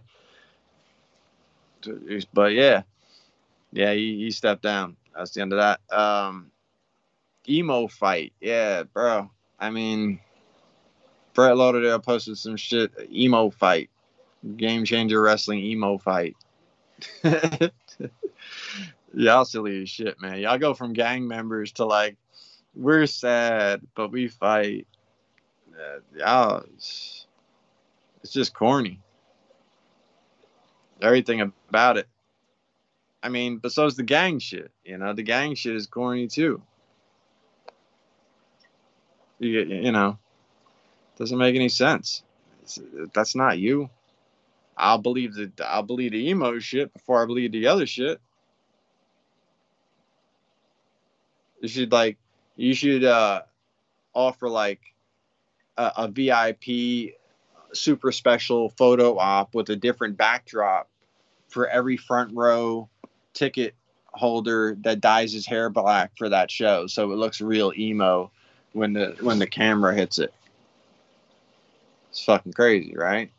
but 2.34 2.53
yeah, 2.53 2.84
yeah, 3.72 3.93
he, 3.93 4.17
he 4.17 4.32
stepped 4.32 4.63
down. 4.63 4.95
That's 5.15 5.32
the 5.32 5.41
end 5.41 5.53
of 5.53 5.59
that. 5.59 5.80
Um, 5.95 6.51
emo 7.47 7.88
fight, 7.88 8.34
yeah, 8.39 8.84
bro. 8.84 9.30
I 9.59 9.70
mean, 9.70 10.20
Brett 11.34 11.57
Lauderdale 11.57 11.99
posted 11.99 12.38
some 12.38 12.57
shit. 12.57 12.91
Emo 13.11 13.49
fight, 13.49 13.89
game 14.57 14.86
changer 14.86 15.22
wrestling 15.22 15.59
emo 15.59 15.97
fight. 15.97 16.36
Y'all 19.13 19.45
silly 19.45 19.82
as 19.82 19.89
shit, 19.89 20.22
man. 20.22 20.39
Y'all 20.39 20.57
go 20.57 20.74
from 20.74 20.93
gang 20.93 21.28
members 21.28 21.72
to 21.74 21.86
like, 21.86 22.17
we're 22.76 23.07
sad, 23.07 23.82
but 23.95 24.11
we 24.11 24.28
fight. 24.28 24.88
Uh, 25.74 25.99
y'all, 26.15 26.63
it's, 26.76 27.26
it's 28.22 28.32
just 28.32 28.53
corny. 28.53 28.99
Everything 31.02 31.54
about 31.70 31.97
it. 31.97 32.08
I 33.22 33.30
mean, 33.30 33.58
but 33.58 33.72
so 33.72 33.84
so's 33.84 33.95
the 33.95 34.04
gang 34.04 34.39
shit. 34.39 34.72
You 34.84 34.97
know, 34.97 35.14
the 35.14 35.24
gang 35.24 35.56
shit 35.56 35.76
is 35.76 35.88
corny 35.88 36.28
too. 36.28 36.62
You, 39.39 39.62
you 39.62 39.91
know, 39.91 40.18
doesn't 41.18 41.38
make 41.38 41.56
any 41.56 41.70
sense. 41.70 42.24
It's, 42.62 42.80
that's 43.14 43.36
not 43.36 43.60
you. 43.60 43.89
I'll 44.78 44.97
believe 44.97 45.34
the 45.34 45.52
I'll 45.66 45.84
believe 45.84 46.12
the 46.12 46.30
emo 46.30 46.60
shit 46.60 46.93
before 46.93 47.22
I 47.22 47.26
believe 47.26 47.52
the 47.52 47.68
other 47.68 47.86
shit. 47.86 48.20
You 51.62 51.68
should 51.68 51.91
like 51.91 52.18
you 52.56 52.74
should 52.74 53.04
uh 53.04 53.41
offer 54.14 54.47
like 54.50 54.80
a, 55.78 55.91
a 55.97 56.08
VIP 56.08 57.16
super 57.74 58.12
special 58.12 58.70
photo 58.70 59.18
op 59.18 59.54
with 59.54 59.70
a 59.70 59.76
different 59.76 60.18
backdrop 60.18 60.89
for 61.50 61.68
every 61.68 61.97
front 61.97 62.34
row 62.34 62.89
ticket 63.34 63.76
holder 64.14 64.76
that 64.82 65.02
dyes 65.02 65.32
his 65.32 65.45
hair 65.45 65.70
black 65.70 66.12
for 66.18 66.30
that 66.30 66.50
show 66.50 66.88
so 66.88 67.12
it 67.12 67.16
looks 67.16 67.41
real 67.41 67.72
emo 67.78 68.32
when 68.74 68.93
the 68.93 69.16
when 69.22 69.39
the 69.39 69.47
camera 69.47 69.93
hits 69.93 70.20
it. 70.20 70.34
It's 72.10 72.24
fucking 72.24 72.54
crazy, 72.54 72.95
right? 72.95 73.32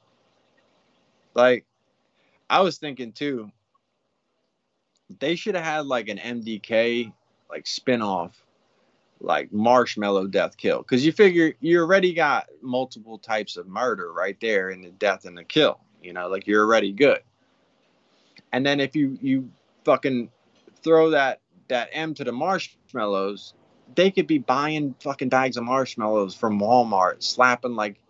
Like, 1.34 1.64
I 2.48 2.60
was 2.60 2.78
thinking 2.78 3.12
too, 3.12 3.50
they 5.18 5.34
should 5.34 5.54
have 5.54 5.64
had 5.64 5.86
like 5.86 6.08
an 6.08 6.18
MDK 6.18 7.12
like 7.48 7.64
spinoff, 7.64 8.32
like 9.20 9.52
Marshmallow 9.52 10.28
Death 10.28 10.56
Kill, 10.56 10.78
because 10.78 11.04
you 11.04 11.12
figure 11.12 11.54
you 11.60 11.80
already 11.80 12.14
got 12.14 12.46
multiple 12.62 13.18
types 13.18 13.56
of 13.56 13.66
murder 13.66 14.12
right 14.12 14.38
there 14.40 14.70
in 14.70 14.82
the 14.82 14.90
death 14.90 15.24
and 15.24 15.36
the 15.36 15.44
kill. 15.44 15.80
You 16.02 16.12
know, 16.12 16.28
like 16.28 16.46
you're 16.46 16.64
already 16.64 16.92
good. 16.92 17.20
And 18.52 18.64
then 18.64 18.80
if 18.80 18.96
you 18.96 19.18
you 19.20 19.50
fucking 19.84 20.30
throw 20.82 21.10
that 21.10 21.40
that 21.68 21.90
M 21.92 22.14
to 22.14 22.24
the 22.24 22.32
marshmallows, 22.32 23.54
they 23.94 24.10
could 24.10 24.26
be 24.26 24.38
buying 24.38 24.94
fucking 25.00 25.28
bags 25.28 25.56
of 25.56 25.64
marshmallows 25.64 26.34
from 26.34 26.60
Walmart, 26.60 27.22
slapping 27.22 27.76
like 27.76 28.00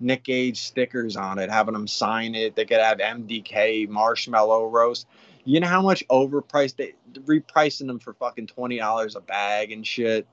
Nick 0.00 0.24
Gage 0.24 0.60
stickers 0.60 1.16
on 1.16 1.38
it, 1.38 1.50
having 1.50 1.74
them 1.74 1.86
sign 1.86 2.34
it. 2.34 2.54
They 2.54 2.64
could 2.64 2.78
have 2.80 2.98
MDK 2.98 3.88
marshmallow 3.88 4.68
roast. 4.68 5.06
You 5.44 5.60
know 5.60 5.68
how 5.68 5.82
much 5.82 6.06
overpriced 6.08 6.76
they 6.76 6.94
repricing 7.14 7.86
them 7.86 7.98
for 7.98 8.12
fucking 8.14 8.48
twenty 8.48 8.78
dollars 8.78 9.16
a 9.16 9.20
bag 9.20 9.72
and 9.72 9.86
shit. 9.86 10.26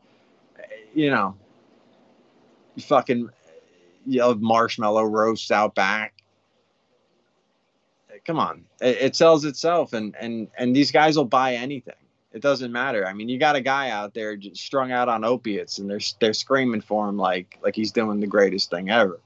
You 0.94 1.10
know, 1.10 1.36
fucking 2.80 3.30
you 4.06 4.22
have 4.22 4.42
marshmallow 4.42 5.04
roasts 5.04 5.52
out 5.52 5.76
back. 5.76 6.15
Come 8.26 8.40
on, 8.40 8.66
it, 8.82 8.98
it 8.98 9.16
sells 9.16 9.46
itself, 9.46 9.94
and 9.94 10.16
and 10.20 10.48
and 10.58 10.76
these 10.76 10.92
guys 10.92 11.18
will 11.18 11.26
buy 11.26 11.56
anything. 11.56 11.96
It 12.34 12.42
doesn't 12.42 12.72
matter. 12.72 13.08
I 13.08 13.14
mean, 13.14 13.30
you 13.30 13.38
got 13.38 13.56
a 13.56 13.62
guy 13.62 13.92
out 13.92 14.14
there 14.14 14.38
strung 14.54 14.92
out 14.92 15.08
on 15.08 15.24
opiates, 15.24 15.78
and 15.78 15.90
they're 15.90 16.02
they're 16.20 16.34
screaming 16.34 16.82
for 16.82 17.08
him 17.08 17.18
like 17.18 17.60
like 17.64 17.76
he's 17.76 17.92
doing 17.92 18.20
the 18.20 18.28
greatest 18.28 18.70
thing 18.70 18.90
ever 18.90 19.20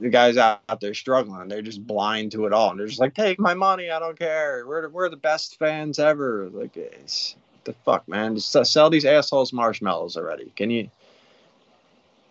the 0.00 0.08
guys 0.08 0.36
out, 0.36 0.80
there 0.80 0.94
struggling. 0.94 1.48
They're 1.48 1.62
just 1.62 1.86
blind 1.86 2.32
to 2.32 2.46
it 2.46 2.52
all, 2.52 2.70
and 2.70 2.80
they're 2.80 2.86
just 2.86 3.00
like, 3.00 3.14
"Take 3.14 3.38
my 3.38 3.54
money, 3.54 3.90
I 3.90 3.98
don't 3.98 4.18
care. 4.18 4.66
We're 4.66 4.88
we're 4.88 5.08
the 5.10 5.16
best 5.16 5.58
fans 5.58 5.98
ever." 5.98 6.48
Like, 6.50 6.72
the 6.72 7.74
fuck, 7.84 8.08
man? 8.08 8.34
Just 8.34 8.72
sell 8.72 8.90
these 8.90 9.04
assholes 9.04 9.52
marshmallows 9.52 10.16
already. 10.16 10.52
Can 10.56 10.70
you 10.70 10.90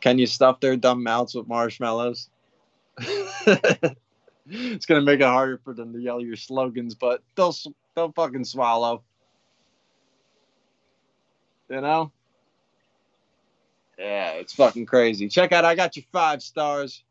can 0.02 0.18
you 0.18 0.26
stuff 0.26 0.60
their 0.60 0.76
dumb 0.76 1.04
mouths 1.04 1.36
with 1.36 1.47
marshmallows? 1.47 2.30
it's 4.50 4.86
gonna 4.86 5.02
make 5.02 5.20
it 5.20 5.26
harder 5.26 5.60
for 5.64 5.74
them 5.74 5.93
to 5.93 6.00
yell 6.00 6.22
your 6.22 6.36
slogans, 6.36 6.95
but 6.95 7.22
they'll 7.36 7.56
they'll 7.95 8.12
fucking 8.12 8.45
swallow. 8.45 9.04
You 11.70 11.82
know? 11.82 12.12
Yeah, 13.97 14.32
it's 14.32 14.54
fucking 14.54 14.86
crazy. 14.86 15.28
Check 15.28 15.52
out 15.52 15.66
I 15.66 15.76
got 15.76 15.97
you 15.97 16.04
five 16.12 16.41
stars 16.41 17.04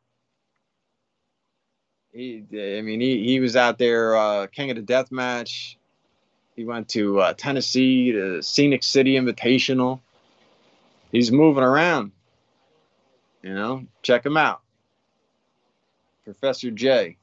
he, 2.13 2.45
I 2.53 2.83
mean, 2.83 3.01
he, 3.01 3.25
he 3.25 3.41
was 3.41 3.57
out 3.57 3.79
there, 3.79 4.17
uh, 4.17 4.47
King 4.49 4.71
of 4.71 4.77
the 4.77 4.83
Death 4.83 5.13
Match. 5.13 5.79
He 6.57 6.65
went 6.65 6.89
to 6.91 7.21
uh, 7.21 7.35
Tennessee, 7.35 8.13
to 8.13 8.43
Scenic 8.43 8.83
City 8.83 9.15
Invitational. 9.15 10.01
He's 11.13 11.31
moving 11.31 11.63
around. 11.63 12.13
You 13.43 13.55
know, 13.55 13.87
check 14.03 14.27
him 14.27 14.37
out. 14.37 14.63
Professor 16.25 16.71
J. 16.71 17.17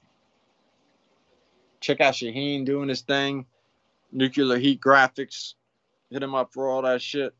Check 1.86 2.02
out 2.02 2.16
Shaheen 2.16 2.66
doing 2.66 2.90
his 2.90 3.02
thing. 3.02 3.46
Nuclear 4.12 4.58
Heat 4.58 4.82
Graphics. 4.82 5.54
Hit 6.10 6.24
him 6.24 6.34
up 6.34 6.52
for 6.52 6.68
all 6.68 6.82
that 6.82 7.00
shit. 7.00 7.36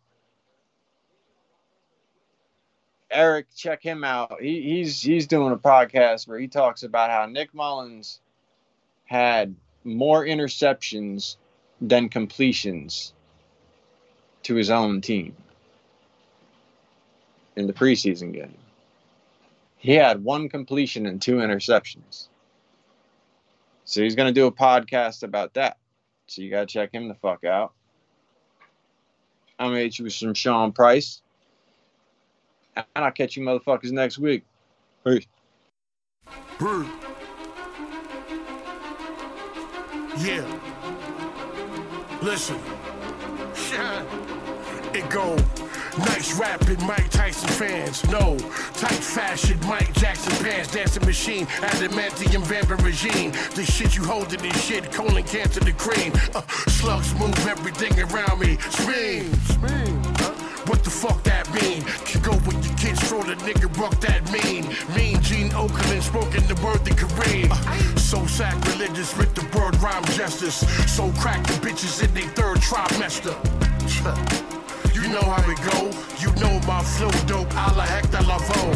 Eric, 3.10 3.48
check 3.56 3.82
him 3.82 4.04
out. 4.04 4.40
He, 4.40 4.62
he's 4.62 5.02
he's 5.02 5.26
doing 5.26 5.52
a 5.52 5.58
podcast 5.58 6.28
where 6.28 6.38
he 6.38 6.48
talks 6.48 6.84
about 6.84 7.10
how 7.10 7.26
Nick 7.26 7.56
Mullens 7.56 8.20
had 9.06 9.56
more 9.84 10.24
interceptions 10.24 11.38
than 11.82 12.08
completions 12.08 13.14
to 14.44 14.54
his 14.54 14.70
own 14.70 15.02
team 15.02 15.36
in 17.56 17.66
the 17.66 17.74
preseason 17.74 18.32
game. 18.32 18.60
He 19.78 19.94
had 19.94 20.24
one 20.24 20.50
completion 20.50 21.08
and 21.08 21.20
two 21.20 21.38
interceptions. 21.38 22.28
So 23.86 24.02
he's 24.02 24.16
going 24.16 24.28
to 24.28 24.34
do 24.34 24.48
a 24.48 24.52
podcast 24.52 25.24
about 25.24 25.54
that. 25.54 25.78
So 26.28 26.42
you 26.42 26.50
got 26.50 26.62
to 26.62 26.66
check 26.66 26.92
him 26.92 27.08
the 27.08 27.14
fuck 27.14 27.44
out. 27.44 27.74
I'm 29.60 29.68
going 29.68 29.78
to 29.78 29.84
hit 29.84 30.00
you 30.00 30.06
with 30.06 30.14
some 30.14 30.34
Sean 30.34 30.72
Price. 30.72 31.22
And 32.76 32.86
I'll 32.96 33.12
catch 33.12 33.38
you 33.38 33.44
motherfuckers 33.44 33.92
next 33.92 34.18
week. 34.18 34.44
Peace. 35.06 35.28
Brr. 36.58 36.86
Yeah. 40.18 40.46
Listen. 42.22 42.60
It 44.94 45.10
go. 45.10 45.38
Nice 45.98 46.38
rapping 46.38 46.86
Mike 46.86 47.10
Tyson 47.10 47.50
fans. 47.50 48.04
No. 48.10 48.38
Tight 48.74 49.04
fashion 49.04 49.60
Mike 49.68 49.94
Jackson 49.94 50.34
pants. 50.44 50.72
Dancing 50.74 51.06
machine. 51.06 51.46
Adamantium 51.46 52.44
vampire 52.44 52.78
regime. 52.78 53.32
The 53.56 53.64
shit 53.64 53.96
you 53.96 54.04
holding 54.04 54.42
this 54.42 54.62
shit. 54.66 54.92
Colon 54.92 55.24
cancer 55.24 55.62
the 55.62 55.74
cream. 55.74 56.12
Uh, 56.34 56.42
slugs 56.68 57.14
move 57.16 57.48
everything 57.48 57.98
around 58.00 58.40
me. 58.40 58.58
Scream. 58.70 59.34
Scream. 59.46 60.04
What 60.68 60.84
the 60.84 60.90
fuck 60.90 61.24
that 61.24 61.48
mean? 61.54 61.84
Go 62.24 62.34
where 62.44 62.56
you 62.56 62.76
the 63.26 63.36
nigga 63.46 63.78
buck 63.78 64.00
that 64.02 64.24
mean. 64.32 64.68
Mean 64.96 65.22
Gene 65.22 65.50
Okerlund 65.50 66.02
spoken 66.02 66.46
the 66.48 66.56
word 66.64 66.84
the 66.84 66.92
Kareem. 66.92 67.50
So 68.00 68.26
sacrilegious 68.26 69.16
with 69.18 69.34
the 69.36 69.44
word 69.58 69.76
rhyme 69.82 70.04
justice. 70.06 70.66
So 70.92 71.12
crack 71.14 71.46
the 71.48 71.54
bitches 71.54 72.04
in 72.04 72.14
their 72.14 72.30
third 72.30 72.58
trimester. 72.58 73.36
You 75.16 75.22
know 75.22 75.32
how 75.32 75.50
it 75.50 75.58
go. 75.72 75.80
You 76.20 76.30
know 76.42 76.60
my 76.68 76.84
flow 76.84 77.10
dope. 77.26 77.50
A 77.54 77.72
la 77.72 77.86
Hector 77.86 78.18
Lavoe. 78.28 78.76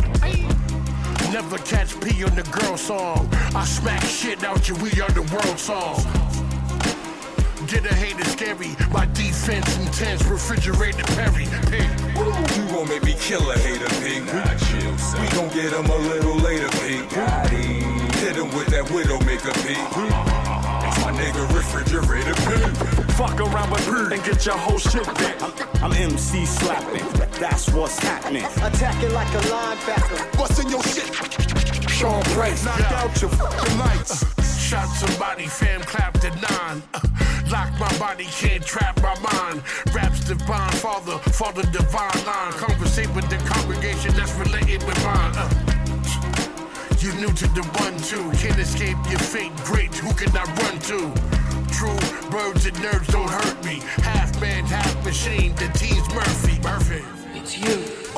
Never 1.34 1.58
catch 1.58 2.00
P 2.00 2.24
on 2.24 2.34
the 2.34 2.44
girl 2.44 2.78
song. 2.78 3.28
I 3.54 3.66
smack 3.66 4.02
shit 4.06 4.42
out 4.46 4.70
you, 4.70 4.76
we 4.76 4.90
are 5.02 5.10
the 5.10 5.24
world 5.36 5.60
song. 5.60 6.00
Get 7.68 7.86
a 7.92 7.94
hater 7.94 8.24
scary, 8.24 8.72
my 8.90 9.06
defense 9.08 9.68
intense, 9.80 10.24
refrigerated 10.24 11.06
Perry. 11.08 11.46
Pig. 11.68 11.90
You 12.56 12.64
gon' 12.72 12.88
make 12.88 13.04
me 13.04 13.16
kill 13.20 13.52
a 13.52 13.58
hater, 13.58 13.90
pig. 14.00 14.26
Nah, 14.28 14.56
chill, 14.56 14.98
son. 14.98 15.22
We 15.22 15.28
gon' 15.36 15.50
get 15.50 15.74
him 15.74 15.88
a 15.88 15.98
little 16.08 16.38
later, 16.38 16.70
pig. 16.80 17.04
Hit 18.24 18.38
him 18.38 18.50
with 18.56 18.68
that 18.68 18.86
widowmaker, 18.88 19.52
pig. 19.68 19.84
It's 20.88 21.04
my 21.04 21.12
nigga 21.20 21.54
refrigerator, 21.54 22.34
pig. 22.48 23.09
Fuck 23.20 23.42
around 23.42 23.70
with 23.70 23.86
her 23.88 24.14
and 24.14 24.24
get 24.24 24.46
your 24.46 24.56
whole 24.56 24.78
shit 24.78 25.04
bent. 25.04 25.44
I'm, 25.44 25.52
I'm 25.84 25.92
MC 25.92 26.46
slapping, 26.46 27.06
that's 27.38 27.70
what's 27.70 28.00
happening. 28.00 28.46
Attacking 28.64 29.12
like 29.12 29.28
a 29.28 29.42
linebacker. 29.52 30.40
What's 30.40 30.58
in 30.58 30.70
your 30.70 30.82
shit? 30.84 31.14
Sean 31.90 32.24
Price, 32.32 32.64
knock 32.64 32.80
out 32.94 33.22
your 33.22 33.30
fucking 33.32 33.78
lights. 33.78 34.24
Shot 34.66 34.88
somebody, 34.88 35.48
fam 35.48 35.82
clapped 35.82 36.24
at 36.24 36.36
nine. 36.50 36.82
Uh, 36.94 37.52
lock 37.52 37.78
my 37.78 37.98
body, 37.98 38.24
can't 38.24 38.64
trap 38.66 38.96
my 39.02 39.14
mind. 39.20 39.64
Raps 39.94 40.24
divine, 40.24 40.72
father, 40.72 41.18
father 41.34 41.64
divine 41.74 42.26
line. 42.26 42.54
Conversate 42.54 43.14
with 43.14 43.30
the 43.30 43.38
congregation 43.52 44.14
that's 44.16 44.34
related 44.36 44.82
with 44.84 45.04
mine. 45.04 45.34
Uh, 45.36 45.50
you 47.00 47.14
new 47.16 47.34
to 47.34 47.48
the 47.48 47.64
one 47.80 47.98
two, 47.98 48.32
can't 48.38 48.60
escape 48.60 48.98
your 49.10 49.20
fate. 49.20 49.52
Great, 49.66 49.94
who 49.96 50.14
can 50.14 50.30
I 50.38 50.46
run 50.62 50.80
to? 50.80 51.39
True, 51.72 52.00
birds 52.30 52.66
and 52.66 52.76
nerds 52.78 53.08
don't 53.12 53.30
hurt 53.30 53.64
me. 53.64 53.82
Half 54.04 54.40
man, 54.42 54.66
half 54.66 55.04
machine. 55.06 55.56
The 55.56 55.68
team's 55.78 56.08
Murphy. 56.14 56.60
Murphy. 56.62 57.04
It's 57.34 57.58
you. 57.58 57.76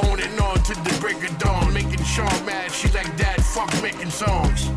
On 0.10 0.20
and 0.20 0.40
on 0.40 0.58
to 0.64 0.74
the 0.74 0.98
break 1.00 1.18
of 1.28 1.38
dawn, 1.38 1.74
making 1.74 2.04
Sean 2.04 2.46
mad. 2.46 2.72
She 2.72 2.88
like 2.90 3.16
that. 3.18 3.42
Fuck 3.42 3.72
making 3.82 4.10
songs. 4.10 4.66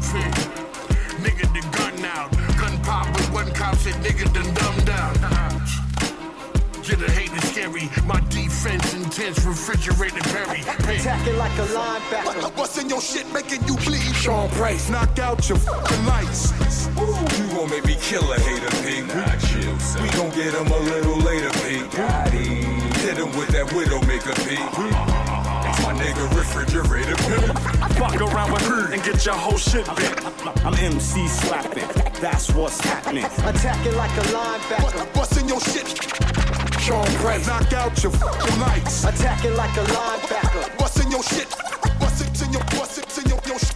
Nigga 1.24 1.46
the 1.54 1.62
gun 1.76 2.04
out, 2.04 2.30
gun 2.58 2.76
pop 2.82 3.06
with 3.16 3.32
one 3.32 3.50
cop 3.52 3.76
said 3.76 3.94
nigga 4.02 4.32
done 4.34 4.52
dumb 4.54 4.84
down. 4.84 5.80
Get 6.86 7.00
a 7.00 7.10
hater 7.12 7.40
scary, 7.46 7.88
my 8.04 8.20
defense 8.28 8.92
intense, 8.92 9.42
refrigerated 9.42 10.22
Perry. 10.24 10.60
Attacking 10.60 11.38
like 11.38 11.52
a 11.52 11.66
linebacker. 11.72 12.54
What's 12.58 12.76
in 12.76 12.90
your 12.90 13.00
shit 13.00 13.26
making 13.32 13.64
you 13.66 13.76
bleed? 13.76 14.14
Sean 14.14 14.50
Price, 14.50 14.90
knock 14.90 15.18
out 15.18 15.48
your 15.48 15.56
fucking 15.56 16.04
lights. 16.04 16.52
You 17.38 17.46
gon' 17.56 17.70
make 17.70 17.86
me 17.86 17.96
kill 18.02 18.30
a 18.30 18.38
hater, 18.38 18.68
pig. 18.82 19.08
Nah, 19.08 19.34
chill, 19.38 19.78
son. 19.78 20.02
We 20.02 20.10
gon' 20.10 20.30
get 20.36 20.52
him 20.52 20.66
a 20.66 20.78
little 20.78 21.16
later, 21.20 21.48
pig. 21.64 21.90
Hit 23.00 23.16
him 23.16 23.34
with 23.34 23.48
that 23.48 23.66
widowmaker, 23.72 24.34
pig. 24.46 24.58
Uh-huh. 24.58 25.70
It's 25.70 25.82
my 25.82 25.94
nigga 25.94 26.36
refrigerator. 26.36 27.16
Fuck 27.94 28.20
around 28.20 28.52
with 28.52 28.62
her 28.68 28.92
and 28.92 29.02
get 29.02 29.24
your 29.24 29.34
whole 29.36 29.56
shit 29.56 29.86
bent. 29.96 30.66
I'm 30.66 30.74
MC 30.74 31.26
slapping, 31.28 31.88
that's 32.20 32.52
what's 32.52 32.80
happening. 32.80 33.24
Attacking 33.24 33.96
like 33.96 34.10
a 34.10 34.24
linebacker. 34.24 35.16
What's 35.16 35.36
in 35.38 35.48
your 35.48 35.60
shit? 35.60 36.33
Sean 36.84 37.06
Price, 37.24 37.46
knock 37.46 37.72
out 37.72 38.02
your 38.02 38.12
fucking 38.12 38.60
lights. 38.60 39.04
Attacking 39.04 39.56
like 39.56 39.74
a 39.78 39.84
linebacker. 39.84 40.68
What's 40.78 41.02
in 41.02 41.10
your 41.10 41.22
shit? 41.22 41.48
What's 41.96 42.20
in 42.20 42.52
your 42.52 42.60
what's 42.76 42.98
in 43.16 43.24
your, 43.24 43.40
your 43.46 43.58
sh- 43.58 43.72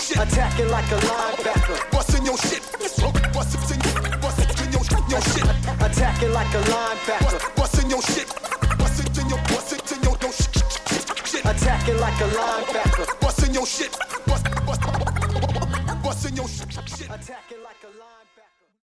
shit? 0.00 0.16
Attacking 0.16 0.70
like 0.70 0.90
a 0.92 0.98
linebacker. 1.12 1.76
What's 1.92 2.14
in 2.16 2.24
your 2.24 2.38
shit? 2.38 2.62
What's 2.80 3.04
in 3.04 3.80
your 3.84 4.00
what's 4.24 4.40
in 4.64 4.72
your, 4.72 4.80
your 5.12 5.20
shit? 5.20 5.44
Attacking 5.84 6.32
like 6.32 6.54
a 6.54 6.62
linebacker. 6.72 7.58
What's, 7.58 7.78
in 7.84 7.90
your 7.90 8.00
shit? 8.00 8.28
What's 8.80 8.98
in 8.98 9.28
your 9.28 9.38
what's 9.52 9.92
in 9.92 10.02
your, 10.02 10.16
your 10.22 10.32
sh- 10.32 10.48
shit? 11.28 11.44
Attacking 11.44 11.98
like 11.98 12.18
a 12.18 12.28
linebacker. 12.32 13.22
What's 13.22 13.46
in 13.46 13.52
your 13.52 13.66
shit? 13.66 13.94
What's 14.24 14.42
what's 14.64 14.80
what's 16.02 16.24
in 16.24 16.36
your 16.36 16.48
sh- 16.48 16.64
shit? 16.96 17.10
Attacking 17.10 17.20
like 17.20 17.28
a 17.28 17.51
linebacker. 17.51 17.51